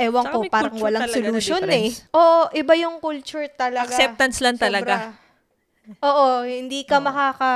ewan 0.00 0.24
Tsaka 0.24 0.32
ko, 0.32 0.40
parang 0.48 0.76
walang 0.80 1.04
solution 1.04 1.60
eh. 1.68 1.92
Oo, 2.16 2.48
iba 2.56 2.72
yung 2.80 2.96
culture 2.96 3.44
talaga. 3.52 3.92
Acceptance 3.92 4.40
lang 4.40 4.56
Sobra. 4.56 4.64
talaga. 4.72 4.94
Oo, 6.00 6.48
hindi 6.48 6.88
ka 6.88 6.96
Oo. 6.96 7.04
makaka... 7.04 7.52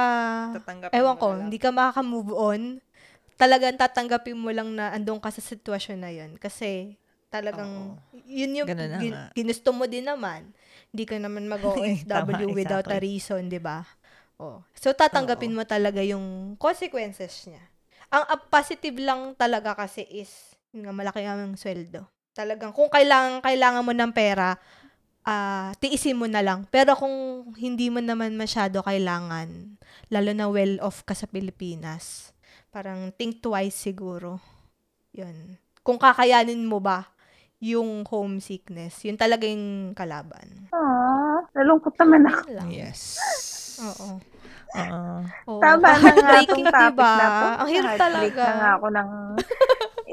Tatanggapin 0.61 0.95
Ewan 1.01 1.17
ko, 1.17 1.29
lang. 1.33 1.41
hindi 1.49 1.57
ka 1.57 1.71
makaka-move 1.73 2.33
on. 2.37 2.61
Talagang 3.35 3.81
tatanggapin 3.81 4.37
mo 4.37 4.53
lang 4.53 4.69
na 4.69 4.93
andun 4.93 5.17
ka 5.17 5.33
sa 5.33 5.41
sitwasyon 5.41 5.99
na 5.99 6.12
yun. 6.12 6.37
Kasi 6.37 7.01
talagang, 7.33 7.97
yun 8.29 8.53
yung 8.53 8.69
gin- 8.69 9.33
ginusto 9.33 9.73
mo 9.73 9.89
din 9.89 10.05
naman. 10.05 10.53
Hindi 10.95 11.05
ka 11.11 11.19
naman 11.19 11.51
mag-OFW 11.51 12.07
Tama, 12.07 12.55
without 12.55 12.87
a 12.87 12.95
exactly. 12.95 13.03
reason, 13.03 13.43
di 13.51 13.59
ba? 13.59 13.83
Oh. 14.39 14.63
So, 14.79 14.95
tatanggapin 14.95 15.51
mo 15.51 15.67
talaga 15.67 15.99
yung 16.07 16.55
consequences 16.55 17.51
niya. 17.51 17.67
Ang 18.15 18.23
ang 18.31 18.43
positive 18.47 18.95
lang 19.03 19.35
talaga 19.35 19.75
kasi 19.75 20.07
is, 20.07 20.55
yun 20.71 20.87
nga, 20.87 20.95
malaki 20.95 21.27
ang 21.27 21.59
sweldo. 21.59 22.07
Talagang, 22.31 22.71
kung 22.71 22.87
kailangan, 22.87 23.43
kailangan 23.43 23.83
mo 23.83 23.91
ng 23.91 24.15
pera, 24.15 24.55
ah 25.25 25.73
tiisin 25.83 26.15
mo 26.21 26.31
na 26.31 26.45
lang. 26.45 26.69
Pero 26.71 26.95
kung 26.95 27.51
hindi 27.59 27.89
mo 27.91 27.99
naman 27.99 28.37
masyado 28.39 28.85
kailangan, 28.85 29.81
lalo 30.13 30.31
na 30.31 30.47
well 30.47 30.79
off 30.85 31.03
ka 31.03 31.17
sa 31.17 31.27
Pilipinas, 31.27 32.31
parang 32.71 33.11
think 33.17 33.43
twice 33.43 33.75
siguro. 33.75 34.39
Yun. 35.11 35.59
Kung 35.83 35.99
kakayanin 35.99 36.63
mo 36.67 36.79
ba 36.79 37.09
yung 37.65 38.05
homesickness, 38.05 39.01
yun 39.09 39.17
talaga 39.17 39.49
yung 39.49 39.97
kalaban. 39.97 40.69
Aww, 40.69 41.49
nalungkot 41.57 41.97
naman 41.97 42.29
ako. 42.29 42.53
Lang. 42.53 42.69
Yes. 42.69 43.17
Oo. 43.81 44.21
Oo. 44.75 45.12
Oo. 45.49 45.62
Tama 45.65 45.89
na 46.03 46.12
nga 46.12 46.33
itong 46.45 46.67
topic 46.69 46.99
diba? 46.99 47.12
na 47.17 47.27
to. 47.31 47.47
Ang 47.65 47.71
hirap 47.73 47.93
talaga. 47.97 48.43
na 48.45 48.53
nga 48.53 48.71
ako 48.77 48.87
ng 48.93 49.11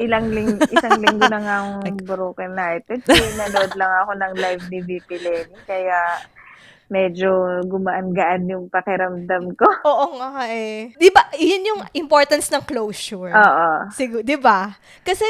ilang 0.01 0.25
ling 0.31 0.51
isang 0.71 0.97
linggo 1.03 1.25
na 1.27 1.39
nga 1.43 1.55
akong 1.59 1.99
broken 2.07 2.53
hearted. 2.55 3.01
Kasi 3.03 3.25
nanood 3.35 3.73
lang 3.75 3.91
ako 4.05 4.11
ng 4.15 4.33
live 4.39 4.63
ni 4.71 4.79
VP 4.87 5.09
Lenny. 5.19 5.57
Kaya 5.67 5.97
medyo 6.91 7.31
gumaan-gaan 7.71 8.51
yung 8.51 8.67
pakiramdam 8.67 9.55
ko. 9.55 9.67
Oo 9.87 10.19
nga 10.19 10.51
eh. 10.51 10.91
Di 10.99 11.07
ba, 11.07 11.31
yun 11.39 11.63
yung 11.63 11.81
importance 11.95 12.51
ng 12.51 12.63
closure. 12.67 13.31
Oo. 13.31 13.69
Siguro, 13.95 14.19
'di 14.21 14.35
ba? 14.35 14.75
Kasi 15.01 15.23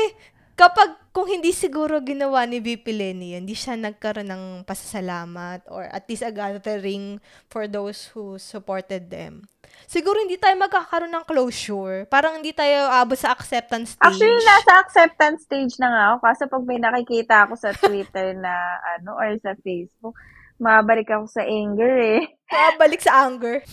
kapag 0.55 0.95
kung 1.11 1.27
hindi 1.27 1.51
siguro 1.51 1.99
ginawa 1.99 2.47
ni 2.47 2.63
VP 2.63 2.85
Lenny 2.95 3.35
hindi 3.35 3.51
siya 3.51 3.75
nagkaroon 3.75 4.31
ng 4.31 4.43
pasasalamat 4.63 5.67
or 5.67 5.83
at 5.91 6.07
least 6.07 6.23
a 6.23 6.31
gathering 6.31 7.19
for 7.51 7.67
those 7.67 8.07
who 8.15 8.39
supported 8.39 9.11
them. 9.11 9.43
Siguro 9.91 10.23
hindi 10.23 10.39
tayo 10.39 10.55
magkakaroon 10.55 11.11
ng 11.11 11.27
closure. 11.27 12.07
Parang 12.07 12.39
hindi 12.39 12.55
tayo 12.55 12.87
abot 12.91 13.19
sa 13.19 13.35
acceptance 13.35 13.99
stage. 13.99 14.07
Actually, 14.07 14.39
nasa 14.45 14.71
acceptance 14.79 15.43
stage 15.43 15.75
na 15.83 15.87
nga 15.91 16.01
ako. 16.11 16.17
Kaso 16.23 16.41
pag 16.47 16.63
may 16.63 16.79
nakikita 16.79 17.35
ako 17.43 17.53
sa 17.59 17.75
Twitter 17.75 18.31
na 18.39 18.79
ano 18.95 19.19
or 19.19 19.35
sa 19.43 19.51
Facebook, 19.59 20.15
mabalik 20.61 21.09
ako 21.09 21.25
sa 21.25 21.41
anger 21.41 21.93
eh. 21.97 22.21
Balik 22.77 23.01
sa 23.01 23.25
anger. 23.25 23.63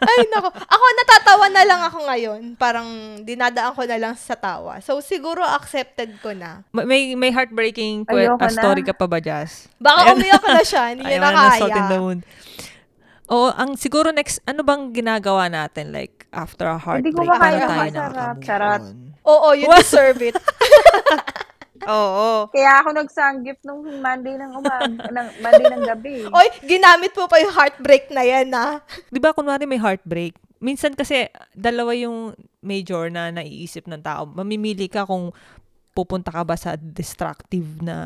Ay, 0.00 0.18
nako. 0.26 0.48
Ako, 0.50 0.84
natatawa 0.96 1.46
na 1.46 1.62
lang 1.62 1.80
ako 1.84 1.98
ngayon. 2.02 2.40
Parang 2.56 2.88
dinadaan 3.22 3.76
ko 3.76 3.84
na 3.84 4.00
lang 4.00 4.14
sa 4.16 4.34
tawa. 4.34 4.80
So, 4.80 4.98
siguro 4.98 5.44
accepted 5.44 6.18
ko 6.18 6.34
na. 6.34 6.64
Ma- 6.72 6.82
May 6.82 7.14
may 7.14 7.30
heartbreaking 7.30 8.02
que- 8.02 8.26
Ayoko 8.26 8.40
ah, 8.40 8.50
na. 8.50 8.56
story 8.56 8.82
ka 8.82 8.90
pa 8.90 9.06
ba, 9.06 9.20
Jazz? 9.20 9.70
Baka 9.76 10.16
umiyak 10.16 10.42
na 10.42 10.64
siya. 10.64 10.82
Hindi 10.90 11.04
niya 11.06 11.20
Ayaw 11.20 11.22
na 11.22 11.30
na 11.30 11.44
ng 11.46 11.60
salt 11.60 11.70
in 11.70 11.76
kaya. 11.78 12.18
Oo, 13.30 13.46
ang 13.54 13.70
siguro 13.78 14.10
next, 14.10 14.42
ano 14.42 14.66
bang 14.66 14.90
ginagawa 14.90 15.46
natin? 15.46 15.94
Like, 15.94 16.26
after 16.34 16.66
a 16.66 16.74
Hindi 16.74 17.14
heartbreak, 17.14 17.14
ko 17.14 17.22
paano 17.22 17.38
makaya 17.38 17.62
Charot. 18.42 18.82
on? 18.82 18.94
Oo, 19.22 19.48
you 19.54 19.70
deserve 19.70 20.18
it. 20.24 20.34
Oo. 21.88 22.50
Kaya 22.52 22.84
ako 22.84 22.88
nagsanggip 22.96 23.58
nung 23.64 23.84
Monday 24.02 24.36
ng 24.36 24.52
umaga, 24.52 24.88
ng 25.16 25.28
Monday 25.40 25.66
ng 25.72 25.84
gabi. 25.86 26.14
Oy, 26.28 26.48
ginamit 26.66 27.12
mo 27.16 27.24
pa 27.30 27.40
yung 27.40 27.54
heartbreak 27.54 28.12
na 28.12 28.22
yan, 28.26 28.48
ah. 28.52 28.84
Di 29.08 29.20
ba, 29.22 29.32
kunwari 29.32 29.64
may 29.64 29.80
heartbreak, 29.80 30.36
minsan 30.60 30.92
kasi 30.92 31.26
dalawa 31.56 31.96
yung 31.96 32.36
major 32.60 33.08
na 33.08 33.32
naiisip 33.32 33.88
ng 33.88 34.04
tao. 34.04 34.28
Mamimili 34.28 34.86
ka 34.92 35.08
kung 35.08 35.32
pupunta 35.96 36.30
ka 36.30 36.44
ba 36.44 36.54
sa 36.54 36.76
destructive 36.78 37.82
na 37.82 37.96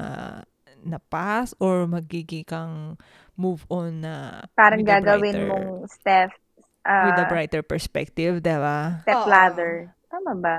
na 0.85 1.01
path 1.01 1.57
or 1.59 1.89
magiging 1.89 2.45
kang 2.45 3.01
move 3.35 3.64
on 3.72 4.05
na 4.05 4.45
Parang 4.53 4.85
gagawin 4.85 5.33
brighter- 5.33 5.49
mong 5.49 5.68
step, 5.89 6.31
ah, 6.85 7.09
with 7.09 7.18
a 7.18 7.27
brighter 7.27 7.62
perspective, 7.64 8.45
di 8.45 8.57
ba? 8.57 9.01
step 9.03 9.25
ladder. 9.27 9.91
Tama 10.12 10.33
ba? 10.39 10.59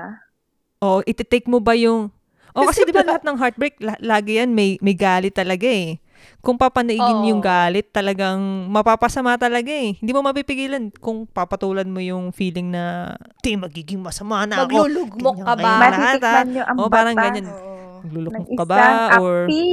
O, 0.82 1.00
iti-take 1.06 1.48
mo 1.48 1.56
ba 1.62 1.72
yung... 1.72 2.12
O, 2.56 2.64
kasi 2.64 2.88
di 2.88 2.92
ba 2.96 3.04
lahat 3.04 3.20
ng 3.20 3.36
heartbreak, 3.36 3.76
la- 3.84 4.00
lagi 4.00 4.40
yan, 4.40 4.56
may, 4.56 4.80
may 4.80 4.96
galit 4.96 5.36
talaga 5.36 5.68
eh. 5.68 6.00
Kung 6.40 6.56
papanaigin 6.56 7.20
Oo. 7.20 7.28
yung 7.28 7.42
galit, 7.44 7.92
talagang 7.92 8.40
mapapasama 8.72 9.36
talaga 9.36 9.68
eh. 9.68 10.00
Hindi 10.00 10.12
mo 10.16 10.24
mapipigilan 10.24 10.88
kung 10.96 11.28
papatulan 11.28 11.84
mo 11.84 12.00
yung 12.00 12.32
feeling 12.32 12.72
na, 12.72 13.14
di, 13.44 13.60
magiging 13.60 14.00
masama 14.00 14.48
na 14.48 14.64
ako. 14.64 14.72
Maglulugmok 14.72 15.36
ka 15.44 15.54
ba? 15.58 15.72
Matitikman 15.84 16.24
ah. 16.24 16.44
nyo 16.48 16.62
ang 16.64 16.76
O, 16.80 16.88
parang 16.88 17.16
bata 17.16 17.24
ganyan. 17.28 17.46
Oo. 17.52 17.74
Maglulukmok 18.06 18.48
ka 18.54 18.64
ba? 18.64 18.80
Or, 19.20 19.36
api. 19.44 19.66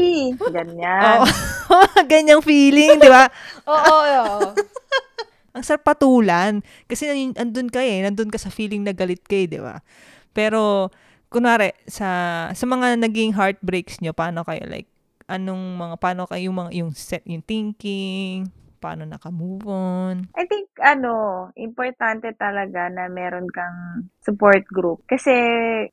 Ganyan. 0.52 1.02
Oo. 1.08 1.26
ganyang 2.12 2.42
feeling, 2.44 3.00
di 3.00 3.10
ba? 3.10 3.30
Oo, 3.72 3.96
oo. 4.04 4.38
Ang 5.56 5.62
sarap 5.62 5.86
patulan. 5.86 6.66
Kasi 6.90 7.06
nan- 7.06 7.38
andun 7.38 7.70
ka 7.70 7.80
eh. 7.86 8.02
Nandun 8.02 8.34
ka 8.34 8.42
sa 8.42 8.50
feeling 8.50 8.82
na 8.82 8.92
galit 8.92 9.22
ka 9.22 9.38
eh, 9.38 9.46
di 9.46 9.62
ba? 9.62 9.86
Pero, 10.34 10.90
kunwari, 11.34 11.74
sa, 11.90 12.08
sa 12.54 12.66
mga 12.70 13.02
naging 13.02 13.34
heartbreaks 13.34 13.98
nyo, 14.00 14.14
paano 14.14 14.46
kayo, 14.46 14.62
like, 14.70 14.86
anong 15.26 15.74
mga, 15.74 15.96
paano 15.98 16.30
kayo, 16.30 16.54
yung, 16.54 16.58
mga, 16.62 16.72
yung 16.78 16.92
set, 16.94 17.26
yung 17.26 17.42
thinking, 17.42 18.46
paano 18.78 19.08
naka-move 19.08 19.64
on. 19.66 20.28
I 20.36 20.44
think, 20.46 20.68
ano, 20.78 21.48
importante 21.56 22.36
talaga 22.36 22.92
na 22.92 23.08
meron 23.08 23.48
kang 23.48 24.12
support 24.20 24.68
group. 24.68 25.02
Kasi, 25.08 25.32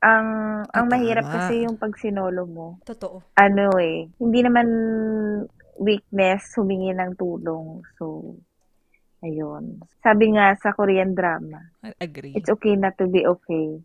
ang, 0.03 0.27
ang 0.69 0.85
Ah, 0.85 0.91
mahirap 0.91 1.25
tama. 1.25 1.35
kasi 1.39 1.63
yung 1.63 1.79
pag 1.79 1.95
sinolo 1.97 2.43
mo. 2.45 2.67
Totoo. 2.83 3.23
Ano 3.33 3.79
eh, 3.79 4.11
hindi 4.19 4.39
naman 4.43 4.67
weakness 5.79 6.53
humingi 6.59 6.91
ng 6.91 7.15
tulong. 7.15 7.79
So, 7.95 8.35
ayun. 9.23 9.79
Sabi 10.03 10.35
nga 10.35 10.53
sa 10.59 10.75
Korean 10.75 11.15
drama, 11.15 11.63
I 11.81 11.95
agree. 11.97 12.35
it's 12.35 12.51
okay 12.51 12.75
not 12.75 12.93
to 12.99 13.07
be 13.07 13.23
okay. 13.23 13.79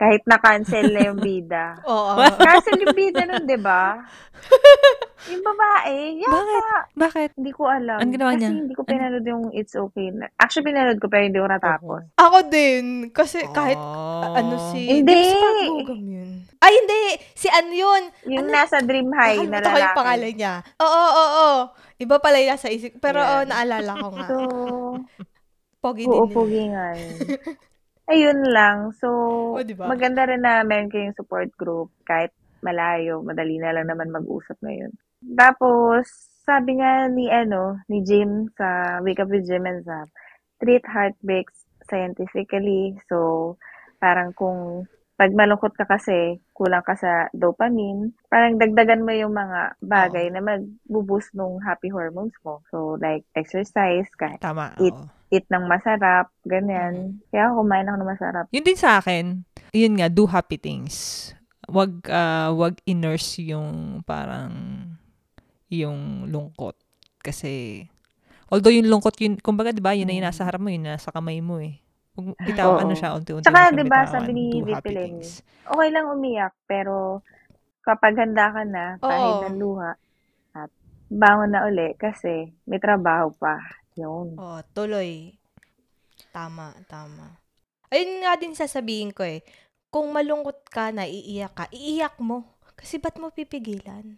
Kahit 0.00 0.24
na-cancel 0.24 0.88
na 0.88 1.00
yung 1.04 1.20
bida. 1.20 1.76
Oo. 1.86 2.16
Cancel 2.34 2.80
yung 2.80 2.96
bida 2.96 3.20
nun, 3.22 3.44
di 3.44 3.60
ba? 3.60 4.00
Yung 5.20 5.44
babae, 5.44 6.16
yata. 6.16 6.88
Bakit? 6.96 7.36
Hindi 7.36 7.52
ko 7.52 7.68
alam. 7.68 8.00
Ano 8.00 8.08
ginawa 8.08 8.32
Kasi 8.32 8.40
niya? 8.40 8.50
hindi 8.56 8.72
ko 8.72 8.82
pinanood 8.82 9.20
yung 9.22 9.52
It's 9.52 9.76
Okay. 9.76 10.08
na- 10.08 10.32
Actually, 10.34 10.64
pinanood 10.64 10.96
ko 10.96 11.06
pero 11.06 11.28
hindi 11.28 11.36
ko 11.36 11.44
natapos. 11.44 12.08
Ako 12.16 12.48
din. 12.48 12.84
Kasi 13.12 13.44
kahit 13.52 13.76
Oh. 13.76 14.32
ano 14.32 14.72
si... 14.72 14.80
Hindi. 14.80 15.20
Yun? 15.92 16.40
Ay, 16.56 16.72
hindi. 16.72 17.00
Si 17.36 17.46
ano 17.46 17.68
yun? 17.68 18.02
Yung 18.32 18.48
Ano? 18.48 18.56
nasa 18.56 18.80
Dream 18.80 19.12
High 19.12 19.44
na 19.44 19.60
Nakalimutan 19.60 19.60
ko 19.60 19.68
yung 19.68 19.76
lalaki. 19.84 19.98
pangalan 20.00 20.32
niya. 20.34 20.54
Oo, 20.80 20.88
oo, 21.04 21.24
oo. 21.36 21.58
Iba 21.98 22.16
pala 22.16 22.36
yung 22.40 22.50
nasa 22.50 22.68
isip. 22.70 22.96
Pero 22.96 23.20
Yan. 23.20 23.28
oh, 23.30 23.42
naalala 23.44 23.92
ko 23.92 24.06
nga. 24.10 24.24
So, 24.26 24.36
Pogi 25.78 26.04
din 26.04 26.12
oo, 26.14 26.24
pugi 26.26 26.64
nga 26.66 26.92
yun. 26.92 27.16
Ayun 28.10 28.42
lang. 28.50 28.90
So, 28.98 29.08
Oh, 29.54 29.62
diba? 29.62 29.86
maganda 29.86 30.26
rin 30.26 30.42
na 30.42 30.66
meron 30.66 30.90
kayong 30.90 31.14
support 31.14 31.46
group 31.54 31.94
kahit 32.02 32.34
malayo. 32.58 33.22
Madali 33.22 33.56
na 33.62 33.70
lang 33.70 33.86
naman 33.86 34.10
mag-usap 34.10 34.58
ngayon. 34.60 34.90
Tapos, 35.38 36.10
sabi 36.42 36.82
nga 36.82 37.06
ni 37.06 37.30
ano, 37.30 37.78
ni 37.86 38.02
Jim 38.02 38.50
sa 38.58 38.98
Wake 39.06 39.22
Up 39.22 39.30
with 39.30 39.46
Jim 39.46 39.62
and 39.62 39.86
Zap, 39.86 40.10
treat 40.58 40.82
heartbreaks 40.82 41.64
scientifically. 41.86 42.98
So, 43.06 43.54
parang 44.02 44.34
kung 44.34 44.90
pag 45.14 45.36
malungkot 45.36 45.76
ka 45.76 45.84
kasi, 45.84 46.40
kulang 46.56 46.80
ka 46.80 46.96
sa 46.96 47.28
dopamine, 47.36 48.16
parang 48.26 48.56
dagdagan 48.56 49.04
mo 49.04 49.12
yung 49.12 49.36
mga 49.36 49.76
bagay 49.84 50.32
na 50.32 50.40
mag-boost 50.40 51.36
nung 51.36 51.60
happy 51.60 51.92
hormones 51.92 52.32
mo. 52.40 52.64
So, 52.72 52.96
like 52.96 53.22
exercise, 53.36 54.08
kahit 54.16 54.40
Tama. 54.40 54.72
Eat. 54.80 54.96
oo. 54.96 55.19
Eat 55.30 55.46
ng 55.46 55.64
masarap, 55.70 56.28
ganyan. 56.42 57.22
Kaya 57.30 57.50
ako 57.50 57.62
kumain 57.62 57.86
ako 57.86 57.96
ng 58.02 58.10
masarap. 58.10 58.44
Yun 58.50 58.66
din 58.66 58.78
sa 58.78 58.98
akin, 58.98 59.46
yun 59.70 59.94
nga, 59.96 60.10
do 60.10 60.26
happy 60.26 60.58
things. 60.58 61.30
Wag, 61.70 62.02
ah, 62.10 62.50
wag 62.50 62.82
inurse 62.82 63.38
yung 63.46 64.02
parang, 64.02 64.50
yung 65.70 66.26
lungkot. 66.26 66.74
Kasi, 67.22 67.86
although 68.50 68.74
yung 68.74 68.90
lungkot, 68.90 69.14
yun, 69.22 69.38
kumbaga, 69.38 69.70
di 69.70 69.78
ba, 69.78 69.94
yun 69.94 70.10
na 70.10 70.16
yung 70.18 70.26
nasa 70.26 70.42
harap 70.42 70.58
mo, 70.58 70.68
yun 70.68 70.82
na 70.82 70.98
nasa 70.98 71.14
kamay 71.14 71.38
mo 71.38 71.62
eh. 71.62 71.78
Bitaw, 72.18 72.74
Oo. 72.76 72.82
ano 72.82 72.92
siya, 72.98 73.14
unti-unti 73.14 73.46
Tsaka, 73.46 73.70
di 73.70 73.86
ba, 73.86 74.04
sabi 74.10 74.30
ni 74.34 74.46
things. 74.82 75.46
Okay 75.70 75.88
lang 75.94 76.10
umiyak, 76.10 76.52
pero 76.66 77.22
kapag 77.86 78.18
handa 78.18 78.50
ka 78.50 78.62
na, 78.66 78.98
kahit 78.98 79.46
ng 79.46 79.56
luha, 79.62 79.94
at 80.58 80.70
bangon 81.06 81.54
na 81.54 81.70
uli 81.70 81.94
kasi 81.94 82.50
may 82.66 82.82
trabaho 82.82 83.30
pa. 83.38 83.62
Yun. 83.98 84.38
Oh, 84.38 84.60
tuloy. 84.74 85.34
Tama, 86.30 86.74
tama. 86.86 87.40
Ayun 87.90 88.22
nga 88.22 88.38
din 88.38 88.54
sasabihin 88.54 89.10
ko 89.10 89.26
eh. 89.26 89.42
Kung 89.90 90.14
malungkot 90.14 90.62
ka 90.70 90.94
na 90.94 91.08
iiyak 91.10 91.54
ka, 91.56 91.64
iiyak 91.74 92.14
mo. 92.22 92.46
Kasi 92.78 93.02
ba't 93.02 93.18
mo 93.18 93.34
pipigilan? 93.34 94.14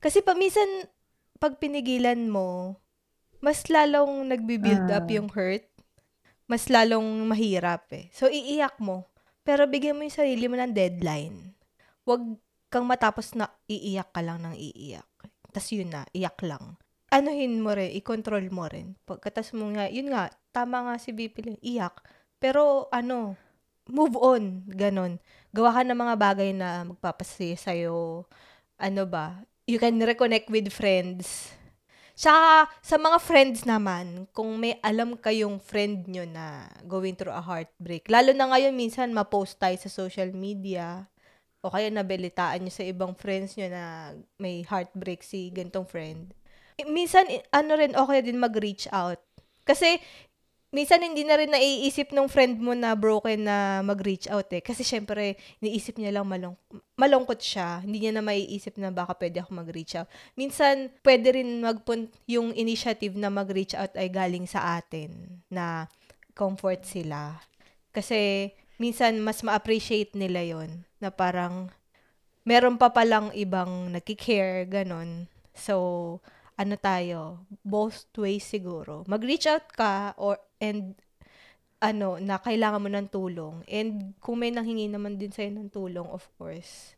Kasi 0.00 0.24
pa 0.24 0.32
minsan, 0.32 0.88
pag 1.36 1.60
pinigilan 1.60 2.32
mo, 2.32 2.80
mas 3.44 3.68
lalong 3.68 4.24
nagbi-build 4.28 4.88
up 4.88 5.06
Ah. 5.08 5.14
yung 5.20 5.28
hurt. 5.28 5.68
Mas 6.48 6.66
lalong 6.72 7.28
mahirap 7.28 7.86
eh. 7.92 8.08
So, 8.10 8.26
iiyak 8.26 8.80
mo. 8.80 9.06
Pero 9.44 9.68
bigyan 9.68 9.96
mo 9.96 10.02
yung 10.02 10.12
sarili 10.16 10.48
mo 10.48 10.56
ng 10.56 10.72
deadline. 10.72 11.54
Huwag 12.02 12.24
kang 12.72 12.88
matapos 12.88 13.36
na 13.36 13.52
iiyak 13.68 14.10
ka 14.10 14.24
lang 14.24 14.40
ng 14.42 14.56
iiyak. 14.56 15.06
Tapos 15.52 15.68
yun 15.70 15.92
na, 15.92 16.08
iyak 16.10 16.40
lang. 16.42 16.74
Anuhin 17.10 17.58
mo 17.58 17.74
rin, 17.74 17.90
i-control 17.98 18.54
mo 18.54 18.70
rin. 18.70 18.94
Pagkatas 19.02 19.50
mo 19.50 19.66
nga, 19.74 19.90
yun 19.90 20.14
nga, 20.14 20.30
tama 20.54 20.86
nga 20.86 20.94
si 20.94 21.10
Lin, 21.10 21.58
iyak. 21.58 22.06
Pero 22.38 22.86
ano, 22.94 23.34
move 23.90 24.14
on, 24.14 24.62
ganon. 24.70 25.18
Gawa 25.50 25.74
ka 25.74 25.82
ng 25.82 25.98
mga 25.98 26.14
bagay 26.14 26.50
na 26.54 26.86
magpapasaya 26.86 27.58
sa'yo. 27.58 28.30
Ano 28.78 29.02
ba? 29.10 29.42
You 29.66 29.82
can 29.82 29.98
reconnect 29.98 30.54
with 30.54 30.70
friends. 30.70 31.50
Tsaka, 32.14 32.70
sa 32.78 32.94
mga 32.94 33.18
friends 33.18 33.66
naman, 33.66 34.30
kung 34.30 34.54
may 34.60 34.78
alam 34.78 35.18
kayong 35.18 35.58
friend 35.58 36.06
nyo 36.06 36.22
na 36.30 36.70
going 36.86 37.18
through 37.18 37.34
a 37.34 37.42
heartbreak, 37.42 38.06
lalo 38.06 38.30
na 38.36 38.54
ngayon 38.54 38.76
minsan 38.76 39.10
ma-post 39.10 39.58
tayo 39.58 39.74
sa 39.82 39.90
social 39.90 40.30
media, 40.30 41.10
o 41.58 41.72
kaya 41.74 41.90
nabalitaan 41.90 42.62
nyo 42.62 42.72
sa 42.72 42.86
ibang 42.86 43.18
friends 43.18 43.58
nyo 43.58 43.66
na 43.72 44.14
may 44.38 44.62
heartbreak 44.62 45.26
si 45.26 45.50
gantong 45.50 45.88
friend. 45.88 46.36
Eh, 46.80 46.88
Minsan, 46.88 47.28
ano 47.52 47.72
rin, 47.76 47.92
okay 47.92 48.24
din 48.24 48.40
mag-reach 48.40 48.88
out. 48.88 49.20
Kasi, 49.68 50.00
minsan 50.70 51.02
hindi 51.02 51.26
na 51.26 51.34
rin 51.34 51.50
naiisip 51.50 52.14
ng 52.14 52.30
friend 52.30 52.62
mo 52.62 52.72
na 52.78 52.94
broken 52.94 53.42
na 53.42 53.82
mag-reach 53.82 54.30
out 54.30 54.48
eh. 54.54 54.62
Kasi 54.62 54.86
syempre, 54.86 55.36
iniisip 55.60 55.98
niya 55.98 56.14
lang 56.16 56.26
malung 56.26 56.56
malungkot 56.94 57.42
siya. 57.42 57.82
Hindi 57.82 58.06
niya 58.06 58.18
na 58.18 58.24
maiisip 58.24 58.78
na 58.78 58.94
baka 58.94 59.18
pwede 59.18 59.42
ako 59.42 59.50
mag-reach 59.60 59.98
out. 59.98 60.08
Minsan, 60.38 60.94
pwede 61.04 61.36
rin 61.36 61.60
magpun 61.60 62.08
yung 62.30 62.54
initiative 62.54 63.18
na 63.18 63.28
mag-reach 63.28 63.74
out 63.76 63.92
ay 63.98 64.08
galing 64.08 64.46
sa 64.46 64.78
atin 64.78 65.42
na 65.50 65.90
comfort 66.38 66.86
sila. 66.86 67.36
Kasi, 67.90 68.50
minsan, 68.78 69.18
mas 69.20 69.42
ma-appreciate 69.42 70.14
nila 70.14 70.40
yon 70.46 70.86
na 71.02 71.10
parang, 71.10 71.68
meron 72.46 72.78
pa 72.78 72.94
palang 72.94 73.34
ibang 73.34 73.90
nakikare, 73.90 74.70
ganon. 74.70 75.26
So, 75.52 76.22
ano 76.60 76.76
tayo, 76.76 77.20
both 77.64 78.04
ways 78.20 78.44
siguro. 78.44 79.08
Mag-reach 79.08 79.48
out 79.48 79.64
ka 79.72 80.12
or 80.20 80.36
and 80.60 80.92
ano, 81.80 82.20
na 82.20 82.36
kailangan 82.36 82.82
mo 82.84 82.88
ng 82.92 83.08
tulong. 83.08 83.64
And 83.64 84.12
kung 84.20 84.44
may 84.44 84.52
nanghingi 84.52 84.92
naman 84.92 85.16
din 85.16 85.32
sa'yo 85.32 85.48
ng 85.56 85.72
tulong, 85.72 86.04
of 86.12 86.28
course, 86.36 86.92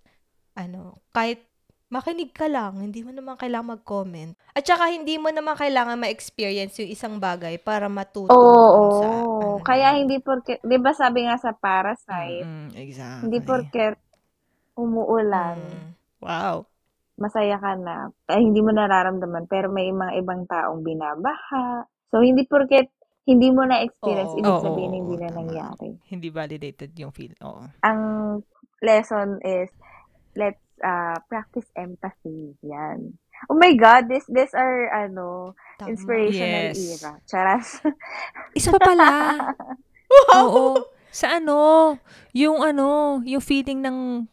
ano, 0.58 0.98
kahit 1.14 1.46
makinig 1.92 2.34
ka 2.34 2.50
lang, 2.50 2.82
hindi 2.82 3.06
mo 3.06 3.14
naman 3.14 3.38
kailangan 3.38 3.78
mag-comment. 3.78 4.34
At 4.56 4.66
saka 4.66 4.90
hindi 4.90 5.20
mo 5.22 5.30
naman 5.30 5.54
kailangan 5.54 6.02
ma-experience 6.02 6.82
yung 6.82 6.90
isang 6.90 7.14
bagay 7.22 7.62
para 7.62 7.86
matuto 7.86 8.34
Oo, 8.34 8.90
sa, 8.98 9.06
oo. 9.22 9.62
ano 9.62 9.62
Kaya 9.62 9.94
hindi 9.94 10.18
porke, 10.18 10.58
'di 10.64 10.76
ba 10.82 10.90
sabi 10.96 11.28
nga 11.28 11.38
sa 11.38 11.54
Parasite, 11.54 12.42
Mm, 12.42 12.68
exactly. 12.74 13.22
hindi 13.28 13.38
porke 13.44 13.84
umuulan, 14.74 15.58
Mm. 15.60 15.88
Wow. 16.22 16.71
Masaya 17.22 17.56
ka 17.62 17.78
na, 17.78 18.10
ay 18.26 18.42
hindi 18.42 18.58
mo 18.58 18.74
nararamdaman, 18.74 19.46
pero 19.46 19.70
may 19.70 19.94
mga 19.94 20.18
ibang 20.18 20.42
taong 20.50 20.82
binabaha. 20.82 21.86
So, 22.10 22.18
hindi 22.20 22.42
porket 22.44 22.90
hindi 23.22 23.54
mo 23.54 23.62
na-experience, 23.62 24.34
Oo. 24.34 24.38
ibig 24.42 24.50
Oo, 24.50 24.64
sabihin 24.66 24.90
oo, 24.90 24.98
hindi 24.98 25.14
na 25.22 25.30
nangyari. 25.30 25.90
Hindi 26.10 26.28
validated 26.34 26.90
yung 26.98 27.14
feel. 27.14 27.30
Oo. 27.46 27.70
Ang 27.86 28.00
lesson 28.82 29.38
is, 29.46 29.70
let's 30.34 30.58
uh, 30.82 31.14
practice 31.30 31.70
empathy. 31.78 32.58
Yan. 32.66 33.14
Oh 33.46 33.58
my 33.58 33.74
God, 33.78 34.10
this 34.10 34.26
this 34.26 34.50
are, 34.54 34.90
ano, 34.90 35.54
Tama. 35.78 35.94
inspirational 35.94 36.74
Yes. 36.74 36.98
era. 36.98 37.12
Charas. 37.26 37.66
Isa 38.58 38.74
pa 38.74 38.82
pala. 38.82 39.08
Oo. 40.42 40.82
Sa 41.14 41.38
ano, 41.38 41.94
yung 42.34 42.58
ano, 42.58 43.22
yung 43.22 43.42
feeling 43.42 43.78
ng 43.86 44.26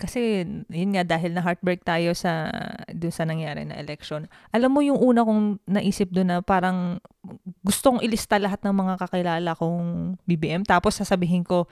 kasi 0.00 0.48
yun 0.72 0.96
nga 0.96 1.04
dahil 1.04 1.36
na 1.36 1.44
heartbreak 1.44 1.84
tayo 1.84 2.16
sa 2.16 2.48
doon 2.88 3.12
sa 3.12 3.28
nangyari 3.28 3.68
na 3.68 3.76
election. 3.76 4.24
Alam 4.48 4.72
mo 4.72 4.80
yung 4.80 4.96
una 4.96 5.20
kong 5.20 5.60
naisip 5.68 6.08
doon 6.08 6.32
na 6.32 6.36
parang 6.40 6.96
gustong 7.60 8.00
ilista 8.00 8.40
lahat 8.40 8.64
ng 8.64 8.72
mga 8.72 8.94
kakilala 8.96 9.52
kong 9.52 10.16
BBM 10.24 10.64
tapos 10.64 10.96
sasabihin 10.96 11.44
ko 11.44 11.68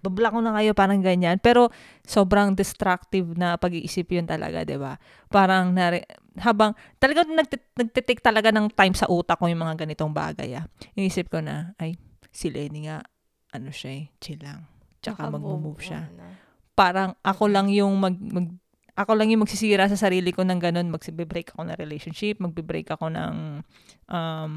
babla 0.00 0.32
ko 0.32 0.40
na 0.40 0.56
kayo 0.56 0.72
parang 0.72 1.04
ganyan. 1.04 1.36
Pero 1.36 1.68
sobrang 2.08 2.56
destructive 2.56 3.36
na 3.36 3.60
pag-iisip 3.60 4.08
yun 4.08 4.24
talaga 4.24 4.64
'di 4.64 4.80
ba? 4.80 4.96
Parang 5.28 5.76
nare- 5.76 6.08
habang 6.40 6.72
talagang 6.96 7.28
nagte- 7.36 7.76
nagte-take 7.76 8.24
talaga 8.24 8.48
ng 8.56 8.72
time 8.72 8.96
sa 8.96 9.04
utak 9.12 9.36
ko 9.36 9.52
yung 9.52 9.60
mga 9.60 9.84
ganitong 9.84 10.16
bagay 10.16 10.56
ah. 10.56 10.64
Inisip 10.96 11.28
ko 11.28 11.44
na 11.44 11.76
ay 11.76 12.00
si 12.32 12.48
Lenny 12.48 12.88
nga 12.88 13.04
ano 13.52 13.68
siya 13.68 14.00
eh 14.00 14.04
chill 14.16 14.40
lang. 14.40 14.64
Tsaka 15.04 15.28
mag-move 15.28 15.76
siya. 15.84 16.08
na. 16.16 16.45
Parang 16.76 17.16
ako 17.24 17.48
lang 17.48 17.72
yung 17.72 17.96
mag, 17.96 18.14
mag 18.20 18.48
ako 18.96 19.12
lang 19.12 19.28
yung 19.32 19.44
magsisira 19.44 19.88
sa 19.92 19.98
sarili 19.98 20.32
ko 20.32 20.40
ng 20.44 20.60
ganun, 20.60 20.88
magbe-break 20.88 21.52
ako 21.52 21.68
ng 21.68 21.76
relationship, 21.76 22.40
magbe-break 22.40 22.88
ako 22.88 23.12
ng 23.12 23.60
um, 24.08 24.52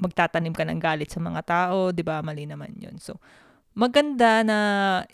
magtatanim 0.00 0.56
ka 0.56 0.64
ng 0.64 0.80
galit 0.80 1.12
sa 1.12 1.20
mga 1.20 1.40
tao, 1.44 1.92
'di 1.92 2.02
ba? 2.02 2.24
Mali 2.24 2.48
naman 2.48 2.72
'yun. 2.80 2.96
So, 2.98 3.20
maganda 3.76 4.42
na 4.46 4.58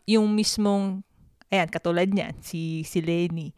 yung 0.07 0.33
mismong 0.33 1.03
ayan, 1.51 1.69
katulad 1.71 2.09
niyan, 2.11 2.39
si 2.43 2.87
si 2.87 3.03
Lenny, 3.03 3.53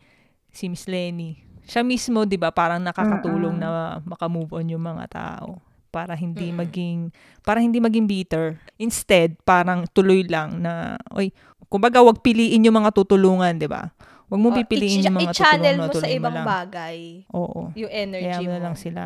si 0.53 0.69
Miss 0.73 0.89
Lenny. 0.89 1.45
Siya 1.69 1.85
mismo, 1.85 2.25
'di 2.25 2.41
ba, 2.41 2.51
parang 2.55 2.81
nakakatulong 2.83 3.57
Mm-mm. 3.57 3.61
na 3.61 4.01
makamove 4.05 4.57
on 4.57 4.73
yung 4.73 4.85
mga 4.85 5.07
tao 5.13 5.68
para 5.89 6.13
hindi 6.13 6.49
Mm-mm. 6.49 6.59
maging 6.59 6.99
para 7.41 7.59
hindi 7.59 7.79
maging 7.79 8.05
bitter. 8.05 8.61
Instead, 8.77 9.41
parang 9.43 9.89
tuloy 9.89 10.23
lang 10.23 10.61
na 10.61 10.95
oy, 11.11 11.33
kumbaga 11.67 11.99
wag 11.99 12.21
piliin 12.21 12.63
yung 12.63 12.77
mga 12.77 12.93
tutulungan, 12.93 13.55
'di 13.55 13.67
ba? 13.67 13.91
Wag 14.29 14.39
mo 14.39 14.53
Oh, 14.53 14.55
pipiliin 14.55 15.01
i- 15.01 15.05
yung 15.05 15.17
mga 15.17 15.33
i-channel 15.33 15.57
tutulungan, 15.75 15.79
mo 15.79 15.85
sa 15.85 15.95
tuloy 15.95 16.11
mo 16.11 16.19
ibang 16.19 16.37
lang. 16.37 16.47
bagay 16.47 16.99
Oo. 17.33 17.61
yung 17.75 17.89
energy 17.91 18.45
mo 18.45 18.51
mo. 18.51 18.53
na 18.53 18.61
lang 18.61 18.77
sila. 18.77 19.03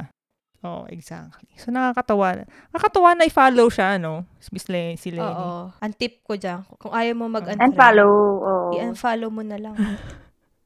Oo, 0.62 0.86
exactly. 0.86 1.50
So, 1.56 1.70
nakakatawa. 1.70 2.46
Nakakatawa 2.70 3.18
na 3.18 3.26
i-follow 3.26 3.66
siya, 3.66 3.98
no? 3.98 4.22
Si 4.38 4.46
Miss 4.50 4.66
Le- 4.66 4.94
si 4.94 5.10
Lenny. 5.10 5.26
Oo. 5.26 5.74
Ang 5.74 5.92
tip 5.92 6.22
ko 6.22 6.34
dyan, 6.34 6.62
kung 6.72 6.90
ayaw 6.90 7.14
mo 7.16 7.26
mag-unfriend, 7.28 7.74
Unfollow. 7.74 8.10
Oo. 8.38 8.70
i-unfollow 8.72 9.26
mo 9.26 9.42
na 9.42 9.58
lang. 9.58 9.74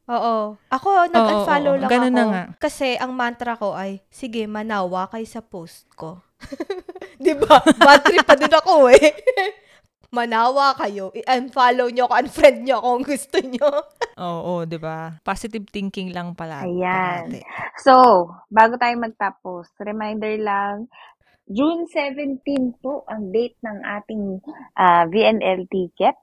Oo. 0.06 0.54
Ako, 0.70 1.10
nag-unfollow 1.10 1.74
oo. 1.74 1.80
lang 1.82 1.90
Ganun 1.90 2.14
ako. 2.14 2.18
na 2.18 2.24
nga. 2.30 2.42
Kasi 2.62 2.94
ang 2.94 3.12
mantra 3.14 3.58
ko 3.58 3.74
ay, 3.74 4.02
sige, 4.06 4.46
manawa 4.46 5.10
kay 5.10 5.26
sa 5.26 5.42
post 5.42 5.90
ko. 5.98 6.22
Di 7.24 7.34
ba? 7.34 7.58
Bad 7.86 8.06
trip 8.06 8.22
pa 8.22 8.38
din 8.38 8.52
ako 8.52 8.90
eh. 8.94 9.10
manawa 10.16 10.72
kayo. 10.78 11.10
I-unfollow 11.12 11.90
nyo 11.90 12.06
ako, 12.08 12.14
unfriend 12.24 12.58
nyo 12.64 12.76
ako 12.78 12.88
kung 12.88 13.04
gusto 13.04 13.36
nyo. 13.42 13.68
Oo, 14.16 14.52
di 14.64 14.78
ba? 14.80 15.12
Positive 15.20 15.66
thinking 15.68 16.14
lang 16.14 16.32
pala. 16.32 16.64
Ayan. 16.64 17.36
parati. 17.36 17.40
So, 17.82 17.92
bago 18.48 18.80
tayo 18.80 18.96
magtapos, 18.96 19.76
reminder 19.82 20.40
lang, 20.40 20.88
June 21.46 21.86
17 21.86 22.42
po 22.82 23.06
ang 23.06 23.30
date 23.30 23.54
ng 23.62 23.78
ating 23.84 24.22
ah, 24.74 25.04
VNL 25.06 25.68
ticket. 25.70 26.16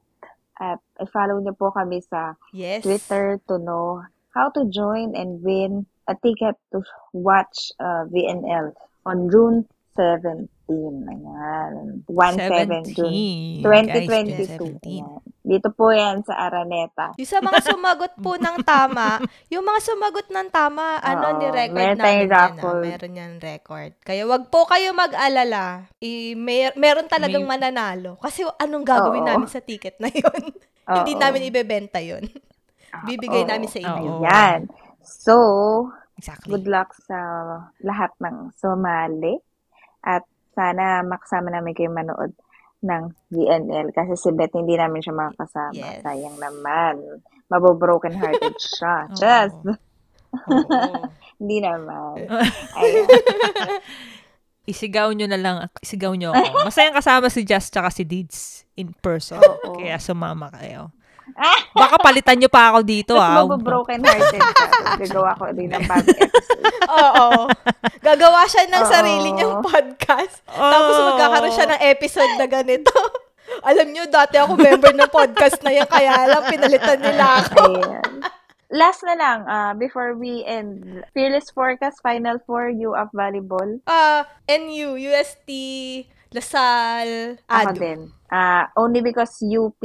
At 0.62 0.80
follow 1.10 1.41
niyo 1.41 1.58
po 1.58 1.74
kami 1.74 2.04
sa 2.06 2.38
Yes. 2.54 2.86
Twitter 2.86 3.41
to 3.49 3.58
know 3.58 4.06
how 4.38 4.54
to 4.54 4.70
join 4.70 5.18
and 5.18 5.41
win 5.41 5.86
a 6.06 6.14
ticket 6.14 6.58
to 6.74 6.86
watch 7.14 7.74
uh, 7.80 8.06
VNL 8.10 8.74
on 9.06 9.30
June 9.34 9.66
17. 9.97 10.49
Ayan. 10.64 12.01
17 12.07 12.95
June 12.95 13.59
17. 13.59 13.99
2022. 13.99 14.80
17. 14.80 14.88
Ayan. 14.88 15.20
Dito 15.43 15.68
po 15.76 15.91
yan 15.91 16.24
sa 16.24 16.47
Araneta. 16.47 17.11
Yung 17.20 17.28
sa 17.28 17.43
mga 17.43 17.59
sumagot 17.61 18.16
po 18.16 18.39
ng 18.39 18.64
tama, 18.64 19.20
yung 19.51 19.68
mga 19.68 19.80
sumagot 19.84 20.32
ng 20.32 20.47
tama, 20.47 21.03
ano 21.03 21.36
Oo, 21.36 21.38
ni 21.38 21.47
record 21.51 21.76
meron 21.76 21.99
namin 21.99 22.16
yan. 22.16 22.24
ah. 22.24 22.32
raffle. 22.32 22.80
Meron 22.80 23.20
yan 23.20 23.34
record. 23.43 23.91
Kaya 23.99 24.24
wag 24.24 24.47
po 24.47 24.64
kayo 24.64 24.95
mag-alala. 24.95 25.91
I, 25.99 26.32
mer- 26.34 26.80
meron 26.80 27.11
talagang 27.11 27.43
May- 27.43 27.59
mananalo. 27.59 28.16
Kasi 28.18 28.47
anong 28.55 28.88
gagawin 28.88 29.28
Oo. 29.28 29.30
namin 29.36 29.49
sa 29.51 29.59
ticket 29.59 29.99
na 29.99 30.07
yun? 30.07 30.41
Hindi 30.95 31.14
namin 31.14 31.51
ibebenta 31.51 31.99
yun. 31.99 32.24
Bibigay 33.03 33.43
Oo. 33.43 33.49
namin 33.51 33.68
sa 33.68 33.80
inyo. 33.84 34.11
Oo. 34.16 34.24
Yan. 34.24 34.72
So, 35.03 35.36
Exactly. 36.16 36.55
good 36.55 36.72
luck 36.72 36.95
sa 36.95 37.20
lahat 37.84 38.16
ng 38.24 38.55
sumali. 38.55 39.36
At 39.99 40.24
sana 40.54 41.01
makasama 41.01 41.49
namin 41.49 41.74
kayo 41.76 41.89
manood 41.89 42.34
ng 42.84 43.04
VNL. 43.32 43.95
Kasi 43.95 44.14
si 44.20 44.30
Beth 44.36 44.54
hindi 44.54 44.76
namin 44.76 45.01
siya 45.01 45.16
makakasama. 45.16 45.74
Yes. 45.76 46.01
Sayang 46.04 46.38
naman. 46.38 47.22
Mabobroken 47.47 48.16
hearted 48.16 48.56
siya. 48.60 49.08
Just, 49.20 49.58
hindi 51.41 51.58
naman. 51.62 52.28
Isigaw 54.64 55.12
nyo 55.12 55.28
na 55.28 55.36
lang, 55.36 55.56
isigaw 55.84 56.16
nyo 56.16 56.32
ako. 56.32 56.72
Masayang 56.72 56.95
kasama 56.95 57.28
si 57.28 57.43
Jess 57.43 57.68
tsaka 57.68 57.91
si 57.91 58.08
Deeds 58.08 58.64
in 58.80 58.95
person. 58.95 59.43
Oo. 59.43 59.76
Kaya 59.76 59.99
sumama 59.99 60.47
kayo. 60.56 60.95
Baka 61.82 61.95
palitan 61.97 62.38
nyo 62.38 62.49
pa 62.51 62.71
ako 62.71 62.80
dito, 62.84 63.13
Tapos 63.15 63.28
ah. 63.28 63.38
mabobroken 63.43 63.99
hearted 64.03 64.39
ka. 64.39 64.51
Tapos 64.53 64.99
gagawa 65.07 65.32
ko 65.36 65.43
din 65.51 65.69
ng 65.71 65.84
bagong 65.88 66.19
episode. 66.19 66.63
Oo. 66.86 67.28
Gagawa 67.99 68.41
siya 68.45 68.63
ng 68.67 68.84
Oo. 68.84 68.91
sarili 68.91 69.30
niyang 69.32 69.55
podcast. 69.59 70.43
Tapos 70.45 70.95
Oh. 70.95 71.05
magkakaroon 71.13 71.55
siya 71.55 71.67
ng 71.69 71.82
episode 71.89 72.34
na 72.38 72.47
ganito. 72.47 72.93
Alam 73.69 73.88
niyo, 73.91 74.07
dati 74.07 74.39
ako 74.39 74.55
member 74.55 74.93
ng 74.93 75.11
podcast 75.11 75.59
na 75.61 75.71
yan, 75.71 75.88
kaya 75.88 76.26
lang 76.26 76.43
pinalitan 76.47 76.99
nila 76.99 77.43
ako. 77.43 77.63
Ayan. 77.76 78.11
Last 78.74 79.05
na 79.05 79.13
lang, 79.13 79.39
ah, 79.45 79.78
before 79.78 80.17
we 80.17 80.41
end, 80.43 81.05
Fearless 81.13 81.53
Forecast, 81.53 82.01
Final 82.01 82.41
Four, 82.41 82.74
UF 82.74 83.13
Volleyball. 83.13 83.78
Ah, 83.86 84.26
NU, 84.49 84.97
UST, 84.97 85.45
Lasal, 86.34 87.38
Ako 87.45 87.69
Ado. 87.71 87.79
din. 87.79 88.09
Ah, 88.34 88.65
only 88.73 89.05
because 89.05 89.38
UP, 89.45 89.77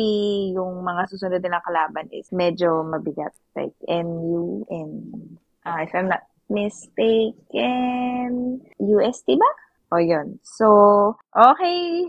yung 0.56 0.80
mga 0.80 1.12
susunod 1.12 1.44
nilang 1.44 1.60
kalaban 1.60 2.08
is 2.08 2.32
medyo 2.32 2.80
mabigat. 2.88 3.36
Like 3.52 3.76
NU 3.84 4.64
and, 4.72 5.12
ah, 5.68 5.84
if 5.84 5.92
I'm 5.92 6.08
not 6.08 6.24
mistaken, 6.48 7.84
UST 8.80 9.36
ba? 9.36 9.50
O 9.92 10.00
yun. 10.00 10.40
So, 10.40 11.16
okay. 11.36 12.08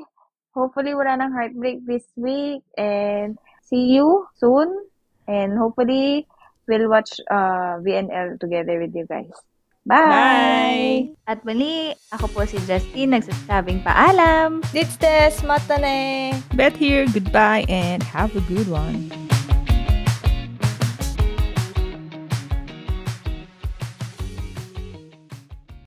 Hopefully, 0.56 0.96
wala 0.96 1.20
nang 1.20 1.36
heartbreak 1.36 1.84
this 1.84 2.08
week. 2.16 2.64
And 2.80 3.36
see 3.68 3.92
you 4.00 4.28
soon. 4.40 4.72
And 5.28 5.60
hopefully, 5.60 6.28
we'll 6.68 6.88
watch 6.88 7.20
uh, 7.28 7.84
VNL 7.84 8.40
together 8.40 8.80
with 8.80 8.96
you 8.96 9.04
guys. 9.04 9.36
Bye! 9.90 11.18
At 11.26 11.42
muli, 11.42 11.98
ako 12.14 12.30
po 12.30 12.46
si 12.46 12.62
Justine, 12.70 13.18
nagsasabing 13.18 13.82
paalam. 13.82 14.62
Dits 14.70 15.02
des, 15.02 15.42
matane. 15.42 16.38
Bet 16.54 16.78
here, 16.78 17.10
goodbye, 17.10 17.66
and 17.66 18.06
have 18.06 18.30
a 18.38 18.44
good 18.46 18.70
one. 18.70 19.10